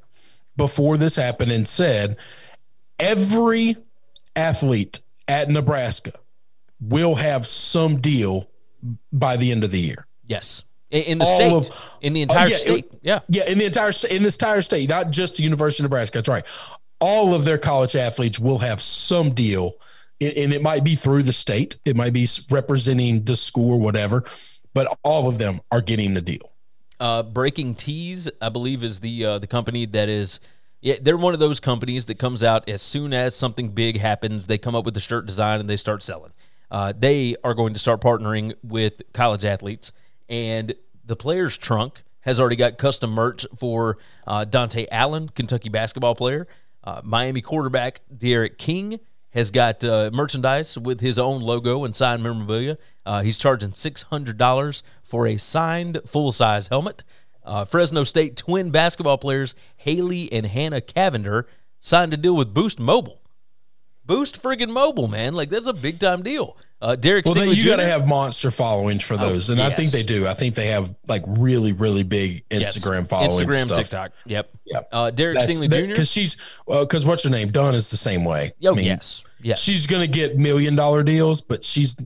before 0.56 0.96
this 0.96 1.16
happened 1.16 1.52
and 1.52 1.68
said 1.68 2.16
every 2.98 3.76
athlete 4.34 5.00
at 5.28 5.50
Nebraska 5.50 6.12
will 6.80 7.16
have 7.16 7.46
some 7.46 8.00
deal 8.00 8.48
by 9.12 9.36
the 9.36 9.52
end 9.52 9.62
of 9.64 9.70
the 9.70 9.80
year. 9.80 10.06
yes, 10.26 10.64
in, 10.90 11.02
in 11.04 11.18
the 11.18 11.24
all 11.24 11.36
state, 11.36 11.52
of- 11.52 11.94
in 12.00 12.12
the 12.12 12.20
Oh, 12.20 12.22
entire 12.22 12.48
yeah, 12.48 12.56
it- 12.56 12.60
state. 12.60 12.90
yeah. 13.02 13.18
Yeah, 13.28 13.44
in 13.48 13.58
the 13.58 13.64
entire 13.66 13.92
in 14.10 14.22
this 14.22 14.36
entire 14.36 14.62
state, 14.62 14.88
not 14.88 15.10
just 15.10 15.36
the 15.36 15.42
University 15.42 15.82
of 15.82 15.90
Nebraska. 15.90 16.18
That's 16.18 16.28
right. 16.28 16.44
All 17.00 17.34
of 17.34 17.44
their 17.44 17.58
college 17.58 17.96
athletes 17.96 18.38
will 18.38 18.58
have 18.58 18.80
some 18.80 19.30
deal, 19.32 19.74
and 20.20 20.32
and 20.34 20.52
it 20.52 20.62
might 20.62 20.84
be 20.84 20.94
through 20.96 21.22
the 21.22 21.32
state, 21.32 21.78
it 21.84 21.96
might 21.96 22.12
be 22.12 22.28
representing 22.50 23.24
the 23.24 23.36
school 23.36 23.72
or 23.72 23.80
whatever, 23.80 24.24
but 24.74 24.98
all 25.02 25.28
of 25.28 25.38
them 25.38 25.60
are 25.72 25.80
getting 25.80 26.14
the 26.14 26.20
deal. 26.20 26.50
Uh, 26.98 27.22
Breaking 27.22 27.74
Tees, 27.74 28.28
I 28.42 28.50
believe, 28.50 28.84
is 28.84 29.00
the 29.00 29.24
uh, 29.24 29.38
the 29.38 29.46
company 29.46 29.86
that 29.86 30.08
is. 30.08 30.40
Yeah, 30.82 30.94
they're 31.00 31.16
one 31.18 31.34
of 31.34 31.40
those 31.40 31.60
companies 31.60 32.06
that 32.06 32.18
comes 32.18 32.42
out 32.42 32.66
as 32.66 32.80
soon 32.80 33.12
as 33.12 33.34
something 33.36 33.68
big 33.70 33.98
happens. 33.98 34.46
They 34.46 34.56
come 34.56 34.74
up 34.74 34.86
with 34.86 34.94
the 34.94 35.00
shirt 35.00 35.26
design 35.26 35.60
and 35.60 35.68
they 35.68 35.76
start 35.76 36.02
selling. 36.02 36.32
Uh, 36.70 36.94
they 36.98 37.36
are 37.44 37.52
going 37.52 37.74
to 37.74 37.78
start 37.80 38.00
partnering 38.00 38.54
with 38.62 39.02
college 39.12 39.44
athletes, 39.44 39.92
and 40.30 40.74
the 41.04 41.16
players' 41.16 41.58
trunk 41.58 42.02
has 42.20 42.38
already 42.38 42.56
got 42.56 42.78
custom 42.78 43.10
merch 43.10 43.46
for 43.58 43.98
uh, 44.26 44.44
Dontaie 44.48 44.86
Allen, 44.90 45.28
Kentucky 45.30 45.68
basketball 45.68 46.14
player. 46.14 46.46
Uh, 46.82 47.00
Miami 47.04 47.42
quarterback 47.42 48.00
D'Eriq 48.16 48.56
King 48.56 49.00
has 49.30 49.50
got 49.50 49.84
uh, 49.84 50.10
merchandise 50.12 50.78
with 50.78 51.00
his 51.00 51.18
own 51.18 51.40
logo 51.40 51.84
and 51.84 51.94
signed 51.94 52.22
memorabilia. 52.22 52.78
Uh, 53.04 53.22
he's 53.22 53.38
charging 53.38 53.72
six 53.72 54.02
hundred 54.02 54.38
dollars 54.38 54.82
for 55.02 55.26
a 55.26 55.36
signed 55.36 56.00
full 56.06 56.32
size 56.32 56.68
helmet. 56.68 57.04
Uh, 57.42 57.64
Fresno 57.64 58.04
State 58.04 58.36
twin 58.36 58.70
basketball 58.70 59.18
players 59.18 59.54
Haley 59.76 60.30
and 60.32 60.46
Hanna 60.46 60.80
Cavinder 60.80 61.44
signed 61.78 62.14
a 62.14 62.16
deal 62.16 62.36
with 62.36 62.54
Boost 62.54 62.78
Mobile. 62.78 63.20
Boost 64.04 64.42
friggin' 64.42 64.70
mobile, 64.70 65.08
man! 65.08 65.34
Like 65.34 65.50
that's 65.50 65.66
a 65.66 65.72
big 65.72 66.00
time 66.00 66.22
deal. 66.22 66.56
Uh, 66.82 66.96
Derek, 66.96 67.26
Well, 67.26 67.34
Stingley 67.34 67.56
you 67.56 67.66
got 67.66 67.76
to 67.76 67.84
have 67.84 68.08
monster 68.08 68.50
followings 68.50 69.04
for 69.04 69.16
those, 69.16 69.50
and 69.50 69.60
I 69.60 69.70
think 69.70 69.90
they 69.90 70.02
do. 70.02 70.26
I 70.26 70.32
think 70.32 70.54
they 70.54 70.68
have 70.68 70.94
like 71.08 71.22
really, 71.26 71.72
really 71.72 72.04
big 72.04 72.44
Yes. 72.50 72.76
Instagram 72.76 73.06
followings. 73.06 73.36
Instagram, 73.36 73.64
stuff. 73.64 73.78
TikTok. 73.78 74.12
Yep. 74.24 74.50
Yep. 74.64 74.88
Uh, 74.90 75.10
Derek 75.10 75.38
Stingley 75.38 75.70
Jr. 75.70 75.88
because 75.88 76.10
she's 76.10 76.36
because 76.66 77.04
what's 77.04 77.24
her 77.24 77.30
name? 77.30 77.48
Dunne 77.50 77.74
is 77.74 77.90
the 77.90 77.98
same 77.98 78.24
way. 78.24 78.52
Oh, 78.64 78.76
yes. 78.78 79.24
Yes. 79.42 79.60
She's 79.60 79.86
gonna 79.86 80.06
get 80.06 80.38
million 80.38 80.74
dollar 80.74 81.02
deals, 81.02 81.40
but 81.42 81.64
she's 81.64 81.96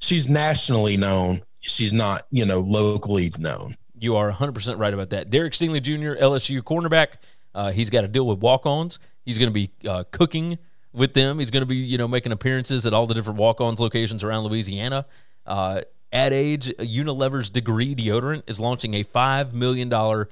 she's 0.00 0.28
nationally 0.28 0.96
known. 0.96 1.42
She's 1.60 1.92
not, 1.92 2.26
you 2.30 2.44
know, 2.44 2.60
locally 2.60 3.32
known. 3.38 3.76
You 3.98 4.16
are 4.16 4.30
100% 4.30 4.78
right 4.78 4.92
about 4.92 5.10
that. 5.10 5.30
Derek 5.30 5.54
Stingley 5.54 5.80
Jr., 5.80 6.20
LSU 6.22 6.60
cornerback. 6.60 7.14
Uh, 7.54 7.70
he's 7.70 7.88
got 7.88 8.02
to 8.02 8.08
deal 8.08 8.26
with 8.26 8.40
Walk-On's. 8.40 8.98
He's 9.24 9.38
going 9.38 9.48
to 9.48 9.52
be 9.54 9.70
uh, 9.88 10.04
cooking 10.10 10.58
with 10.94 11.14
them. 11.14 11.38
He's 11.38 11.50
going 11.50 11.62
to 11.62 11.66
be, 11.66 11.76
you 11.76 11.98
know, 11.98 12.08
making 12.08 12.32
appearances 12.32 12.86
at 12.86 12.94
all 12.94 13.06
the 13.06 13.14
different 13.14 13.38
Walk-On's 13.38 13.80
locations 13.80 14.24
around 14.24 14.44
Louisiana. 14.44 15.06
Uh, 15.44 15.82
at 16.12 16.32
age, 16.32 16.68
Unilever's 16.78 17.50
degree 17.50 17.94
deodorant 17.94 18.44
is 18.46 18.60
launching 18.60 18.94
a 18.94 19.04
$5 19.04 19.52
million 19.52 19.90
five 19.90 20.28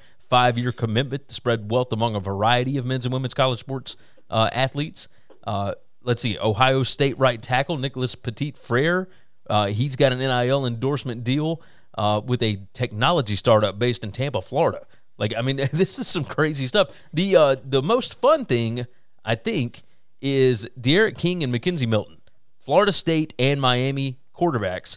five-year 0.55 0.73
commitment 0.73 1.29
to 1.29 1.35
spread 1.35 1.71
wealth 1.71 1.93
among 1.93 2.15
a 2.15 2.21
variety 2.21 2.79
of 2.79 2.87
men's 2.87 3.05
and 3.05 3.13
women's 3.13 3.35
college 3.35 3.61
sports 3.61 3.97
uh, 4.31 4.49
athletes. 4.53 5.09
Uh, 5.45 5.75
let's 6.05 6.23
see, 6.23 6.39
Ohio 6.39 6.83
State 6.83 7.19
right 7.19 7.43
tackle 7.43 7.77
Nicholas 7.77 8.15
Petit 8.15 8.53
Frere. 8.53 9.09
Uh, 9.51 9.67
he's 9.67 9.97
got 9.97 10.13
an 10.13 10.21
NIL 10.21 10.65
endorsement 10.65 11.23
deal 11.25 11.61
uh, 11.99 12.21
with 12.25 12.43
a 12.43 12.61
technology 12.73 13.37
startup 13.37 13.79
based 13.79 14.05
in 14.05 14.13
Tampa, 14.13 14.41
Florida. 14.41 14.87
Like, 15.19 15.35
I 15.37 15.43
mean, 15.43 15.57
this 15.73 15.99
is 15.99 16.09
some 16.09 16.25
crazy 16.25 16.67
stuff. 16.67 16.89
The 17.13 17.37
uh, 17.37 17.57
the 17.63 17.83
most 17.83 18.21
fun 18.21 18.45
thing, 18.47 18.87
I 19.25 19.35
think, 19.35 19.83
is 20.23 20.67
D'Eriq 20.81 21.19
King 21.19 21.43
and 21.43 21.53
McKenzie 21.53 21.89
Milton, 21.89 22.19
Florida 22.57 22.93
State 22.93 23.35
and 23.39 23.61
Miami 23.61 24.19
quarterbacks, 24.35 24.97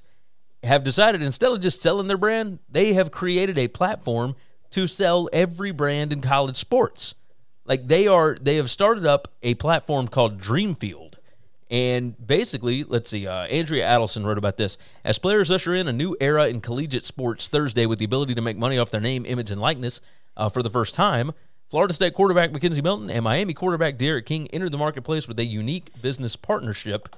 have 0.63 0.83
decided 0.83 1.21
instead 1.21 1.51
of 1.51 1.59
just 1.59 1.81
selling 1.81 2.07
their 2.07 2.17
brand, 2.17 2.59
they 2.69 2.93
have 2.93 3.11
created 3.11 3.57
a 3.57 3.67
platform 3.67 4.35
to 4.71 4.88
sell 4.88 5.29
every 5.33 5.71
brand 5.71 6.13
in 6.13 6.21
college 6.21 6.57
sports. 6.57 7.15
Like 7.65 7.87
they 7.87 8.08
are, 8.08 8.35
they 8.39 8.56
have 8.58 8.69
started 8.69 9.06
up 9.06 9.27
a 9.41 9.56
platform 9.56 10.08
called 10.08 10.39
Dreamfield. 10.39 11.15
And 11.71 12.15
basically, 12.25 12.83
let's 12.83 13.10
see, 13.10 13.25
uh, 13.25 13.45
Andrea 13.45 13.87
Adelson 13.87 14.23
wrote 14.23 14.37
about 14.37 14.58
this. 14.58 14.77
As 15.04 15.17
players 15.17 15.50
usher 15.50 15.73
in 15.73 15.87
a 15.87 15.93
new 15.93 16.15
era 16.21 16.47
in 16.47 16.62
collegiate 16.62 17.06
sports 17.06 17.47
Thursday 17.47 17.87
with 17.87 17.97
the 17.97 18.06
ability 18.06 18.35
to 18.35 18.41
make 18.41 18.58
money 18.58 18.77
off 18.77 18.91
their 18.91 19.02
name, 19.02 19.25
image, 19.25 19.50
and 19.50 19.60
likeness 19.60 20.00
uh, 20.37 20.47
for 20.47 20.62
the 20.62 20.69
first 20.69 20.93
time, 20.93 21.31
Florida 21.76 21.94
State 21.94 22.13
quarterback 22.13 22.52
McKenzie 22.52 22.82
Milton 22.82 23.10
and 23.10 23.26
Miami 23.26 23.54
quarterback 23.54 23.98
D'Eriq 23.98 24.26
King 24.26 24.48
entered 24.54 24.71
the 24.71 24.78
marketplace 24.78 25.28
with 25.28 25.38
a 25.40 25.44
unique 25.44 25.92
business 26.02 26.38
partnership. 26.38 27.13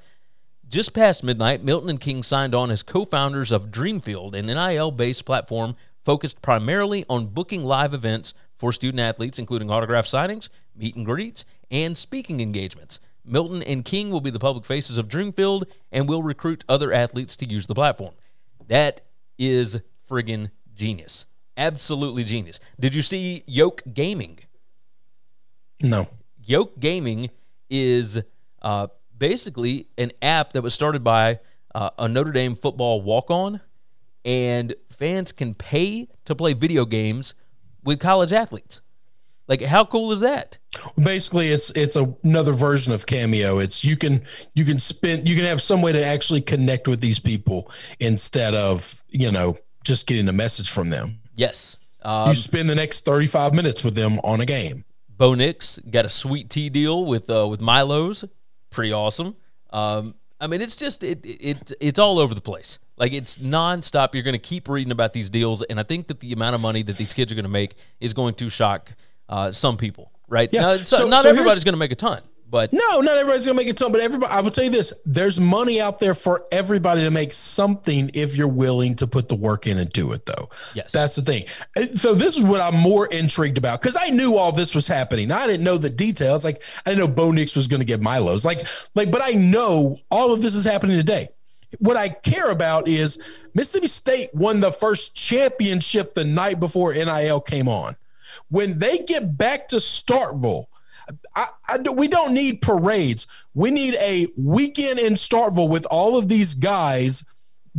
Just 0.67 0.95
past 0.95 1.23
midnight, 1.23 1.63
Milton 1.63 1.91
and 1.91 2.01
King 2.01 2.23
signed 2.23 2.55
on 2.55 2.71
as 2.71 2.81
co 2.81 3.05
founders 3.05 3.51
of 3.51 3.69
Dreamfield, 3.69 4.33
an 4.33 4.47
NIL 4.47 4.89
based 4.89 5.25
platform 5.25 5.75
focused 6.03 6.41
primarily 6.41 7.05
on 7.07 7.27
booking 7.27 7.65
live 7.65 7.93
events 7.93 8.33
for 8.55 8.73
student 8.73 8.99
athletes, 8.99 9.37
including 9.37 9.69
autograph 9.69 10.07
signings, 10.07 10.49
meet 10.75 10.95
and 10.95 11.05
greets, 11.05 11.45
and 11.69 11.95
speaking 11.95 12.41
engagements. 12.41 12.99
Milton 13.23 13.61
and 13.61 13.85
King 13.85 14.09
will 14.09 14.21
be 14.21 14.31
the 14.31 14.39
public 14.39 14.65
faces 14.65 14.97
of 14.97 15.07
Dreamfield 15.07 15.65
and 15.91 16.09
will 16.09 16.23
recruit 16.23 16.63
other 16.67 16.91
athletes 16.91 17.35
to 17.35 17.45
use 17.47 17.67
the 17.67 17.75
platform. 17.75 18.15
That 18.67 19.01
is 19.37 19.81
friggin' 20.09 20.49
genius. 20.73 21.27
Absolutely 21.57 22.23
genius. 22.23 22.59
Did 22.79 22.95
you 22.95 23.03
see 23.03 23.43
Yoke 23.45 23.83
Gaming? 23.93 24.39
No. 25.81 26.07
Yoke 26.43 26.79
Gaming 26.79 27.29
is 27.69 28.19
uh, 28.61 28.87
basically 29.17 29.87
an 29.97 30.11
app 30.21 30.53
that 30.53 30.61
was 30.61 30.73
started 30.73 31.03
by 31.03 31.39
uh, 31.75 31.89
a 31.97 32.07
Notre 32.07 32.31
Dame 32.31 32.55
football 32.55 33.01
walk 33.01 33.29
on, 33.29 33.61
and 34.25 34.75
fans 34.89 35.31
can 35.31 35.53
pay 35.53 36.07
to 36.25 36.35
play 36.35 36.53
video 36.53 36.85
games 36.85 37.33
with 37.83 37.99
college 37.99 38.33
athletes. 38.33 38.81
Like, 39.47 39.61
how 39.61 39.85
cool 39.85 40.11
is 40.11 40.19
that? 40.19 40.57
Basically, 40.99 41.49
it's 41.49 41.69
it's 41.71 41.95
a, 41.95 42.13
another 42.23 42.51
version 42.51 42.93
of 42.93 43.05
Cameo. 43.05 43.59
It's 43.59 43.83
you 43.83 43.95
can 43.95 44.23
you 44.53 44.65
can 44.65 44.79
spend 44.79 45.27
you 45.27 45.35
can 45.35 45.45
have 45.45 45.61
some 45.61 45.81
way 45.81 45.93
to 45.93 46.03
actually 46.03 46.41
connect 46.41 46.87
with 46.87 46.99
these 46.99 47.19
people 47.19 47.71
instead 47.99 48.53
of 48.53 49.03
you 49.09 49.31
know 49.31 49.57
just 49.83 50.05
getting 50.05 50.27
a 50.27 50.33
message 50.33 50.69
from 50.69 50.89
them. 50.89 51.19
Yes. 51.35 51.77
Um, 52.01 52.29
you 52.29 52.35
spend 52.35 52.69
the 52.69 52.75
next 52.75 53.05
thirty 53.05 53.27
five 53.27 53.53
minutes 53.53 53.83
with 53.83 53.95
them 53.95 54.19
on 54.23 54.41
a 54.41 54.45
game. 54.45 54.83
Bo 55.17 55.33
Nix 55.33 55.79
got 55.89 56.05
a 56.05 56.09
sweet 56.09 56.49
tea 56.49 56.69
deal 56.69 57.05
with 57.05 57.29
uh, 57.29 57.47
with 57.47 57.59
Milo's, 57.59 58.23
pretty 58.69 58.93
awesome. 58.93 59.35
Um, 59.71 60.15
I 60.39 60.47
mean, 60.47 60.61
it's 60.61 60.75
just 60.75 61.03
it, 61.03 61.25
it 61.25 61.71
it's 61.79 61.99
all 61.99 62.19
over 62.19 62.35
the 62.35 62.41
place. 62.41 62.79
Like 62.97 63.13
it's 63.13 63.37
nonstop. 63.37 64.13
You're 64.13 64.23
going 64.23 64.33
to 64.33 64.39
keep 64.39 64.69
reading 64.69 64.91
about 64.91 65.13
these 65.13 65.29
deals, 65.29 65.63
and 65.63 65.79
I 65.79 65.83
think 65.83 66.07
that 66.07 66.19
the 66.19 66.33
amount 66.33 66.55
of 66.55 66.61
money 66.61 66.83
that 66.83 66.97
these 66.97 67.13
kids 67.13 67.31
are 67.31 67.35
going 67.35 67.43
to 67.43 67.49
make 67.49 67.75
is 67.99 68.13
going 68.13 68.35
to 68.35 68.49
shock 68.49 68.93
uh, 69.29 69.51
some 69.51 69.77
people. 69.77 70.11
Right? 70.29 70.49
Yeah. 70.51 70.61
Now, 70.61 70.75
so, 70.77 71.07
not 71.07 71.23
so 71.23 71.29
everybody's 71.29 71.63
going 71.63 71.73
to 71.73 71.79
make 71.79 71.91
a 71.91 71.95
ton, 71.95 72.21
but 72.49 72.71
No, 72.71 73.01
not 73.01 73.17
everybody's 73.17 73.45
gonna 73.45 73.57
make 73.57 73.67
a 73.67 73.73
ton, 73.73 73.91
but 73.91 73.99
everybody. 74.01 74.31
I 74.31 74.41
will 74.41 74.51
tell 74.51 74.63
you 74.63 74.69
this: 74.69 74.93
there's 75.05 75.39
money 75.39 75.81
out 75.81 75.99
there 75.99 76.13
for 76.13 76.45
everybody 76.51 77.01
to 77.01 77.11
make 77.11 77.33
something 77.33 78.09
if 78.13 78.35
you're 78.35 78.47
willing 78.47 78.95
to 78.95 79.07
put 79.07 79.27
the 79.29 79.35
work 79.35 79.67
in 79.67 79.77
and 79.77 79.89
do 79.91 80.11
it. 80.13 80.25
Though, 80.25 80.49
Yes. 80.73 80.91
that's 80.91 81.15
the 81.15 81.21
thing. 81.21 81.45
Uh, 81.75 81.87
so 81.95 82.13
this 82.13 82.37
is 82.37 82.43
what 82.43 82.61
I'm 82.61 82.75
more 82.75 83.05
intrigued 83.07 83.57
about 83.57 83.81
because 83.81 83.97
I 83.99 84.09
knew 84.09 84.35
all 84.37 84.51
this 84.51 84.73
was 84.73 84.87
happening. 84.87 85.31
I 85.31 85.45
didn't 85.47 85.63
know 85.63 85.77
the 85.77 85.89
details. 85.89 86.45
Like 86.45 86.63
I 86.85 86.91
didn't 86.91 86.99
know 86.99 87.13
Bo 87.13 87.31
Nix 87.31 87.55
was 87.55 87.67
going 87.67 87.81
to 87.81 87.85
get 87.85 88.01
Milo's. 88.01 88.45
Like, 88.45 88.65
like, 88.95 89.11
but 89.11 89.21
I 89.23 89.31
know 89.31 89.99
all 90.09 90.33
of 90.33 90.41
this 90.41 90.55
is 90.55 90.63
happening 90.63 90.97
today. 90.97 91.29
What 91.79 91.97
I 91.97 92.07
care 92.07 92.49
about 92.49 92.87
is 92.87 93.17
Mississippi 93.53 93.87
State 93.87 94.33
won 94.33 94.61
the 94.61 94.71
first 94.71 95.13
championship 95.13 96.13
the 96.13 96.23
night 96.23 96.61
before 96.61 96.93
NIL 96.93 97.41
came 97.41 97.67
on. 97.67 97.97
When 98.49 98.79
they 98.79 98.99
get 98.99 99.37
back 99.37 99.67
to 99.69 99.77
Starkville, 99.77 100.67
I, 101.35 101.47
I 101.67 101.77
we 101.89 102.07
don't 102.07 102.33
need 102.33 102.61
parades. 102.61 103.27
We 103.53 103.71
need 103.71 103.95
a 103.95 104.27
weekend 104.37 104.99
in 104.99 105.13
Starkville 105.13 105.69
with 105.69 105.85
all 105.85 106.17
of 106.17 106.27
these 106.27 106.53
guys 106.53 107.23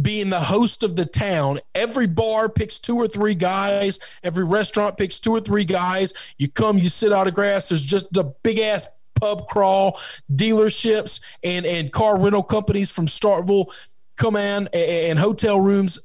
being 0.00 0.30
the 0.30 0.40
host 0.40 0.82
of 0.82 0.96
the 0.96 1.04
town. 1.04 1.58
Every 1.74 2.06
bar 2.06 2.48
picks 2.48 2.78
two 2.78 2.96
or 2.96 3.08
three 3.08 3.34
guys. 3.34 3.98
Every 4.22 4.44
restaurant 4.44 4.96
picks 4.96 5.18
two 5.18 5.32
or 5.32 5.40
three 5.40 5.64
guys. 5.64 6.14
You 6.38 6.48
come, 6.48 6.78
you 6.78 6.88
sit 6.88 7.12
out 7.12 7.26
of 7.26 7.34
grass. 7.34 7.68
There's 7.68 7.84
just 7.84 8.16
a 8.16 8.24
big 8.42 8.60
ass 8.60 8.86
pub 9.16 9.48
crawl, 9.48 9.98
dealerships 10.32 11.20
and 11.42 11.66
and 11.66 11.92
car 11.92 12.18
rental 12.18 12.42
companies 12.42 12.90
from 12.90 13.06
Starkville 13.06 13.72
come 14.16 14.36
in 14.36 14.68
a- 14.72 15.10
and 15.10 15.18
hotel 15.18 15.60
rooms 15.60 15.98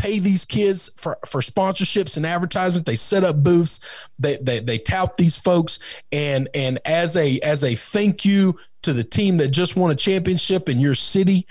pay 0.00 0.18
these 0.18 0.44
kids 0.44 0.90
for, 0.96 1.18
for 1.26 1.40
sponsorships 1.40 2.16
and 2.16 2.24
advertisements. 2.24 2.86
They 2.86 2.96
set 2.96 3.22
up 3.22 3.42
booths. 3.42 3.80
They, 4.18 4.38
they 4.38 4.60
they 4.60 4.78
tout 4.78 5.16
these 5.16 5.36
folks, 5.36 5.78
and 6.10 6.48
and 6.54 6.78
as 6.84 7.16
a 7.16 7.38
as 7.40 7.62
a 7.64 7.74
thank 7.74 8.24
you 8.24 8.58
to 8.82 8.92
the 8.92 9.04
team 9.04 9.36
that 9.36 9.48
just 9.48 9.76
won 9.76 9.90
a 9.90 9.94
championship 9.94 10.68
in 10.68 10.80
your 10.80 10.94
city 10.94 11.46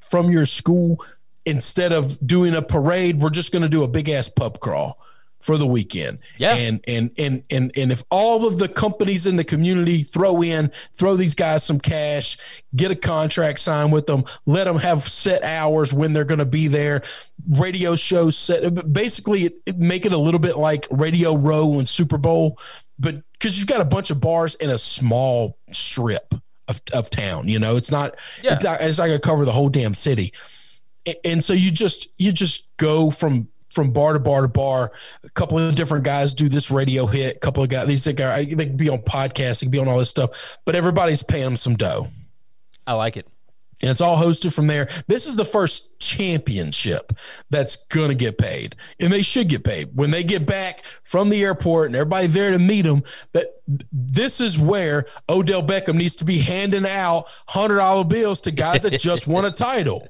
from 0.00 0.30
your 0.30 0.46
school, 0.46 1.04
instead 1.46 1.92
of 1.92 2.18
doing 2.26 2.54
a 2.54 2.62
parade, 2.62 3.20
we're 3.20 3.30
just 3.30 3.52
going 3.52 3.62
to 3.62 3.68
do 3.68 3.84
a 3.84 3.88
big 3.88 4.08
ass 4.08 4.28
pub 4.28 4.58
crawl 4.58 4.98
for 5.42 5.58
the 5.58 5.66
weekend. 5.66 6.18
Yeah. 6.38 6.54
And 6.54 6.80
and 6.88 7.10
and 7.18 7.42
and 7.50 7.70
and 7.76 7.92
if 7.92 8.02
all 8.10 8.46
of 8.46 8.58
the 8.58 8.68
companies 8.68 9.26
in 9.26 9.36
the 9.36 9.44
community 9.44 10.02
throw 10.02 10.42
in, 10.42 10.70
throw 10.94 11.16
these 11.16 11.34
guys 11.34 11.64
some 11.64 11.78
cash, 11.78 12.38
get 12.74 12.90
a 12.90 12.96
contract 12.96 13.58
signed 13.58 13.92
with 13.92 14.06
them, 14.06 14.24
let 14.46 14.64
them 14.64 14.78
have 14.78 15.02
set 15.02 15.42
hours 15.42 15.92
when 15.92 16.12
they're 16.12 16.24
going 16.24 16.38
to 16.38 16.44
be 16.46 16.68
there, 16.68 17.02
radio 17.50 17.96
shows 17.96 18.36
set. 18.36 18.92
Basically, 18.92 19.42
it, 19.42 19.54
it- 19.66 19.78
make 19.78 20.06
it 20.06 20.12
a 20.12 20.18
little 20.18 20.40
bit 20.40 20.56
like 20.56 20.86
Radio 20.90 21.36
Row 21.36 21.78
and 21.78 21.88
Super 21.88 22.16
Bowl, 22.18 22.58
but 22.98 23.16
because 23.32 23.58
you've 23.58 23.66
got 23.68 23.80
a 23.80 23.84
bunch 23.84 24.10
of 24.12 24.20
bars 24.20 24.54
in 24.54 24.70
a 24.70 24.78
small 24.78 25.58
strip 25.72 26.32
of, 26.68 26.80
of 26.94 27.10
town, 27.10 27.48
you 27.48 27.58
know, 27.58 27.74
it's 27.76 27.90
not. 27.90 28.14
Yeah. 28.42 28.54
It's 28.54 28.62
not, 28.64 28.80
it's 28.80 28.98
not 28.98 29.06
going 29.06 29.18
to 29.20 29.28
cover 29.28 29.44
the 29.44 29.50
whole 29.52 29.68
damn 29.68 29.94
city 29.94 30.32
A- 31.06 31.26
and 31.26 31.42
so 31.42 31.52
you 31.52 31.72
just 31.72 32.06
you 32.18 32.30
just 32.30 32.68
go 32.76 33.10
from 33.10 33.48
from 33.72 33.92
bar 33.92 34.12
to 34.12 34.18
bar 34.20 34.42
to 34.42 34.48
bar. 34.48 34.92
A 35.24 35.30
couple 35.30 35.58
of 35.58 35.74
different 35.74 36.04
guys 36.04 36.34
do 36.34 36.48
this 36.48 36.70
radio 36.70 37.06
hit. 37.06 37.36
A 37.36 37.40
couple 37.40 37.62
of 37.62 37.68
guys 37.68 37.86
these 37.86 38.06
guys 38.06 38.46
they 38.48 38.66
can 38.66 38.76
be 38.76 38.88
on 38.88 38.98
podcasts, 38.98 39.60
they 39.60 39.66
can 39.66 39.70
be 39.70 39.78
on 39.78 39.88
all 39.88 39.98
this 39.98 40.10
stuff, 40.10 40.58
but 40.64 40.74
everybody's 40.74 41.22
paying 41.22 41.44
them 41.44 41.56
some 41.56 41.76
dough, 41.76 42.08
I 42.86 42.92
like 42.94 43.16
it. 43.16 43.26
and 43.80 43.90
it's 43.90 44.00
all 44.00 44.16
hosted 44.16 44.54
from 44.54 44.66
there. 44.68 44.88
This 45.08 45.26
is 45.26 45.34
the 45.36 45.44
first 45.44 45.98
championship 45.98 47.12
that's 47.50 47.76
gonna 47.86 48.14
get 48.14 48.38
paid, 48.38 48.76
and 49.00 49.12
they 49.12 49.22
should 49.22 49.48
get 49.48 49.64
paid 49.64 49.90
when 49.96 50.10
they 50.10 50.22
get 50.22 50.46
back 50.46 50.84
from 51.02 51.28
the 51.30 51.42
airport 51.42 51.86
and 51.86 51.96
everybody 51.96 52.26
there 52.28 52.50
to 52.52 52.58
meet 52.58 52.82
them. 52.82 53.02
That 53.32 53.46
this 53.92 54.40
is 54.40 54.58
where 54.58 55.06
Odell 55.28 55.62
Beckham 55.62 55.94
needs 55.96 56.14
to 56.16 56.24
be 56.24 56.38
handing 56.38 56.86
out 56.86 57.26
hundred 57.48 57.76
dollar 57.78 58.04
bills 58.04 58.40
to 58.42 58.50
guys 58.50 58.82
that 58.82 59.00
just 59.00 59.26
won 59.26 59.44
a 59.44 59.50
title. 59.50 60.06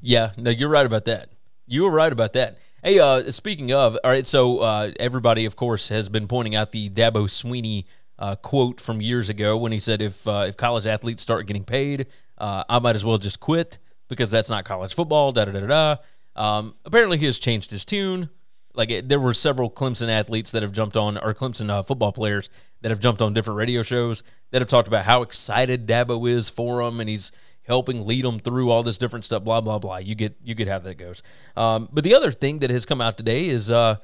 Yeah, 0.00 0.32
no, 0.36 0.50
you're 0.50 0.68
right 0.68 0.84
about 0.86 1.06
that. 1.06 1.30
You 1.66 1.84
were 1.84 1.90
right 1.90 2.12
about 2.12 2.34
that. 2.34 2.58
Hey, 2.82 2.98
uh, 2.98 3.30
speaking 3.32 3.72
of, 3.72 3.96
all 4.04 4.10
right, 4.10 4.26
so 4.26 4.58
uh, 4.58 4.92
everybody, 5.00 5.46
of 5.46 5.56
course, 5.56 5.88
has 5.88 6.10
been 6.10 6.28
pointing 6.28 6.54
out 6.54 6.72
the 6.72 6.90
Dabo 6.90 7.24
Swinney 7.24 7.86
uh, 8.18 8.36
quote 8.36 8.80
from 8.80 9.00
years 9.00 9.30
ago 9.30 9.56
when 9.56 9.72
he 9.72 9.78
said, 9.78 10.02
"If 10.02 10.28
uh, 10.28 10.44
if 10.46 10.56
college 10.56 10.86
athletes 10.86 11.22
start 11.22 11.46
getting 11.46 11.64
paid, 11.64 12.06
uh, 12.36 12.64
I 12.68 12.78
might 12.80 12.96
as 12.96 13.04
well 13.04 13.16
just 13.16 13.40
quit 13.40 13.78
because 14.08 14.30
that's 14.30 14.50
not 14.50 14.64
college 14.66 14.94
football." 14.94 15.32
Da 15.32 15.46
da 15.46 15.52
da 15.52 15.66
da. 15.66 15.96
Um, 16.36 16.74
apparently, 16.84 17.16
he 17.16 17.24
has 17.26 17.38
changed 17.38 17.70
his 17.70 17.84
tune. 17.84 18.28
Like 18.74 18.90
it, 18.90 19.08
there 19.08 19.20
were 19.20 19.34
several 19.34 19.70
Clemson 19.70 20.08
athletes 20.08 20.50
that 20.50 20.62
have 20.62 20.72
jumped 20.72 20.96
on, 20.96 21.16
or 21.16 21.32
Clemson 21.32 21.70
uh, 21.70 21.82
football 21.82 22.12
players 22.12 22.50
that 22.82 22.90
have 22.90 23.00
jumped 23.00 23.22
on 23.22 23.32
different 23.32 23.56
radio 23.56 23.82
shows 23.82 24.22
that 24.50 24.60
have 24.60 24.68
talked 24.68 24.88
about 24.88 25.04
how 25.04 25.22
excited 25.22 25.86
Dabo 25.86 26.28
is 26.28 26.50
for 26.50 26.82
him, 26.82 27.00
and 27.00 27.08
he's 27.08 27.32
helping 27.64 28.06
lead 28.06 28.24
them 28.24 28.38
through 28.38 28.70
all 28.70 28.82
this 28.82 28.98
different 28.98 29.24
stuff. 29.24 29.44
Blah 29.44 29.60
blah 29.60 29.78
blah. 29.78 29.96
You 29.98 30.14
get 30.14 30.36
you 30.42 30.54
get 30.54 30.68
how 30.68 30.78
that 30.80 30.96
goes. 30.96 31.22
Um, 31.56 31.88
but 31.92 32.04
the 32.04 32.14
other 32.14 32.30
thing 32.30 32.60
that 32.60 32.70
has 32.70 32.86
come 32.86 33.00
out 33.00 33.16
today 33.16 33.46
is 33.46 33.70
uh, 33.70 33.96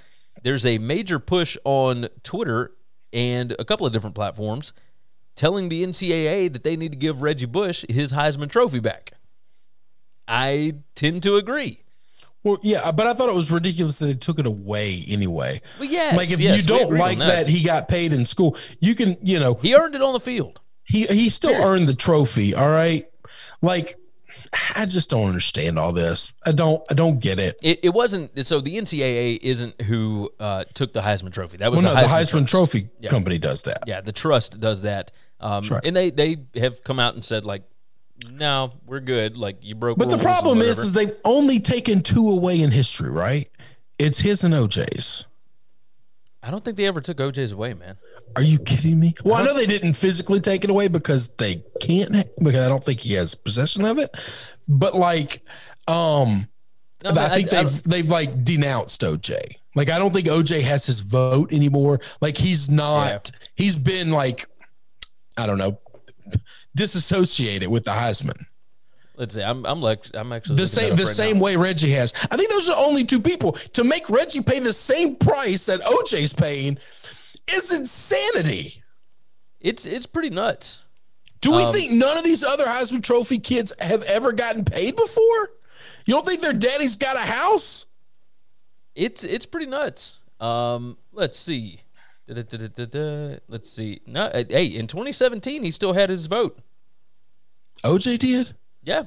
there's 0.43 0.67
a 0.67 0.79
major 0.79 1.19
push 1.19 1.57
on 1.65 2.09
Twitter 2.23 2.73
and 3.13 3.55
a 3.59 3.65
couple 3.65 3.87
of 3.87 3.93
different 3.93 4.15
platforms 4.15 4.73
telling 5.37 5.69
the 5.69 5.85
NCAA 5.85 6.53
that 6.53 6.65
they 6.65 6.77
need 6.77 6.93
to 6.93 6.99
give 6.99 7.23
Reggie 7.23 7.47
Bush 7.47 7.85
his 7.89 8.13
Heisman 8.13 8.51
Trophy 8.51 8.81
back. 8.81 9.13
I 10.29 10.75
tend 10.95 11.23
to 11.25 11.37
agree. 11.37 11.83
Well, 12.43 12.59
yeah, 12.63 12.91
but 12.93 13.07
I 13.07 13.13
thought 13.15 13.29
it 13.29 13.35
was 13.35 13.51
ridiculous 13.51 13.99
that 13.99 14.07
they 14.07 14.15
took 14.15 14.39
it 14.39 14.47
away 14.47 15.05
anyway. 15.09 15.61
Well, 15.79 15.89
yes, 15.91 16.17
like 16.17 16.31
if 16.31 16.41
yes, 16.41 16.57
you 16.57 16.63
don't 16.63 16.93
like 16.97 17.19
that. 17.19 17.47
that. 17.47 17.49
he 17.49 17.63
got 17.63 17.89
paid 17.89 18.15
in 18.15 18.25
school, 18.25 18.57
you 18.79 18.95
can, 18.95 19.17
you 19.23 19.39
know, 19.39 19.55
He 19.55 19.75
earned 19.75 19.95
it 19.95 20.01
on 20.03 20.15
the 20.15 20.21
field. 20.21 20.61
he 20.85 21.05
he 21.07 21.29
still 21.29 21.53
earned 21.55 21.87
the 21.89 21.95
trophy. 21.95 22.55
All 22.55 22.71
right, 22.71 23.10
like 23.63 23.97
I 24.77 24.87
just 24.87 25.11
don't 25.11 25.27
understand 25.27 25.79
all 25.79 25.93
this. 25.93 26.35
I 26.47 26.53
don't 26.53 26.83
I 26.91 26.95
don't 26.95 27.19
get 27.21 27.39
it. 27.39 27.59
It, 27.63 27.81
it 27.83 27.89
wasn't 27.91 28.47
so 28.47 28.61
the 28.61 28.77
NCAA 28.77 29.39
isn't 29.43 29.81
who 29.83 30.31
uh, 30.39 30.65
took 30.75 30.93
the 30.93 31.01
Heisman 31.01 31.33
Trophy. 31.33 31.57
That 31.59 31.71
was 31.71 31.83
Well, 31.83 31.95
the 31.95 32.01
no, 32.01 32.07
Heisman, 32.07 32.11
the 32.11 32.15
Heisman 32.15 32.31
Trust. 32.47 32.51
Trophy 32.51 32.89
Yeah. 33.01 33.11
company 33.11 33.39
does 33.39 33.63
that. 33.65 33.85
Yeah, 33.87 34.01
the 34.01 34.13
trust 34.13 34.61
does 34.61 34.83
that. 34.83 35.11
Um, 35.41 35.65
right. 35.71 35.85
and 35.85 35.97
they 35.97 36.11
they 36.11 36.37
have 36.57 36.85
come 36.85 37.01
out 37.01 37.15
and 37.15 37.25
said 37.25 37.45
like, 37.45 37.63
no, 38.31 38.73
we're 38.87 39.01
good. 39.01 39.37
Like 39.37 39.59
you 39.63 39.75
broke. 39.75 39.99
But 39.99 40.11
the 40.11 40.19
problem 40.19 40.61
is, 40.61 40.79
is 40.79 40.93
they've 40.93 41.17
only 41.25 41.59
taken 41.59 42.03
two 42.03 42.31
away 42.31 42.61
in 42.61 42.71
history, 42.71 43.11
right? 43.11 43.51
It's 43.99 44.21
his 44.21 44.45
and 44.45 44.55
OJ's. 44.55 45.25
I 46.43 46.51
don't 46.51 46.65
think 46.65 46.77
they 46.77 46.87
ever 46.87 47.01
took 47.01 47.19
OJ's 47.19 47.53
away, 47.53 47.75
man. 47.75 47.97
Are 48.37 48.43
you 48.43 48.59
kidding 48.59 48.99
me? 49.01 49.15
Well, 49.25 49.35
I 49.37 49.45
know 49.45 49.55
they 49.55 49.67
didn't 49.67 49.95
physically 49.95 50.41
take 50.41 50.65
it 50.65 50.71
away 50.71 50.89
because 50.89 51.29
they 51.37 51.63
can't 51.81 52.13
because 52.43 52.65
I 52.65 52.69
don't 52.69 52.85
think 52.85 53.01
he 53.01 53.15
has 53.15 53.35
possession 53.35 53.85
of 53.85 53.99
it. 53.99 54.11
But 54.69 54.95
like, 54.95 55.43
um, 55.89 56.49
No, 57.03 57.11
I 57.11 57.29
think 57.31 57.53
I- 57.53 57.61
I 57.61 57.63
they've 57.65 57.83
they've 57.85 58.11
like 58.11 58.45
denounced 58.45 59.01
OJ. 59.03 59.57
Like 59.75 59.91
I 59.91 59.99
don't 59.99 60.13
think 60.13 60.27
OJ 60.27 60.63
has 60.63 60.87
his 60.87 61.01
vote 61.01 61.53
anymore. 61.53 62.01
Like 62.21 62.37
he's 62.37 62.69
not. 62.71 63.31
He's 63.55 63.77
been 63.77 64.11
like, 64.11 64.47
I 65.37 65.47
don't 65.47 65.59
know, 65.59 65.79
disassociated 66.75 67.69
with 67.69 67.85
the 67.85 67.93
Heisman. 67.93 68.47
Let's 69.17 69.35
see. 69.35 69.43
I'm 69.43 69.67
I'm 69.67 69.83
like 69.83 70.07
I'm 70.15 70.33
actually 70.33 70.57
The 70.57 70.67
same 70.67 70.97
the 70.97 71.05
right 71.05 71.13
same 71.15 71.39
now. 71.39 71.45
way 71.45 71.57
Reggie 71.57 71.91
has. 71.91 72.15
I 72.31 72.37
think 72.37 72.49
those 72.51 72.69
are 72.69 72.75
the 72.75 72.81
only 72.81 73.05
two 73.05 73.21
people 73.21 73.53
to 73.53 73.85
make 73.85 74.09
Reggie 74.09 74.41
pay 74.41 74.61
the 74.61 74.73
same 74.73 75.17
price 75.17 75.67
that 75.67 75.81
OJ's 75.83 76.33
paying. 76.33 76.79
Is 77.55 77.73
insanity. 77.73 78.83
It's 79.61 79.87
it's 79.87 80.07
pretty 80.07 80.31
nuts. 80.31 80.83
Do 81.41 81.53
we 81.53 81.63
Um, 81.65 81.73
think 81.73 81.93
none 81.93 82.19
of 82.19 82.25
these 82.25 82.45
other 82.45 82.65
Heisman 82.67 83.03
Trophy 83.03 83.39
kids 83.39 83.73
have 83.81 84.03
ever 84.03 84.33
gotten 84.33 84.65
paid 84.65 84.95
before? 84.97 85.51
You 86.05 86.15
don't 86.15 86.27
think 86.27 86.43
their 86.43 86.53
daddy's 86.53 86.97
got 86.97 87.17
a 87.17 87.21
house? 87.21 87.87
It's 88.95 89.25
it's 89.25 89.47
pretty 89.47 89.67
nuts. 89.67 90.19
Um, 90.39 90.97
let's 91.13 91.39
see. 91.39 91.81
Da-da-da-da-da-da. 92.29 93.39
Let's 93.49 93.71
see. 93.71 94.01
No, 94.07 94.27
uh, 94.27 94.45
hey, 94.49 94.67
in 94.67 94.87
2017, 94.87 95.63
he 95.65 95.71
still 95.71 95.95
had 95.95 96.11
his 96.11 96.27
vote. 96.27 96.61
OJ 97.83 98.19
did. 98.19 98.55
Yeah, 98.83 99.05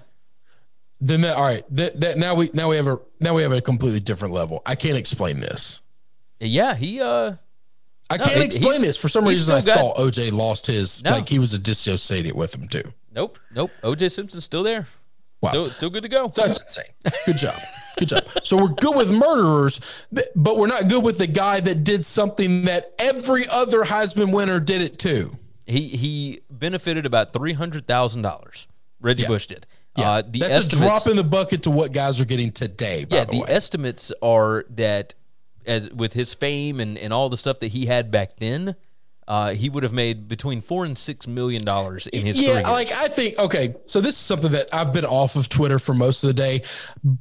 Then 0.99 1.21
that 1.21 1.37
all 1.37 1.43
right. 1.43 1.63
That, 1.69 1.99
that 2.01 2.17
now 2.17 2.35
we 2.35 2.49
now 2.53 2.69
we 2.69 2.75
have 2.75 2.87
a 2.87 2.99
now 3.19 3.33
we 3.33 3.41
have 3.43 3.51
a 3.51 3.61
completely 3.61 3.99
different 3.99 4.33
level. 4.33 4.61
I 4.65 4.75
can't 4.75 4.97
explain 4.97 5.39
this. 5.39 5.81
yeah. 6.39 6.75
He 6.75 7.01
uh, 7.01 7.35
I 8.09 8.17
No, 8.17 8.25
can't 8.25 8.37
it- 8.37 8.45
explain 8.45 8.81
this. 8.81 8.97
For 8.97 9.09
some 9.09 9.25
reason, 9.27 9.53
I 9.55 9.61
thought 9.61 9.95
OJ 9.97 10.31
lost 10.31 10.67
his 10.67 11.03
No. 11.03 11.11
like 11.11 11.29
he 11.29 11.39
was 11.39 11.53
a 11.53 11.59
dissociated 11.59 12.33
with 12.33 12.53
him 12.53 12.67
too. 12.67 12.93
nope, 13.13 13.37
nope. 13.53 13.71
OJ 13.83 14.09
Simpson's 14.11 14.43
still 14.45 14.63
there. 14.63 14.87
Wow. 15.41 15.49
Still, 15.49 15.71
still 15.71 15.89
good 15.89 16.03
to 16.03 16.09
go. 16.09 16.29
So 16.29 16.41
that's 16.45 16.61
insane. 16.61 16.85
Good 17.25 17.37
job. 17.37 17.59
Good 17.97 18.07
job. 18.09 18.23
So 18.43 18.55
we're 18.57 18.69
good 18.69 18.95
with 18.95 19.11
murderers, 19.11 19.79
but 20.35 20.57
we're 20.57 20.67
not 20.67 20.87
good 20.87 21.03
with 21.03 21.17
the 21.17 21.27
guy 21.27 21.59
that 21.59 21.83
did 21.83 22.05
something 22.05 22.63
that 22.65 22.93
every 22.97 23.47
other 23.49 23.83
Heisman 23.83 24.31
winner 24.31 24.59
did 24.61 24.81
it 24.81 24.97
too. 24.99 25.37
He 25.65 25.89
he 25.89 26.39
benefited 26.49 27.05
about 27.05 27.33
three 27.33 27.53
hundred 27.53 27.87
thousand 27.87 28.21
dollars. 28.21 28.67
Reggie 29.01 29.23
Yeah. 29.23 29.27
Bush 29.27 29.47
did. 29.47 29.67
Yeah, 29.97 30.09
Uh, 30.11 30.21
the 30.27 30.39
that's 30.39 30.67
a 30.67 30.69
drop 30.69 31.07
in 31.07 31.17
the 31.17 31.23
bucket 31.23 31.63
to 31.63 31.71
what 31.71 31.91
guys 31.91 32.19
are 32.21 32.25
getting 32.25 32.51
today. 32.51 33.03
By 33.03 33.17
yeah, 33.17 33.25
the, 33.25 33.43
the 33.43 33.51
estimates 33.51 34.11
are 34.23 34.65
that 34.71 35.13
as 35.65 35.89
with 35.89 36.13
his 36.13 36.33
fame 36.33 36.79
and, 36.79 36.97
and 36.97 37.13
all 37.13 37.29
the 37.29 37.37
stuff 37.37 37.59
that 37.59 37.67
he 37.67 37.85
had 37.85 38.11
back 38.11 38.37
then, 38.37 38.75
uh, 39.27 39.53
he 39.53 39.69
would 39.69 39.83
have 39.83 39.93
made 39.93 40.27
between 40.27 40.61
four 40.61 40.85
and 40.85 40.97
six 40.97 41.27
million 41.27 41.63
dollars 41.63 42.07
in 42.07 42.25
his 42.25 42.41
yeah, 42.41 42.53
years. 42.55 42.63
like 42.63 42.91
I 42.91 43.07
think 43.07 43.37
okay. 43.39 43.75
So 43.85 44.01
this 44.01 44.15
is 44.15 44.17
something 44.17 44.51
that 44.51 44.73
I've 44.73 44.91
been 44.91 45.05
off 45.05 45.35
of 45.35 45.47
Twitter 45.49 45.79
for 45.79 45.93
most 45.93 46.23
of 46.23 46.27
the 46.27 46.33
day 46.33 46.63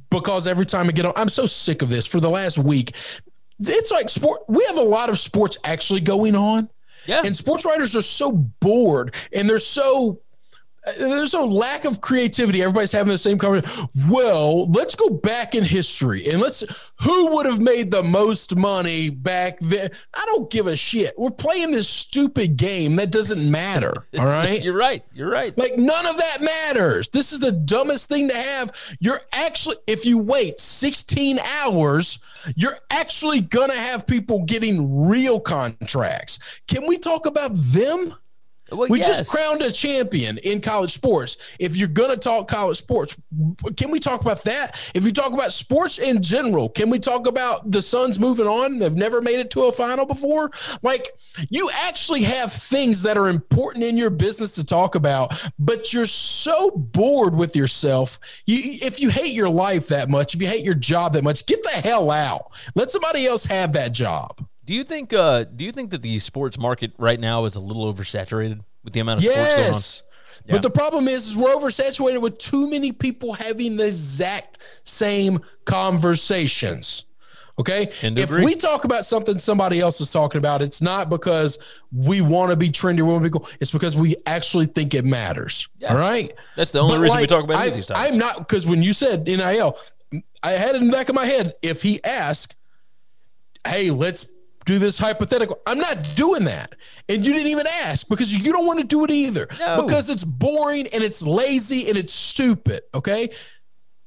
because 0.09 0.47
every 0.47 0.65
time 0.65 0.87
I 0.89 0.91
get 0.91 1.05
on, 1.05 1.13
I'm 1.15 1.29
so 1.29 1.45
sick 1.45 1.81
of 1.81 1.89
this. 1.89 2.05
For 2.05 2.19
the 2.19 2.29
last 2.29 2.57
week, 2.57 2.95
it's 3.59 3.91
like 3.91 4.09
sport. 4.09 4.41
We 4.47 4.63
have 4.65 4.77
a 4.77 4.83
lot 4.83 5.09
of 5.09 5.17
sports 5.17 5.57
actually 5.63 6.01
going 6.01 6.35
on. 6.35 6.69
Yeah. 7.05 7.21
and 7.25 7.35
sports 7.35 7.65
writers 7.65 7.97
are 7.97 8.01
so 8.01 8.31
bored 8.31 9.13
and 9.33 9.49
they're 9.49 9.59
so 9.59 10.21
there's 10.97 11.33
no 11.33 11.45
lack 11.45 11.85
of 11.85 12.01
creativity. 12.01 12.61
Everybody's 12.61 12.91
having 12.91 13.11
the 13.11 13.17
same 13.17 13.37
conversation. 13.37 13.89
Well, 14.09 14.69
let's 14.69 14.95
go 14.95 15.09
back 15.09 15.55
in 15.55 15.63
history 15.63 16.29
and 16.29 16.41
let's 16.41 16.63
who 17.01 17.27
would 17.33 17.45
have 17.45 17.61
made 17.61 17.89
the 17.89 18.03
most 18.03 18.55
money 18.55 19.09
back 19.09 19.59
then. 19.59 19.91
I 20.13 20.23
don't 20.27 20.49
give 20.49 20.67
a 20.67 20.75
shit. 20.75 21.13
We're 21.17 21.31
playing 21.31 21.71
this 21.71 21.89
stupid 21.89 22.57
game 22.57 22.97
that 22.97 23.11
doesn't 23.11 23.49
matter. 23.49 23.93
All 24.17 24.25
right. 24.25 24.61
You're 24.61 24.75
right. 24.75 25.03
You're 25.13 25.29
right. 25.29 25.57
Like 25.57 25.77
none 25.77 26.05
of 26.05 26.17
that 26.17 26.37
matters. 26.41 27.07
This 27.09 27.31
is 27.31 27.39
the 27.39 27.51
dumbest 27.51 28.09
thing 28.09 28.27
to 28.27 28.35
have. 28.35 28.71
You're 28.99 29.19
actually, 29.31 29.77
if 29.87 30.05
you 30.05 30.17
wait 30.17 30.59
16 30.59 31.39
hours, 31.39 32.19
you're 32.55 32.77
actually 32.89 33.39
gonna 33.39 33.73
have 33.73 34.05
people 34.05 34.43
getting 34.43 35.07
real 35.07 35.39
contracts. 35.39 36.39
Can 36.67 36.87
we 36.87 36.97
talk 36.97 37.25
about 37.25 37.51
them? 37.53 38.15
Well, 38.71 38.87
We 38.89 38.99
yes. 38.99 39.19
just 39.19 39.29
crowned 39.29 39.61
a 39.61 39.71
champion 39.71 40.37
in 40.39 40.61
college 40.61 40.93
sports. 40.93 41.37
If 41.59 41.75
you're 41.75 41.87
going 41.87 42.09
to 42.11 42.17
talk 42.17 42.47
college 42.47 42.77
sports, 42.77 43.15
can 43.75 43.91
we 43.91 43.99
talk 43.99 44.21
about 44.21 44.43
that? 44.45 44.79
If 44.93 45.03
you 45.03 45.11
talk 45.11 45.33
about 45.33 45.51
sports 45.53 45.99
in 45.99 46.21
general, 46.21 46.69
can 46.69 46.89
we 46.89 46.99
talk 46.99 47.27
about 47.27 47.71
the 47.71 47.81
Suns 47.81 48.19
moving 48.19 48.47
on? 48.47 48.79
They've 48.79 48.95
never 48.95 49.21
made 49.21 49.39
it 49.39 49.51
to 49.51 49.63
a 49.63 49.71
final 49.71 50.05
before. 50.05 50.49
Like, 50.81 51.11
you 51.49 51.69
actually 51.73 52.23
have 52.23 52.51
things 52.51 53.03
that 53.03 53.17
are 53.17 53.27
important 53.27 53.83
in 53.83 53.97
your 53.97 54.09
business 54.09 54.55
to 54.55 54.63
talk 54.63 54.95
about, 54.95 55.33
but 55.59 55.93
you're 55.93 56.05
so 56.05 56.71
bored 56.71 57.35
with 57.35 57.55
yourself. 57.55 58.19
You, 58.45 58.77
if 58.81 58.99
you 59.01 59.09
hate 59.09 59.33
your 59.33 59.49
life 59.49 59.87
that 59.87 60.09
much, 60.09 60.35
if 60.35 60.41
you 60.41 60.47
hate 60.47 60.63
your 60.63 60.73
job 60.73 61.13
that 61.13 61.23
much, 61.23 61.45
get 61.45 61.61
the 61.63 61.69
hell 61.69 62.09
out. 62.09 62.51
Let 62.75 62.91
somebody 62.91 63.25
else 63.25 63.45
have 63.45 63.73
that 63.73 63.91
job. 63.91 64.45
Do 64.65 64.73
you 64.73 64.83
think? 64.83 65.13
Uh, 65.13 65.43
do 65.43 65.63
you 65.63 65.71
think 65.71 65.91
that 65.91 66.01
the 66.01 66.19
sports 66.19 66.57
market 66.57 66.93
right 66.97 67.19
now 67.19 67.45
is 67.45 67.55
a 67.55 67.59
little 67.59 67.91
oversaturated 67.93 68.61
with 68.83 68.93
the 68.93 68.99
amount 68.99 69.19
of 69.19 69.25
sports 69.25 69.53
going 69.53 69.67
on? 69.67 69.73
Yes. 69.73 70.03
But 70.47 70.61
the 70.61 70.69
problem 70.69 71.07
is, 71.07 71.27
is 71.27 71.35
we're 71.35 71.53
oversaturated 71.53 72.21
with 72.21 72.37
too 72.37 72.69
many 72.69 72.91
people 72.91 73.33
having 73.33 73.77
the 73.77 73.85
exact 73.85 74.57
same 74.83 75.39
conversations. 75.65 77.05
Okay. 77.59 77.91
If 78.01 78.17
agree. 78.17 78.43
we 78.43 78.55
talk 78.55 78.83
about 78.83 79.05
something 79.05 79.37
somebody 79.37 79.79
else 79.79 80.01
is 80.01 80.11
talking 80.11 80.39
about, 80.39 80.61
it's 80.61 80.81
not 80.81 81.09
because 81.09 81.59
we 81.91 82.19
want 82.19 82.49
to 82.49 82.55
be 82.55 82.69
trendy, 82.69 82.97
we 82.97 83.03
want 83.03 83.23
to 83.23 83.29
be 83.29 83.37
cool. 83.37 83.47
It's 83.59 83.71
because 83.71 83.95
we 83.95 84.15
actually 84.25 84.65
think 84.65 84.93
it 84.95 85.05
matters. 85.05 85.69
All 85.87 85.95
right. 85.95 86.33
That's 86.55 86.71
the 86.71 86.79
only 86.79 86.95
But, 86.95 87.01
reason 87.01 87.19
we 87.19 87.27
talk 87.27 87.43
about 87.43 87.57
I, 87.57 87.69
these 87.69 87.85
topics. 87.85 88.11
I'm 88.11 88.17
not 88.17 88.39
because 88.39 88.65
when 88.65 88.81
you 88.81 88.91
said 88.91 89.25
NIL, 89.25 89.77
I 90.41 90.51
had 90.51 90.75
it 90.75 90.81
in 90.81 90.87
the 90.87 90.91
back 90.91 91.09
of 91.09 91.15
my 91.15 91.25
head. 91.25 91.53
If 91.61 91.83
he 91.83 92.03
asked, 92.03 92.55
hey, 93.67 93.91
let's 93.91 94.25
do 94.65 94.79
this 94.79 94.97
hypothetical. 94.97 95.59
I'm 95.65 95.79
not 95.79 96.15
doing 96.15 96.45
that. 96.45 96.75
And 97.09 97.25
you 97.25 97.33
didn't 97.33 97.47
even 97.47 97.67
ask 97.67 98.07
because 98.07 98.33
you 98.33 98.51
don't 98.51 98.65
want 98.65 98.79
to 98.79 98.85
do 98.85 99.03
it 99.03 99.11
either. 99.11 99.47
No. 99.59 99.83
Because 99.83 100.09
it's 100.09 100.23
boring 100.23 100.87
and 100.93 101.03
it's 101.03 101.21
lazy 101.21 101.89
and 101.89 101.97
it's 101.97 102.13
stupid. 102.13 102.81
Okay. 102.93 103.29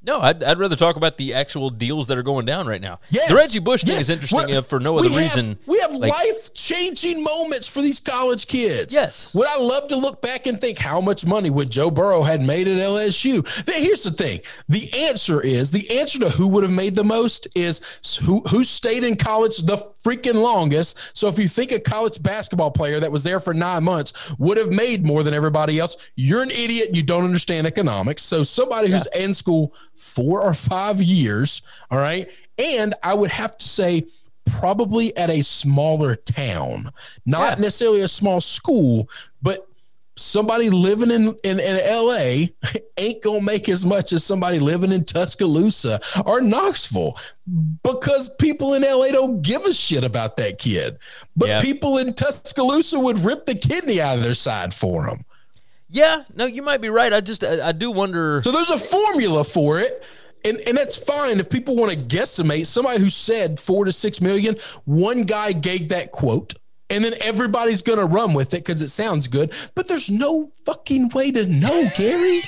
No, 0.07 0.20
I'd, 0.20 0.42
I'd 0.44 0.59
rather 0.59 0.76
talk 0.76 0.94
about 0.96 1.16
the 1.16 1.34
actual 1.34 1.68
deals 1.68 2.07
that 2.07 2.16
are 2.16 2.22
going 2.22 2.46
down 2.46 2.66
right 2.68 2.80
now. 2.80 3.00
Yes. 3.11 3.28
The 3.28 3.34
Reggie 3.34 3.59
Bush 3.59 3.82
thing 3.82 3.94
Yes. 3.94 4.02
is 4.02 4.11
interesting 4.11 4.38
We're- 4.38 4.57
uh, 4.59 4.62
for 4.62 4.78
no 4.78 4.92
we 4.92 5.00
other 5.00 5.09
have- 5.11 5.18
reason. 5.18 5.59
We 5.66 5.78
have 5.80 5.92
like- 5.94 6.12
life 6.12 6.54
changing 6.54 7.22
moments 7.24 7.66
for 7.66 7.82
these 7.82 7.98
college 7.98 8.46
kids. 8.46 8.94
Yes. 8.94 9.34
Would 9.34 9.48
I 9.48 9.59
love 9.61 9.88
to 9.88 9.96
look 9.96 10.22
back 10.22 10.46
and 10.46 10.61
think 10.61 10.78
how 10.78 11.00
much 11.00 11.26
money 11.26 11.50
would 11.50 11.70
Joe 11.70 11.90
Burrow 11.90 12.22
had 12.22 12.40
made 12.40 12.68
at 12.68 12.78
LSU? 12.78 13.42
Then 13.64 13.82
Here's 13.82 14.04
the 14.04 14.11
thing. 14.12 14.40
The 14.68 14.92
answer 14.94 15.40
is 15.40 15.70
the 15.72 15.98
answer 15.98 16.18
to 16.20 16.30
who 16.30 16.46
would 16.48 16.62
have 16.62 16.72
made 16.72 16.94
the 16.94 17.04
most 17.04 17.46
is 17.54 17.80
who 18.22 18.40
who 18.48 18.62
stayed 18.64 19.02
in 19.04 19.16
college 19.16 19.57
the 19.59 19.78
freaking 20.04 20.34
longest. 20.40 20.96
So 21.14 21.26
if 21.28 21.36
you 21.38 21.48
think 21.48 21.72
a 21.72 21.80
college 21.80 22.22
basketball 22.22 22.70
player 22.70 23.00
that 23.00 23.11
was 23.11 23.24
there 23.24 23.40
for 23.40 23.52
nine 23.52 23.82
months 23.84 24.12
would 24.38 24.57
have 24.57 24.70
made 24.70 25.04
more 25.04 25.24
than 25.24 25.34
everybody 25.34 25.80
else, 25.80 25.96
you're 26.14 26.42
an 26.44 26.50
idiot 26.52 26.86
and 26.88 26.96
you 26.96 27.02
don't 27.02 27.24
understand 27.24 27.66
economics. 27.66 28.22
So 28.22 28.44
somebody 28.44 28.90
who's 28.90 29.07
in 29.07 29.34
school 29.34 29.74
four 29.97 30.42
or 30.42 30.55
five 30.55 31.03
years, 31.03 31.62
all 31.90 31.99
right. 31.99 32.28
And 32.59 32.94
I 33.03 33.14
would 33.14 33.30
have 33.30 33.57
to 33.59 33.68
say, 33.68 34.05
probably 34.47 35.16
at 35.16 35.28
a 35.28 35.42
smaller 35.42 36.14
town, 36.14 36.90
not 37.26 37.59
Yeah. 37.59 37.62
necessarily 37.64 38.01
a 38.03 38.09
small 38.09 38.40
school, 38.40 39.09
but 39.42 39.66
somebody 40.18 40.70
living 40.70 41.11
in, 41.11 41.34
in, 41.44 41.61
in 41.61 41.76
LA 41.84 42.47
ain't 42.97 43.22
gonna 43.22 43.42
make 43.42 43.68
as 43.68 43.84
much 43.84 44.12
as 44.14 44.24
somebody 44.24 44.59
living 44.59 44.90
in 44.92 45.05
Tuscaloosa 45.05 46.01
or 46.24 46.40
Knoxville 46.40 47.18
because 47.82 48.30
people 48.36 48.72
in 48.74 48.82
LA 48.82 49.09
don't 49.09 49.42
give 49.42 49.66
a 49.66 49.74
shit 49.74 50.05
about 50.05 50.36
that 50.38 50.59
kid. 50.59 50.97
But 51.36 51.49
Yeah. 51.49 51.61
people 51.61 51.99
in 51.99 52.14
Tuscaloosa 52.14 52.99
would 52.99 53.18
rip 53.18 53.44
the 53.44 53.55
kidney 53.57 54.01
out 54.01 54.16
of 54.16 54.24
their 54.24 54.32
side 54.34 54.72
for 54.72 55.07
him. 55.07 55.24
Yeah, 55.97 56.24
no, 56.34 56.44
you 56.44 56.62
might 56.62 56.82
be 56.82 56.90
right. 56.90 57.11
I 57.12 57.22
just 57.22 57.42
I, 57.42 57.68
I 57.68 57.72
do 57.72 57.90
wonder. 57.90 58.42
So 58.44 58.53
there's 58.53 58.70
a 58.70 58.78
formula 58.78 59.44
for 59.44 59.80
it. 59.80 60.05
And, 60.44 60.59
and 60.66 60.76
that's 60.76 60.97
fine 60.97 61.40
if 61.40 61.51
people 61.51 61.74
want 61.74 61.90
to 61.90 61.97
guesstimate 61.97 62.66
somebody 62.66 63.01
who 63.01 63.11
said 63.11 63.59
four 63.59 63.84
to 63.86 63.90
six 63.90 64.20
million, 64.20 64.57
one 64.84 65.22
guy 65.22 65.53
gave 65.53 65.88
that 65.88 66.12
quote, 66.12 66.55
and 66.88 67.03
then 67.03 67.14
everybody's 67.20 67.82
going 67.82 67.99
to 67.99 68.05
run 68.05 68.32
with 68.32 68.55
it 68.55 68.59
because 68.59 68.80
it 68.80 68.90
sounds 68.90 69.26
good. 69.26 69.53
But 69.74 69.88
there's 69.88 70.09
no 70.09 70.53
fucking 70.64 71.09
way 71.09 71.32
to 71.32 71.47
know, 71.47 71.90
Gary. 71.97 72.42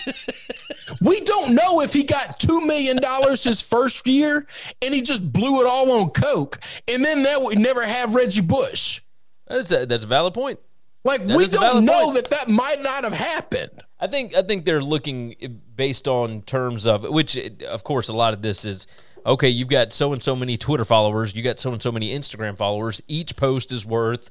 we 1.01 1.21
don't 1.23 1.55
know 1.55 1.81
if 1.81 1.93
he 1.93 2.05
got 2.05 2.39
two 2.39 2.61
million 2.61 2.99
dollars 2.99 3.43
his 3.43 3.63
first 3.63 4.07
year 4.07 4.47
and 4.81 4.95
he 4.95 5.01
just 5.03 5.33
blew 5.33 5.61
it 5.63 5.67
all 5.67 5.91
on 5.91 6.11
coke, 6.11 6.61
and 6.87 7.03
then 7.03 7.23
that 7.25 7.43
would 7.43 7.59
never 7.59 7.83
have 7.83 8.15
Reggie 8.15 8.43
Bush. 8.43 9.01
that's 9.49 9.73
a, 9.73 9.87
that's 9.87 10.05
a 10.05 10.09
valid 10.09 10.35
point. 10.35 10.61
Like 11.05 11.27
That 11.27 11.37
we 11.37 11.47
don't 11.47 11.85
know 11.85 12.05
point. 12.07 12.15
that 12.17 12.31
that 12.31 12.49
might 12.49 12.83
not 12.83 13.05
have 13.05 13.13
happened. 13.13 13.83
I 14.01 14.07
think 14.07 14.35
I 14.35 14.43
think 14.43 14.65
they're 14.65 14.83
looking 14.83 15.61
based 15.75 16.07
on 16.07 16.43
terms 16.43 16.87
of 16.87 17.05
which, 17.05 17.37
of 17.37 17.85
course, 17.85 18.09
a 18.09 18.13
lot 18.13 18.35
of 18.35 18.43
this 18.43 18.65
is 18.65 18.87
okay. 19.25 19.49
You've 19.49 19.69
got 19.69 19.93
so 19.93 20.13
and 20.13 20.23
so 20.23 20.37
many 20.37 20.57
Twitter 20.57 20.85
followers. 20.85 21.35
You 21.35 21.43
got 21.43 21.59
so 21.59 21.73
and 21.73 21.83
so 21.83 21.91
many 21.93 22.15
Instagram 22.15 22.57
followers. 22.57 23.01
Each 23.09 23.37
post 23.37 23.73
is 23.73 23.87
worth 23.87 24.31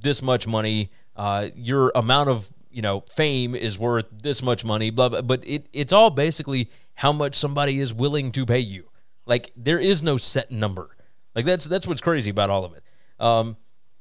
this 0.00 0.22
much 0.22 0.46
money. 0.46 0.90
Uh, 1.16 1.50
your 1.54 1.92
amount 1.94 2.28
of 2.30 2.52
you 2.70 2.82
know 2.82 3.04
fame 3.14 3.54
is 3.54 3.78
worth 3.78 4.06
this 4.10 4.42
much 4.42 4.64
money. 4.64 4.90
Blah 4.90 5.10
blah. 5.10 5.22
But 5.22 5.42
it 5.46 5.66
it's 5.72 5.92
all 5.92 6.10
basically 6.10 6.70
how 6.94 7.12
much 7.12 7.34
somebody 7.36 7.80
is 7.80 7.92
willing 7.92 8.32
to 8.32 8.46
pay 8.46 8.60
you. 8.60 8.88
Like 9.26 9.52
there 9.56 9.78
is 9.78 10.02
no 10.02 10.16
set 10.16 10.50
number. 10.50 10.90
Like 11.34 11.44
that's 11.44 11.66
that's 11.66 11.86
what's 11.86 12.00
crazy 12.00 12.30
about 12.30 12.50
all 12.50 12.64
of 12.64 12.74
it. 12.74 12.82
Um, 13.20 13.56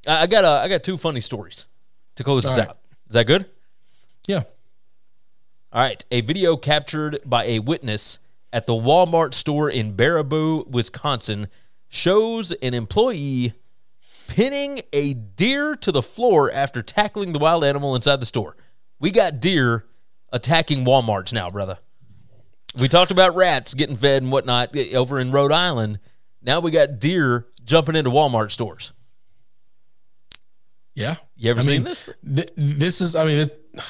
I, 0.07 0.22
I 0.24 0.28
got 0.28 0.43
a, 0.43 0.49
I 0.64 0.68
got 0.68 0.84
two 0.84 0.97
funny 0.97 1.22
stories 1.22 1.66
to 2.16 2.24
close 2.24 2.43
this 2.43 2.57
right. 2.57 2.70
out. 2.70 2.80
Is 3.07 3.14
that 3.14 3.28
good? 3.28 3.45
Yeah. 4.28 4.43
All 5.72 5.82
right. 5.82 6.03
A 6.11 6.22
video 6.22 6.55
captured 6.57 7.20
by 7.26 7.45
a 7.45 7.59
witness 7.59 8.20
at 8.51 8.68
the 8.68 8.74
Walmart 8.74 9.34
store 9.34 9.70
in 9.70 9.95
Baraboo, 9.95 10.68
Wisconsin, 10.68 11.47
shows 11.89 12.51
an 12.51 12.74
employee 12.74 13.53
pinning 14.28 14.82
a 14.93 15.14
deer 15.14 15.76
to 15.76 15.91
the 15.91 16.01
floor 16.01 16.51
after 16.51 16.82
tackling 16.82 17.34
the 17.34 17.39
wild 17.39 17.64
animal 17.64 17.95
inside 17.95 18.20
the 18.20 18.26
store. 18.26 18.55
We 18.99 19.11
got 19.11 19.39
deer 19.39 19.86
attacking 20.32 20.86
Walmarts 20.86 21.34
now, 21.34 21.49
brother. 21.49 21.80
We 22.80 22.88
talked 22.88 23.11
about 23.11 23.36
rats 23.36 23.74
getting 23.74 23.97
fed 23.97 24.24
and 24.24 24.32
whatnot 24.32 24.76
over 24.93 25.20
in 25.20 25.32
Rhode 25.32 25.51
Island. 25.51 25.99
Now 26.41 26.59
we 26.59 26.72
got 26.72 26.99
deer 26.99 27.47
jumping 27.64 27.95
into 27.95 28.09
Walmart 28.09 28.51
stores. 28.51 28.93
Yeah. 30.96 31.16
You 31.36 31.52
ever 31.52 31.60
I 31.62 31.64
seen 31.64 31.72
mean, 31.72 31.84
this? 31.84 32.10
th- 32.36 32.54
this 32.56 33.02
is, 33.02 33.16
I 33.16 33.26
mean, 33.26 33.39
it, 33.39 33.70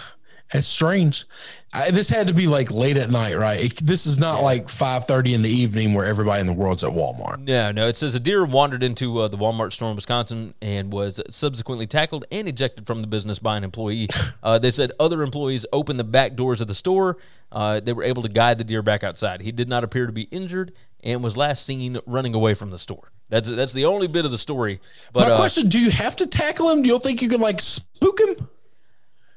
it's 0.53 0.67
strange. 0.67 1.25
I, 1.73 1.89
this 1.89 2.09
had 2.09 2.27
to 2.27 2.33
be 2.33 2.45
like 2.45 2.69
late 2.69 2.97
at 2.97 3.09
night, 3.09 3.35
right? 3.35 3.59
It, 3.59 3.77
this 3.77 4.05
is 4.05 4.19
not 4.19 4.43
like 4.43 4.69
five 4.69 5.05
thirty 5.05 5.33
in 5.33 5.41
the 5.41 5.49
evening 5.49 5.95
where 5.95 6.05
everybody 6.05 6.39
in 6.41 6.45
the 6.45 6.53
world's 6.53 6.83
at 6.83 6.91
Walmart. 6.91 7.39
No, 7.39 7.71
no. 7.71 7.87
It 7.87 7.95
says 7.95 8.13
a 8.13 8.19
deer 8.19 8.45
wandered 8.45 8.83
into 8.83 9.17
uh, 9.17 9.27
the 9.27 9.37
Walmart 9.37 9.73
store 9.73 9.89
in 9.89 9.95
Wisconsin 9.95 10.53
and 10.61 10.93
was 10.93 11.19
subsequently 11.31 11.87
tackled 11.87 12.25
and 12.31 12.47
ejected 12.47 12.85
from 12.85 13.01
the 13.01 13.07
business 13.07 13.39
by 13.39 13.57
an 13.57 13.63
employee. 13.63 14.07
Uh, 14.41 14.59
they 14.59 14.71
said 14.71 14.91
other 14.99 15.23
employees 15.23 15.65
opened 15.71 15.97
the 15.97 16.03
back 16.03 16.35
doors 16.35 16.59
of 16.59 16.67
the 16.67 16.75
store. 16.75 17.17
Uh, 17.49 17.79
they 17.79 17.93
were 17.93 18.03
able 18.03 18.21
to 18.21 18.27
guide 18.27 18.57
the 18.57 18.63
deer 18.63 18.81
back 18.81 19.01
outside. 19.01 19.39
He 19.41 19.53
did 19.53 19.69
not 19.69 19.85
appear 19.85 20.05
to 20.05 20.11
be 20.11 20.23
injured 20.23 20.73
and 21.01 21.23
was 21.23 21.37
last 21.37 21.65
seen 21.65 21.97
running 22.05 22.33
away 22.33 22.55
from 22.55 22.71
the 22.71 22.77
store. 22.77 23.11
That's 23.33 23.49
that's 23.49 23.73
the 23.73 23.85
only 23.85 24.05
bit 24.05 24.25
of 24.25 24.31
the 24.31 24.37
story. 24.37 24.79
But 25.11 25.27
My 25.27 25.33
uh, 25.33 25.37
question: 25.37 25.67
Do 25.67 25.79
you 25.79 25.89
have 25.89 26.15
to 26.17 26.27
tackle 26.27 26.69
him? 26.69 26.83
Do 26.83 26.89
you 26.89 26.99
think 26.99 27.19
you 27.23 27.29
can 27.29 27.41
like 27.41 27.61
spook 27.61 28.19
him? 28.19 28.47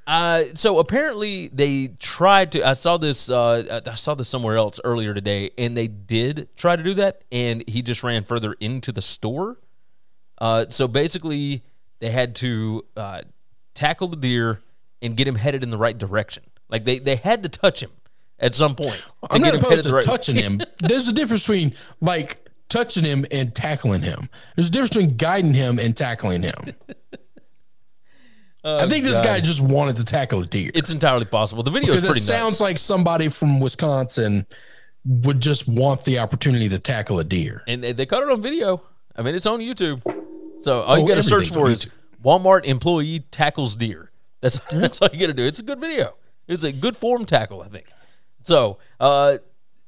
Uh, 0.07 0.45
so 0.53 0.79
apparently 0.79 1.49
they 1.49 1.89
tried 1.99 2.53
to. 2.53 2.63
I 2.63 2.75
saw 2.75 2.99
this. 2.99 3.31
Uh, 3.31 3.81
I 3.87 3.95
saw 3.95 4.13
this 4.13 4.29
somewhere 4.29 4.59
else 4.59 4.79
earlier 4.85 5.15
today, 5.15 5.51
and 5.57 5.75
they 5.75 5.89
did 5.89 6.55
try 6.59 6.77
to 6.77 6.83
do 6.83 6.93
that, 6.93 7.23
and 7.33 7.67
he 7.67 7.81
just 7.81 8.05
ran 8.05 8.25
further 8.25 8.53
into 8.61 8.93
the 8.93 9.01
store. 9.01 9.57
Uh, 10.37 10.67
so 10.69 10.87
basically, 10.87 11.63
they 12.01 12.11
had 12.11 12.35
to 12.35 12.85
uh, 12.99 13.23
tackle 13.73 14.09
the 14.09 14.17
deer 14.17 14.61
and 15.01 15.17
get 15.17 15.27
him 15.27 15.37
headed 15.37 15.63
in 15.63 15.71
the 15.71 15.79
right 15.79 15.97
direction. 15.97 16.43
Like 16.69 16.85
they 16.85 16.99
they 16.99 17.17
had 17.17 17.43
to 17.45 17.49
touch 17.49 17.83
him 17.83 17.93
at 18.39 18.55
some 18.55 18.75
point. 18.77 18.99
to 18.99 19.05
I'm 19.31 19.41
get 19.41 19.47
not 19.47 19.55
him 19.55 19.61
opposed 19.61 19.71
headed 19.71 19.83
to 19.85 19.89
the 19.89 19.95
right- 19.95 20.05
touching 20.05 20.37
him. 20.37 20.61
There's 20.81 21.09
a 21.09 21.15
difference 21.15 21.45
between 21.45 21.75
like 22.03 22.46
touching 22.69 23.05
him 23.05 23.25
and 23.31 23.55
tackling 23.55 24.03
him. 24.03 24.29
There's 24.55 24.69
a 24.69 24.71
difference 24.71 24.91
between 24.91 25.15
guiding 25.17 25.55
him 25.55 25.79
and 25.79 25.97
tackling 25.97 26.43
him. 26.43 26.55
I 28.65 28.89
think 28.89 29.05
this 29.05 29.17
Oh, 29.19 29.23
God. 29.23 29.25
guy 29.25 29.41
just 29.41 29.61
wanted 29.61 29.97
to 29.99 30.05
tackle 30.05 30.41
a 30.43 30.47
deer. 30.47 30.73
It's 30.75 30.91
entirely 30.91 31.25
possible. 31.25 31.63
The 31.63 31.71
video 31.71 31.95
is 31.95 32.03
because 32.03 32.17
it 32.17 32.21
sounds 32.23 32.55
nuts. 32.55 32.61
like 32.61 32.79
somebody 32.79 33.29
from 33.29 33.61
Wisconsin 33.61 34.45
would 35.05 35.41
just 35.41 35.69
want 35.69 36.05
the 36.05 36.19
opportunity 36.19 36.69
to 36.71 36.79
tackle 36.81 37.21
a 37.21 37.25
deer. 37.25 37.63
and 37.69 37.83
they, 37.85 37.93
they 37.93 38.07
caught 38.07 38.25
it 38.25 38.31
on 38.31 38.43
video. 38.43 38.83
I 39.15 39.23
mean, 39.23 39.37
it's 39.37 39.47
on 39.47 39.61
YouTube. 39.61 40.03
So 40.63 40.81
all 40.83 40.99
you 40.99 41.05
Oh, 41.05 41.09
got 41.09 41.15
to 41.15 41.23
search 41.23 41.51
for 41.51 41.71
is 41.71 41.87
Walmart 42.25 42.65
employee 42.65 43.21
tackles 43.31 43.77
deer. 43.77 44.11
That's 44.41 44.59
that's 44.71 45.01
all 45.01 45.09
you 45.13 45.21
got 45.21 45.29
to 45.29 45.33
do. 45.33 45.45
It's 45.45 45.61
a 45.61 45.63
good 45.63 45.79
video. 45.81 46.15
It's 46.49 46.65
a 46.65 46.73
good 46.73 46.97
form 46.97 47.25
tackle, 47.25 47.63
I 47.63 47.69
think. 47.69 47.87
So, 48.43 48.79
uh, 48.99 49.39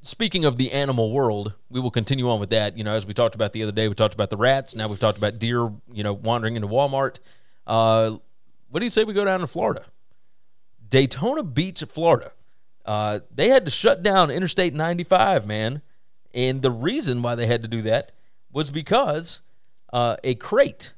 speaking 0.08 0.44
of 0.44 0.56
the 0.56 0.72
animal 0.72 1.12
world, 1.12 1.52
we 1.68 1.80
will 1.80 1.90
continue 1.90 2.30
on 2.30 2.40
with 2.40 2.50
that. 2.50 2.76
You 2.78 2.84
know, 2.84 2.94
as 2.94 3.06
we 3.06 3.14
talked 3.14 3.34
about 3.34 3.52
the 3.52 3.62
other 3.62 3.72
day, 3.72 3.88
we 3.88 3.94
talked 3.94 4.14
about 4.14 4.30
the 4.30 4.36
rats. 4.36 4.74
Now 4.74 4.88
we've 4.88 4.98
talked 4.98 5.18
about 5.18 5.38
deer. 5.38 5.70
You 5.92 6.02
know, 6.02 6.12
wandering 6.12 6.56
into 6.56 6.68
Walmart. 6.68 7.18
Uh, 7.66 8.16
what 8.70 8.80
do 8.80 8.86
you 8.86 8.90
say 8.90 9.04
we 9.04 9.12
go 9.12 9.24
down 9.24 9.40
to 9.40 9.46
Florida? 9.46 9.84
Daytona 10.88 11.42
Beach, 11.42 11.82
Florida. 11.88 12.32
Uh, 12.84 13.20
they 13.34 13.50
had 13.50 13.66
to 13.66 13.70
shut 13.70 14.02
down 14.02 14.30
Interstate 14.30 14.72
95, 14.72 15.46
man. 15.46 15.82
And 16.32 16.62
the 16.62 16.70
reason 16.70 17.20
why 17.20 17.34
they 17.34 17.46
had 17.46 17.62
to 17.62 17.68
do 17.68 17.82
that 17.82 18.12
was 18.50 18.70
because 18.70 19.40
uh, 19.92 20.16
a 20.24 20.34
crate 20.34 20.94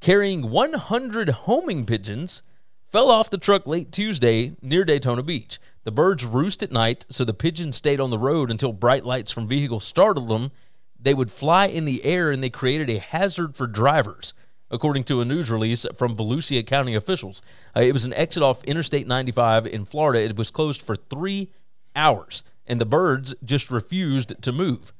carrying 0.00 0.50
100 0.50 1.28
homing 1.30 1.86
pigeons 1.86 2.42
fell 2.86 3.10
off 3.10 3.30
the 3.30 3.38
truck 3.38 3.66
late 3.66 3.92
Tuesday 3.92 4.56
near 4.60 4.84
Daytona 4.84 5.22
Beach. 5.22 5.58
The 5.86 5.92
birds 5.92 6.24
roost 6.24 6.64
at 6.64 6.72
night, 6.72 7.06
so 7.10 7.24
the 7.24 7.32
pigeons 7.32 7.76
stayed 7.76 8.00
on 8.00 8.10
the 8.10 8.18
road 8.18 8.50
until 8.50 8.72
bright 8.72 9.04
lights 9.06 9.30
from 9.30 9.46
vehicles 9.46 9.84
startled 9.84 10.26
them. 10.26 10.50
They 10.98 11.14
would 11.14 11.30
fly 11.30 11.66
in 11.66 11.84
the 11.84 12.04
air 12.04 12.32
and 12.32 12.42
they 12.42 12.50
created 12.50 12.90
a 12.90 12.98
hazard 12.98 13.54
for 13.54 13.68
drivers, 13.68 14.34
according 14.68 15.04
to 15.04 15.20
a 15.20 15.24
news 15.24 15.48
release 15.48 15.86
from 15.94 16.16
Volusia 16.16 16.66
County 16.66 16.96
officials. 16.96 17.40
Uh, 17.76 17.82
it 17.82 17.92
was 17.92 18.04
an 18.04 18.12
exit 18.14 18.42
off 18.42 18.64
Interstate 18.64 19.06
95 19.06 19.68
in 19.68 19.84
Florida. 19.84 20.24
It 20.24 20.36
was 20.36 20.50
closed 20.50 20.82
for 20.82 20.96
three 20.96 21.52
hours, 21.94 22.42
and 22.66 22.80
the 22.80 22.84
birds 22.84 23.36
just 23.44 23.70
refused 23.70 24.42
to 24.42 24.50
move. 24.50 24.92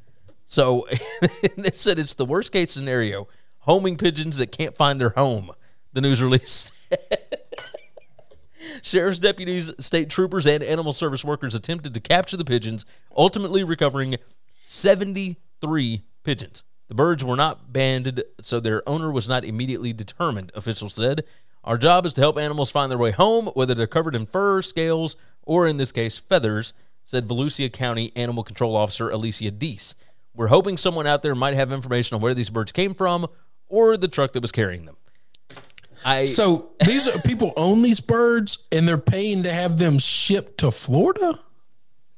So 0.45 0.87
they 1.57 1.73
said 1.75 1.99
it's 1.99 2.15
the 2.15 2.25
worst 2.25 2.53
case 2.53 2.71
scenario 2.71 3.27
homing 3.63 3.97
pigeons 3.97 4.37
that 4.37 4.53
can't 4.53 4.77
find 4.77 5.01
their 5.01 5.11
home, 5.11 5.51
the 5.93 6.01
news 6.01 6.23
release 6.23 6.71
said. 6.91 7.46
Sheriff's 8.83 9.19
deputies, 9.19 9.71
state 9.79 10.11
troopers, 10.11 10.47
and 10.47 10.63
animal 10.63 10.93
service 10.93 11.25
workers 11.25 11.55
attempted 11.55 11.95
to 11.95 12.01
capture 12.01 12.37
the 12.37 12.45
pigeons, 12.45 12.85
ultimately 13.17 13.65
recovering 13.65 14.17
73 14.67 16.03
pigeons. 16.25 16.65
The 16.89 16.95
birds 16.95 17.25
were 17.25 17.37
not 17.37 17.73
banded, 17.73 18.25
so 18.41 18.61
their 18.61 18.89
owner 18.89 19.11
was 19.11 19.29
not 19.29 19.45
immediately 19.45 19.93
determined, 19.93 20.53
officials 20.55 20.95
said. 20.95 21.25
Our 21.65 21.77
job 21.77 22.07
is 22.07 22.13
to 22.15 22.21
help 22.21 22.39
animals 22.39 22.71
find 22.71 22.91
their 22.91 22.99
way 22.99 23.11
home, 23.11 23.47
whether 23.55 23.75
they're 23.75 23.89
covered 23.89 24.15
in 24.15 24.27
fur, 24.27 24.63
scales, 24.63 25.17
or 25.43 25.67
in 25.67 25.79
this 25.79 25.91
case, 25.91 26.17
feathers, 26.17 26.73
said 27.03 27.27
Volusia 27.27 27.73
County 27.73 28.13
Animal 28.15 28.45
Control 28.45 28.77
Officer 28.77 29.11
Alicia 29.11 29.51
Deese. 29.51 29.95
We're 30.35 30.49
hoping 30.49 30.77
someone 30.77 31.07
out 31.07 31.23
there 31.23 31.35
might 31.35 31.55
have 31.55 31.73
information 31.73 32.15
on 32.15 32.21
where 32.21 32.35
these 32.35 32.51
birds 32.51 32.71
came 32.71 32.95
from 32.95 33.27
or 33.69 33.97
the 33.97 34.09
truck 34.09 34.33
that 34.33 34.43
was 34.43 34.53
carrying 34.53 34.85
them. 34.85 34.97
I 36.05 36.27
So 36.27 36.71
these 36.85 37.09
are 37.09 37.19
people 37.21 37.53
own 37.57 37.83
these 37.83 38.01
birds 38.01 38.67
and 38.71 38.87
they're 38.87 38.99
paying 38.99 39.43
to 39.45 39.53
have 39.53 39.79
them 39.79 39.99
shipped 39.99 40.59
to 40.59 40.71
Florida? 40.71 41.41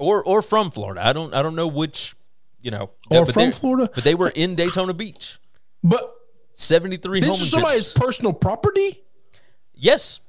or 0.00 0.22
or 0.22 0.42
from 0.42 0.70
Florida. 0.70 1.04
I 1.04 1.12
don't 1.12 1.34
I 1.34 1.42
don't 1.42 1.56
know 1.56 1.66
which, 1.66 2.14
you 2.60 2.70
know, 2.70 2.90
Or 3.10 3.24
but 3.24 3.34
from 3.34 3.46
they- 3.46 3.50
Florida? 3.52 3.90
But 3.94 4.04
they 4.04 4.14
were 4.14 4.28
in 4.28 4.54
Daytona 4.54 4.94
Beach. 4.94 5.38
But 5.82 6.14
73 6.54 7.20
this 7.20 7.40
is 7.40 7.50
somebody's 7.50 7.88
pigeons. 7.88 8.04
personal 8.06 8.32
property? 8.32 9.02
Yes. 9.74 10.20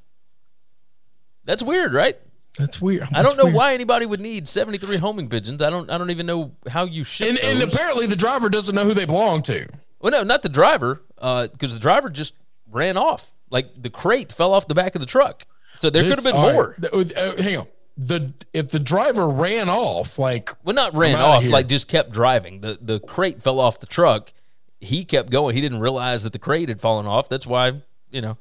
That's 1.45 1.63
weird, 1.63 1.93
right? 1.93 2.17
That's 2.57 2.81
weird. 2.81 3.07
I 3.13 3.21
don't 3.21 3.37
know 3.37 3.45
weird. 3.45 3.55
why 3.55 3.73
anybody 3.73 4.05
would 4.05 4.19
need 4.19 4.47
73 4.47 4.97
homing 4.97 5.29
pigeons. 5.29 5.61
I 5.61 5.69
don't 5.69 5.89
I 5.89 5.97
don't 5.97 6.09
even 6.11 6.25
know 6.25 6.53
how 6.67 6.85
you 6.85 7.03
ship 7.03 7.29
And, 7.29 7.37
and 7.39 7.61
apparently 7.61 8.05
the 8.07 8.15
driver 8.15 8.49
doesn't 8.49 8.73
know 8.75 8.83
who 8.83 8.93
they 8.93 9.05
belong 9.05 9.41
to. 9.43 9.67
Well, 9.99 10.11
no, 10.11 10.23
not 10.23 10.41
the 10.43 10.49
driver, 10.49 11.01
uh, 11.17 11.47
because 11.47 11.73
the 11.73 11.79
driver 11.79 12.09
just 12.09 12.33
ran 12.71 12.95
off. 12.97 13.31
Like 13.49 13.81
the 13.81 13.89
crate 13.89 14.31
fell 14.31 14.53
off 14.53 14.67
the 14.67 14.75
back 14.75 14.95
of 14.95 15.01
the 15.01 15.07
truck, 15.07 15.45
so 15.79 15.89
there 15.89 16.03
could 16.03 16.15
have 16.15 16.23
been 16.23 16.35
right, 16.35 16.53
more. 16.53 16.75
uh, 16.93 17.41
hang 17.41 17.57
on. 17.57 17.67
The 17.97 18.33
if 18.53 18.69
the 18.69 18.79
driver 18.79 19.27
ran 19.29 19.67
off, 19.69 20.17
like 20.19 20.51
Well, 20.63 20.75
not 20.75 20.93
ran 20.95 21.15
off, 21.15 21.43
like 21.45 21.67
just 21.67 21.87
kept 21.87 22.11
driving. 22.11 22.61
The 22.61 22.77
the 22.81 22.99
crate 22.99 23.41
fell 23.43 23.59
off 23.59 23.79
the 23.79 23.87
truck. 23.87 24.31
He 24.79 25.03
kept 25.03 25.29
going. 25.29 25.55
He 25.55 25.61
didn't 25.61 25.79
realize 25.81 26.23
that 26.23 26.31
the 26.31 26.39
crate 26.39 26.69
had 26.69 26.79
fallen 26.79 27.05
off. 27.05 27.27
That's 27.27 27.45
why, 27.45 27.81
you 28.11 28.21
know. 28.21 28.37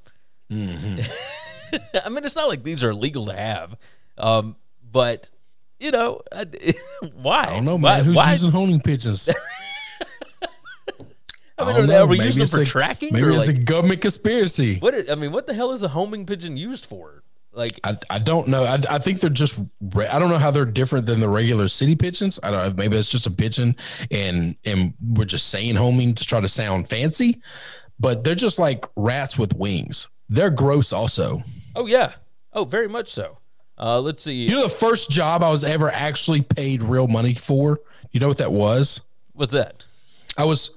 Mm-hmm. 0.50 1.00
I 2.04 2.09
mean, 2.09 2.24
it's 2.24 2.36
not 2.36 2.48
like 2.48 2.62
these 2.62 2.84
are 2.84 2.94
legal 2.94 3.26
to 3.26 3.34
have, 3.34 3.76
um, 4.16 4.54
but 4.90 5.30
you 5.80 5.90
know, 5.90 6.22
I, 6.32 6.46
why? 7.14 7.44
I 7.44 7.46
don't 7.54 7.64
know, 7.64 7.76
Why- 7.76 7.96
man. 7.96 8.04
Who's 8.04 8.14
why- 8.16 8.32
using 8.32 8.50
homing 8.52 8.80
pigeons? 8.80 9.28
I 11.59 11.64
mean, 11.64 11.74
don't 11.74 11.84
are, 11.84 11.86
they, 11.86 11.96
are 11.96 12.06
we 12.06 12.20
using 12.20 12.40
them 12.40 12.48
for 12.48 12.61
a- 12.61 12.66
tracking? 12.66 13.12
Maybe 13.12 13.34
it's 13.34 13.48
like, 13.48 13.56
a 13.56 13.61
government 13.61 14.00
conspiracy. 14.00 14.78
what? 14.78 14.94
Is, 14.94 15.11
I 15.11 15.14
mean, 15.14 15.32
what 15.32 15.46
the 15.46 15.54
hell 15.54 15.72
is 15.72 15.82
a 15.82 15.88
homing 15.88 16.26
pigeon 16.26 16.56
used 16.56 16.86
for? 16.86 17.22
Like, 17.52 17.80
I, 17.82 17.96
I 18.09 18.18
don't 18.20 18.48
know. 18.48 18.62
I, 18.62 18.78
I 18.88 18.98
think 18.98 19.20
they're 19.20 19.30
just. 19.30 19.59
I 19.59 20.18
don't 20.18 20.28
know 20.28 20.38
how 20.38 20.50
they're 20.50 20.64
different 20.64 21.06
than 21.06 21.18
the 21.18 21.28
regular 21.28 21.66
city 21.66 21.96
pigeons. 21.96 22.38
I 22.42 22.50
don't 22.50 22.68
know. 22.68 22.82
Maybe 22.82 22.96
it's 22.96 23.11
just 23.11 23.26
a 23.26 23.30
pigeon, 23.30 23.74
and 24.11 24.54
and 24.64 24.94
we're 25.00 25.24
just 25.24 25.48
saying 25.48 25.74
homing 25.74 26.14
to 26.14 26.24
try 26.24 26.40
to 26.40 26.48
sound 26.48 26.88
fancy, 26.88 27.42
but 27.98 28.22
they're 28.22 28.36
just 28.36 28.59
like 28.59 28.86
rats 28.94 29.36
with 29.36 29.54
wings. 29.54 30.06
They're 30.28 30.50
gross. 30.50 30.92
Also, 30.92 31.42
oh 31.74 31.86
yeah, 31.86 32.12
oh 32.52 32.64
very 32.64 32.88
much 32.88 33.12
so. 33.12 33.38
Uh, 33.76 34.00
let's 34.00 34.24
see. 34.24 34.32
you 34.34 34.50
know, 34.50 34.64
the 34.64 34.68
first 34.68 35.11
job 35.11 35.42
I 35.42 35.50
was 35.50 35.62
ever 35.62 35.88
actually 35.88 36.42
paid 36.42 36.82
real 36.82 37.09
money 37.09 37.34
for. 37.34 37.80
You 38.11 38.20
know 38.20 38.28
what 38.28 38.38
that 38.38 38.52
was? 38.52 39.00
What's 39.32 39.52
that? 39.52 39.86
I 40.36 40.44
was 40.44 40.76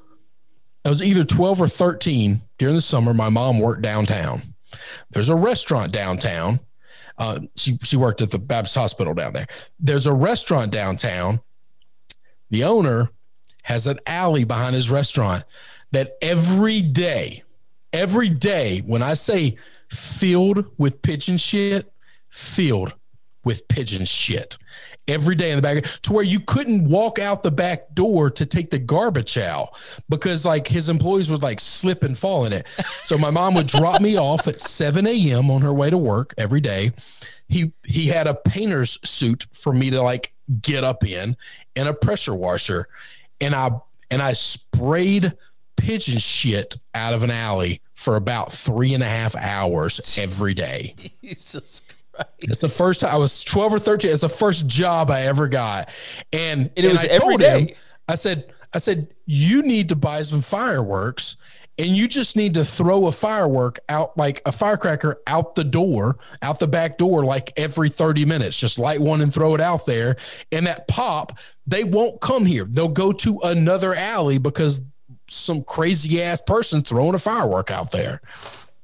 I 0.84 0.89
was 0.89 1.01
either 1.01 1.23
12 1.23 1.61
or 1.61 1.67
13 1.67 2.41
during 2.57 2.75
the 2.75 2.82
summer. 2.82 3.13
My 3.13 3.29
mom 3.29 3.59
worked 3.59 3.82
downtown. 3.82 4.41
There's 5.11 5.29
a 5.29 5.36
restaurant 5.36 5.91
downtown. 5.91 6.59
Uh, 7.17 7.39
she 7.55 7.77
she 7.84 7.97
worked 7.97 8.21
at 8.21 8.32
the 8.32 8.39
Baptist 8.39 8.75
Hospital 8.75 9.13
down 9.13 9.34
there. 9.34 9.47
There's 9.79 10.07
a 10.07 10.13
restaurant 10.13 10.71
downtown. 10.71 11.41
The 12.49 12.63
owner 12.63 13.11
has 13.63 13.86
an 13.86 13.99
alley 14.07 14.43
behind 14.43 14.75
his 14.75 14.89
restaurant 14.89 15.43
that 15.91 16.13
every 16.21 16.82
day, 16.82 17.43
every 17.93 18.29
day, 18.29 18.79
when 18.79 19.03
I 19.03 19.13
say 19.13 19.57
filled 19.89 20.65
with 20.77 21.01
pigeon 21.01 21.38
shit, 21.38 21.91
filled 22.29 22.95
with 23.43 23.67
pigeon 23.67 24.05
shit 24.05 24.57
every 25.08 25.36
day 25.36 25.52
in 25.52 25.58
the 25.58 25.62
back 25.62 25.84
to 26.04 26.14
where 26.14 26.24
you 26.24 26.39
couldn't 26.39 26.86
walk 26.86 27.20
out 27.20 27.43
the 27.43 27.52
back 27.52 27.93
door 27.93 28.30
to 28.30 28.45
take 28.45 28.72
the 28.72 28.80
garbage 28.80 29.38
out 29.38 29.70
because 30.10 30.45
like 30.45 30.68
his 30.68 30.89
employees 30.89 31.30
would 31.32 31.41
like 31.41 31.60
slip 31.60 32.04
and 32.04 32.18
fall 32.18 32.45
in 32.45 32.54
it. 32.54 32.68
So 33.04 33.18
my 33.18 33.32
mom 33.32 33.56
would 33.56 33.68
drop 33.68 33.99
me 33.99 34.18
off 34.18 34.47
at 34.47 34.60
7 34.60 35.06
a.m. 35.06 35.49
on 35.52 35.62
her 35.62 35.74
way 35.74 35.89
to 35.89 35.97
work 35.97 36.34
every 36.38 36.62
day. 36.62 36.91
He 37.49 37.74
he 37.84 38.08
had 38.08 38.28
a 38.28 38.34
painter's 38.34 38.99
suit 39.04 39.47
for 39.54 39.74
me 39.74 39.89
to 39.89 40.02
like 40.02 40.34
get 40.62 40.84
up 40.84 41.04
in 41.04 41.36
and 41.76 41.89
a 41.89 41.93
pressure 41.93 42.36
washer. 42.36 42.88
And 43.41 43.54
I 43.54 43.72
and 44.10 44.22
I 44.22 44.34
sprayed 44.34 45.34
pigeon 45.76 46.20
shit 46.20 46.78
out 46.93 47.14
of 47.14 47.24
an 47.24 47.32
alley 47.32 47.82
for 47.95 48.16
about 48.16 48.52
three 48.52 48.93
and 48.93 49.04
a 49.04 49.08
half 49.08 49.36
hours 49.36 50.18
every 50.20 50.54
day. 50.54 50.95
Jesus 51.24 51.82
Christ. 52.14 52.30
It's 52.39 52.62
the 52.62 52.68
first 52.68 53.01
time 53.01 53.14
I 53.14 53.18
was 53.18 53.43
12 53.43 53.74
or 53.74 53.80
13. 53.80 54.12
It's 54.12 54.22
the 54.22 54.30
first 54.30 54.68
job 54.68 55.09
I 55.12 55.22
ever 55.24 55.47
got. 55.47 55.89
And, 56.32 56.70
And 56.76 56.86
it 56.86 56.91
was 56.91 57.03
I 57.03 57.07
every 57.07 57.20
told 57.20 57.41
him. 57.41 57.70
I 58.07 58.16
said, 58.16 58.51
I 58.74 58.78
said, 58.78 59.14
you 59.26 59.62
need 59.62 59.89
to 59.89 59.95
buy 59.95 60.22
some 60.24 60.41
fireworks 60.41 61.38
and 61.78 61.95
you 61.95 62.07
just 62.07 62.36
need 62.36 62.53
to 62.55 62.66
throw 62.66 63.07
a 63.07 63.12
firework 63.12 63.80
out 63.89 64.18
like 64.18 64.41
a 64.45 64.51
firecracker 64.51 65.22
out 65.26 65.55
the 65.55 65.64
door, 65.64 66.18
out 66.41 66.59
the 66.59 66.68
back 66.68 66.97
door, 66.97 67.24
like 67.24 67.51
every 67.57 67.89
30 67.89 68.26
minutes. 68.26 68.59
Just 68.59 68.78
light 68.78 69.01
one 69.01 69.22
and 69.22 69.34
throw 69.34 69.55
it 69.55 69.62
out 69.62 69.86
there. 69.86 70.18
And 70.51 70.68
that 70.68 70.88
pop, 70.88 71.38
they 71.66 71.84
won't 71.84 72.22
come 72.22 72.45
here. 72.45 72.66
They'll 72.66 72.88
go 72.88 73.12
to 73.14 73.39
another 73.43 73.95
alley 73.95 74.38
because 74.38 74.82
some 75.28 75.64
crazy 75.64 76.22
ass 76.22 76.41
person 76.41 76.84
throwing 76.84 77.16
a 77.16 77.20
firework 77.20 77.72
out 77.72 77.91
there. 77.91 78.22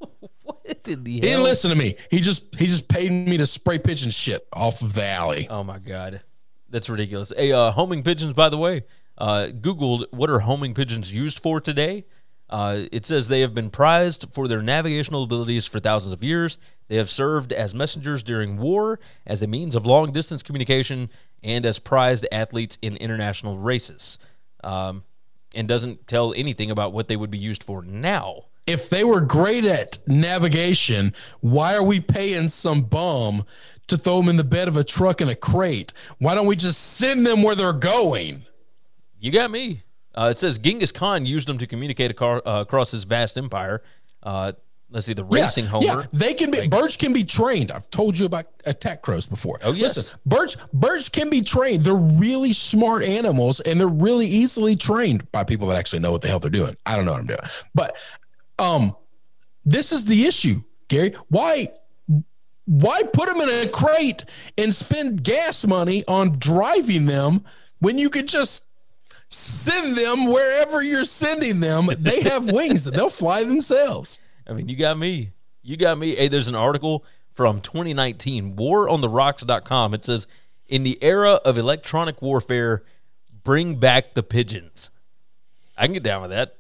What 0.48 0.88
in 0.88 1.04
the 1.04 1.12
He 1.12 1.20
didn't 1.20 1.44
listen 1.44 1.70
to 1.70 1.76
me. 1.76 1.98
He 2.10 2.20
just 2.20 2.56
he 2.56 2.68
just 2.68 2.88
paid 2.88 3.12
me 3.12 3.38
to 3.38 3.46
spray 3.46 3.80
pigeon 3.80 4.12
shit 4.12 4.48
off 4.54 4.82
of 4.82 4.94
the 4.94 5.06
alley. 5.06 5.48
Oh 5.50 5.64
my 5.64 5.80
god, 5.80 6.22
that's 6.70 6.90
ridiculous. 6.90 7.34
Hey, 7.36 7.52
uh, 7.52 7.72
homing 7.72 8.04
pigeons. 8.04 8.34
By 8.34 8.50
the 8.50 8.58
way, 8.58 8.84
uh, 9.18 9.50
Googled 9.52 10.06
what 10.12 10.30
are 10.30 10.40
homing 10.40 10.74
pigeons 10.74 11.14
used 11.14 11.40
for 11.40 11.60
today. 11.60 12.06
Uh, 12.50 12.84
it 12.94 13.06
says 13.06 13.28
they 13.28 13.42
have 13.42 13.54
been 13.54 13.70
prized 13.70 14.28
for 14.32 14.48
their 14.48 14.62
navigational 14.62 15.24
abilities 15.24 15.66
for 15.66 15.80
thousands 15.80 16.14
of 16.14 16.24
years. 16.24 16.58
They 16.88 16.96
have 16.96 17.10
served 17.10 17.52
as 17.52 17.74
messengers 17.74 18.24
during 18.24 18.58
war, 18.58 19.02
as 19.26 19.44
a 19.44 19.48
means 19.48 19.76
of 19.76 19.86
long 19.86 20.14
distance 20.14 20.44
communication, 20.44 21.10
and 21.44 21.66
as 21.66 21.80
prized 21.80 22.26
athletes 22.32 22.78
in 22.82 22.96
international 22.96 23.58
races. 23.58 24.18
Um, 24.64 25.04
and 25.56 25.68
doesn't 25.68 26.08
tell 26.08 26.34
anything 26.36 26.72
about 26.72 26.94
what 26.94 27.08
they 27.08 27.16
would 27.16 27.32
be 27.32 27.38
used 27.38 27.64
for 27.64 27.82
now. 27.82 28.46
If 28.68 28.90
they 28.90 29.04
were 29.06 29.22
great 29.22 29.64
at 29.64 29.98
navigation, 30.08 31.14
why 31.40 31.74
are 31.74 31.84
we 31.84 32.02
paying 32.02 32.50
some 32.50 32.82
bum 32.84 33.46
to 33.88 33.98
throw 33.98 34.18
them 34.18 34.28
in 34.28 34.36
the 34.36 34.44
bed 34.44 34.68
of 34.68 34.76
a 34.76 34.84
truck 34.84 35.22
in 35.22 35.30
a 35.30 35.36
crate? 35.36 35.94
Why 36.20 36.36
don't 36.36 36.48
we 36.48 36.58
just 36.58 36.80
send 36.82 37.26
them 37.26 37.42
where 37.44 37.56
they're 37.56 37.72
going? 37.72 38.44
You 39.20 39.32
got 39.32 39.50
me. 39.52 39.84
Uh, 40.14 40.30
it 40.32 40.38
says 40.38 40.58
Genghis 40.60 40.92
Khan 40.92 41.26
used 41.26 41.48
them 41.48 41.58
to 41.60 41.68
communicate 41.68 42.16
acar- 42.16 42.42
uh, 42.46 42.62
across 42.68 42.92
his 42.92 43.06
vast 43.06 43.38
empire. 43.38 43.84
Uh, 44.22 44.52
let's 44.90 45.06
see, 45.06 45.14
the 45.14 45.24
racing 45.24 45.66
yeah, 45.66 45.70
Homer. 45.70 45.86
Yeah, 45.86 46.04
they 46.12 46.34
can 46.34 46.52
be 46.52 46.62
Like- 46.62 46.70
birds 46.70 46.98
can 46.98 47.14
be 47.14 47.24
trained. 47.24 47.72
I've 47.72 47.90
told 47.90 48.18
you 48.18 48.26
about 48.26 48.48
attack 48.66 49.02
crows 49.02 49.28
before. 49.28 49.60
Oh, 49.64 49.72
yes. 49.72 49.96
Listen, 49.96 50.20
birds 50.26 50.58
birds 50.74 51.08
can 51.08 51.30
be 51.30 51.40
trained. 51.42 51.84
They're 51.84 51.96
really 51.96 52.52
smart 52.52 53.04
animals 53.04 53.60
and 53.62 53.80
they're 53.80 53.88
really 53.88 54.28
easily 54.28 54.76
trained 54.76 55.32
by 55.32 55.46
people 55.46 55.68
that 55.68 55.78
actually 55.78 56.00
know 56.00 56.12
what 56.12 56.22
the 56.22 56.28
hell 56.28 56.40
they're 56.40 56.50
doing. 56.50 56.76
I 56.86 56.96
don't 56.98 57.06
know 57.06 57.12
what 57.14 57.22
I'm 57.22 57.28
doing. 57.28 57.40
But 57.74 57.96
um 58.60 58.96
this 59.66 59.92
is 59.92 60.06
the 60.06 60.26
issue, 60.26 60.64
Gary. 60.88 61.14
Why 61.28 61.72
why 62.66 63.04
put 63.04 63.28
them 63.28 63.42
in 63.42 63.50
a 63.50 63.70
crate 63.70 64.26
and 64.58 64.76
spend 64.76 65.24
gas 65.24 65.66
money 65.66 66.04
on 66.06 66.38
driving 66.38 67.06
them 67.06 67.46
when 67.80 67.98
you 67.98 68.10
could 68.10 68.28
just 68.28 68.66
send 69.30 69.98
them 69.98 70.26
wherever 70.26 70.82
you're 70.82 71.06
sending 71.06 71.62
them? 71.62 71.90
They 71.98 72.22
have 72.22 72.52
wings 72.52 72.84
that 72.84 72.94
they'll 72.94 73.10
fly 73.10 73.44
themselves. 73.46 74.20
I 74.48 74.54
mean, 74.54 74.68
you 74.68 74.76
got 74.76 74.98
me. 74.98 75.32
You 75.64 75.78
got 75.78 75.98
me. 75.98 76.16
Hey, 76.16 76.28
there's 76.28 76.50
an 76.50 76.56
article 76.56 77.06
from 77.34 77.62
2019, 77.62 78.56
warontherocks.com. 78.56 79.94
It 79.94 80.04
says, 80.04 80.28
in 80.68 80.84
the 80.84 80.98
era 81.02 81.34
of 81.46 81.58
electronic 81.58 82.22
warfare, 82.22 82.84
bring 83.44 83.76
back 83.76 84.14
the 84.14 84.24
pigeons. 84.24 84.90
I 85.78 85.86
can 85.86 85.94
get 85.94 86.04
down 86.04 86.22
with 86.22 86.32
that. 86.32 86.57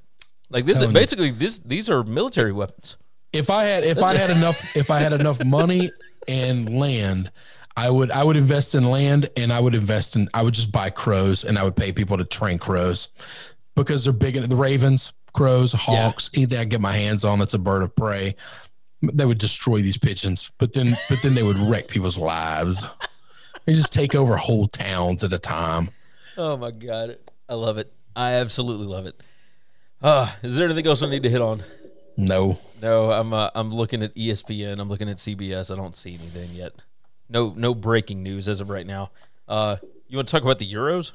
Like 0.49 0.65
this 0.65 0.81
is 0.81 0.91
basically 0.93 1.31
this 1.31 1.59
these 1.59 1.89
are 1.89 2.03
military 2.03 2.53
weapons. 2.53 2.97
if 3.33 3.49
I 3.49 3.63
had 3.65 3.83
if 3.83 4.01
I 4.01 4.15
had 4.15 4.29
enough 4.29 4.63
if 4.75 4.89
I 4.89 4.99
had 4.99 5.13
enough 5.13 5.43
money 5.43 5.91
and 6.27 6.77
land, 6.79 7.31
I 7.75 7.89
would 7.89 8.11
I 8.11 8.23
would 8.23 8.37
invest 8.37 8.73
in 8.75 8.89
land 8.89 9.29
and 9.35 9.51
I 9.51 9.59
would 9.59 9.75
invest 9.75 10.15
in 10.15 10.29
I 10.33 10.41
would 10.43 10.53
just 10.53 10.71
buy 10.71 10.89
crows 10.89 11.43
and 11.43 11.57
I 11.59 11.63
would 11.63 11.75
pay 11.75 11.91
people 11.91 12.17
to 12.17 12.23
train 12.25 12.59
crows 12.59 13.09
because 13.75 14.03
they're 14.05 14.13
big 14.13 14.35
the 14.35 14.55
ravens, 14.55 15.13
crows, 15.33 15.73
hawks, 15.73 16.29
anything 16.33 16.59
I 16.59 16.63
get 16.63 16.81
my 16.81 16.93
hands 16.93 17.25
on 17.25 17.39
that's 17.39 17.53
a 17.53 17.59
bird 17.59 17.83
of 17.83 17.95
prey. 17.95 18.35
They 19.01 19.25
would 19.25 19.37
destroy 19.37 19.81
these 19.81 19.97
pigeons, 19.97 20.51
but 20.57 20.73
then 20.73 20.97
but 21.09 21.21
then 21.21 21.35
they 21.35 21.43
would 21.43 21.57
wreck 21.59 21.87
people's 21.89 22.17
lives. 22.17 22.85
They 23.65 23.73
just 23.73 23.91
take 23.91 24.15
over 24.15 24.37
whole 24.37 24.67
towns 24.67 25.23
at 25.25 25.33
a 25.33 25.37
time. 25.39 25.89
Oh 26.37 26.55
my 26.55 26.71
god. 26.71 27.17
I 27.49 27.55
love 27.55 27.77
it. 27.77 27.91
I 28.15 28.33
absolutely 28.35 28.87
love 28.87 29.05
it. 29.05 29.21
Uh, 30.01 30.31
is 30.43 30.55
there 30.55 30.65
anything 30.65 30.87
else 30.87 31.01
I 31.01 31.09
need 31.09 31.23
to 31.23 31.29
hit 31.29 31.41
on? 31.41 31.63
No. 32.15 32.59
No, 32.81 33.11
I'm 33.11 33.33
uh, 33.33 33.49
I'm 33.55 33.73
looking 33.73 34.03
at 34.03 34.13
ESPN. 34.15 34.79
I'm 34.79 34.89
looking 34.89 35.09
at 35.09 35.17
CBS. 35.17 35.71
I 35.71 35.75
don't 35.75 35.95
see 35.95 36.15
anything 36.15 36.49
yet. 36.51 36.73
No 37.29 37.53
no 37.55 37.73
breaking 37.73 38.23
news 38.23 38.47
as 38.47 38.59
of 38.59 38.69
right 38.69 38.85
now. 38.85 39.11
Uh, 39.47 39.77
you 40.07 40.17
want 40.17 40.27
to 40.27 40.31
talk 40.31 40.43
about 40.43 40.59
the 40.59 40.71
Euros? 40.71 41.13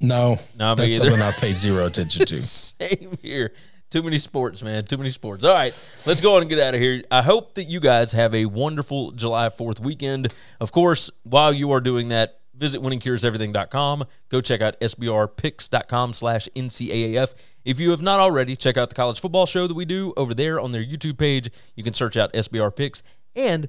No. 0.00 0.38
No, 0.58 0.74
that's 0.74 0.88
either. 0.88 1.04
something 1.10 1.22
I've 1.22 1.36
paid 1.36 1.58
zero 1.58 1.86
attention 1.86 2.24
to. 2.26 2.38
Same 2.38 3.18
here. 3.22 3.52
Too 3.90 4.02
many 4.02 4.18
sports, 4.18 4.62
man. 4.62 4.84
Too 4.84 4.96
many 4.96 5.10
sports. 5.10 5.44
All 5.44 5.52
right, 5.52 5.74
let's 6.06 6.20
go 6.20 6.36
on 6.36 6.42
and 6.42 6.48
get 6.48 6.60
out 6.60 6.74
of 6.74 6.80
here. 6.80 7.02
I 7.10 7.22
hope 7.22 7.54
that 7.54 7.64
you 7.64 7.80
guys 7.80 8.12
have 8.12 8.32
a 8.34 8.46
wonderful 8.46 9.10
July 9.10 9.48
4th 9.48 9.80
weekend. 9.80 10.32
Of 10.60 10.70
course, 10.70 11.10
while 11.24 11.52
you 11.52 11.72
are 11.72 11.80
doing 11.80 12.08
that, 12.08 12.39
visit 12.60 12.80
winningcureseverything.com. 12.80 14.04
Go 14.28 14.40
check 14.40 14.60
out 14.60 14.78
sbrpicks.com 14.80 16.12
slash 16.12 16.48
NCAAF. 16.54 17.34
If 17.64 17.80
you 17.80 17.90
have 17.90 18.02
not 18.02 18.20
already, 18.20 18.54
check 18.54 18.76
out 18.76 18.90
the 18.90 18.94
college 18.94 19.18
football 19.18 19.46
show 19.46 19.66
that 19.66 19.74
we 19.74 19.84
do 19.84 20.12
over 20.16 20.34
there 20.34 20.60
on 20.60 20.70
their 20.70 20.84
YouTube 20.84 21.18
page. 21.18 21.50
You 21.74 21.82
can 21.82 21.94
search 21.94 22.16
out 22.16 22.32
SBR 22.32 22.76
Picks. 22.76 23.02
And 23.34 23.68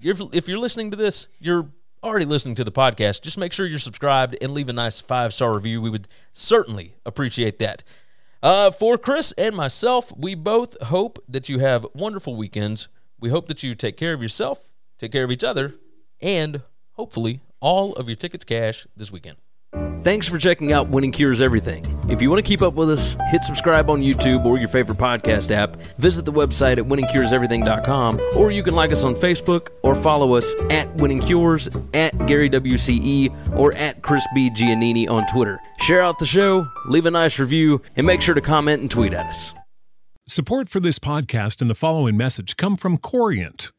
if, 0.00 0.20
if 0.32 0.48
you're 0.48 0.58
listening 0.58 0.90
to 0.92 0.96
this, 0.96 1.28
you're 1.38 1.68
already 2.02 2.24
listening 2.24 2.54
to 2.56 2.64
the 2.64 2.72
podcast. 2.72 3.22
Just 3.22 3.38
make 3.38 3.52
sure 3.52 3.66
you're 3.66 3.78
subscribed 3.78 4.36
and 4.40 4.52
leave 4.54 4.68
a 4.68 4.72
nice 4.72 5.00
five 5.00 5.34
star 5.34 5.54
review. 5.54 5.82
We 5.82 5.90
would 5.90 6.08
certainly 6.32 6.94
appreciate 7.04 7.58
that. 7.58 7.82
Uh, 8.42 8.72
for 8.72 8.98
Chris 8.98 9.32
and 9.32 9.54
myself, 9.54 10.12
we 10.16 10.34
both 10.34 10.80
hope 10.82 11.22
that 11.28 11.48
you 11.48 11.60
have 11.60 11.86
wonderful 11.94 12.34
weekends. 12.34 12.88
We 13.20 13.30
hope 13.30 13.46
that 13.46 13.62
you 13.62 13.76
take 13.76 13.96
care 13.96 14.14
of 14.14 14.22
yourself, 14.22 14.72
take 14.98 15.12
care 15.12 15.22
of 15.22 15.30
each 15.30 15.44
other, 15.44 15.76
and 16.20 16.62
hopefully 16.94 17.40
all 17.62 17.94
of 17.94 18.08
your 18.08 18.16
tickets 18.16 18.44
cash 18.44 18.86
this 18.94 19.10
weekend. 19.10 19.38
Thanks 20.00 20.28
for 20.28 20.36
checking 20.36 20.72
out 20.72 20.88
Winning 20.88 21.12
Cures 21.12 21.40
Everything. 21.40 21.84
If 22.10 22.20
you 22.20 22.28
want 22.28 22.44
to 22.44 22.48
keep 22.48 22.60
up 22.60 22.74
with 22.74 22.90
us, 22.90 23.16
hit 23.30 23.44
subscribe 23.44 23.88
on 23.88 24.02
YouTube 24.02 24.44
or 24.44 24.58
your 24.58 24.68
favorite 24.68 24.98
podcast 24.98 25.50
app. 25.50 25.76
Visit 25.96 26.24
the 26.24 26.32
website 26.32 26.78
at 26.78 26.84
winningcureseverything.com, 26.84 28.20
or 28.36 28.50
you 28.50 28.62
can 28.62 28.74
like 28.74 28.92
us 28.92 29.04
on 29.04 29.14
Facebook 29.14 29.68
or 29.82 29.94
follow 29.94 30.34
us 30.34 30.54
at 30.70 30.92
Winning 30.96 31.20
Cures, 31.20 31.68
at 31.94 32.26
Gary 32.26 32.50
WCE, 32.50 33.56
or 33.56 33.74
at 33.76 34.02
Chris 34.02 34.26
B. 34.34 34.50
Giannini 34.50 35.08
on 35.08 35.26
Twitter. 35.28 35.58
Share 35.78 36.02
out 36.02 36.18
the 36.18 36.26
show, 36.26 36.66
leave 36.86 37.06
a 37.06 37.10
nice 37.10 37.38
review, 37.38 37.80
and 37.96 38.06
make 38.06 38.20
sure 38.20 38.34
to 38.34 38.40
comment 38.40 38.82
and 38.82 38.90
tweet 38.90 39.14
at 39.14 39.26
us. 39.26 39.54
Support 40.28 40.68
for 40.68 40.80
this 40.80 40.98
podcast 40.98 41.60
and 41.60 41.70
the 41.70 41.74
following 41.74 42.16
message 42.16 42.56
come 42.56 42.76
from 42.76 42.98
Corient. 42.98 43.71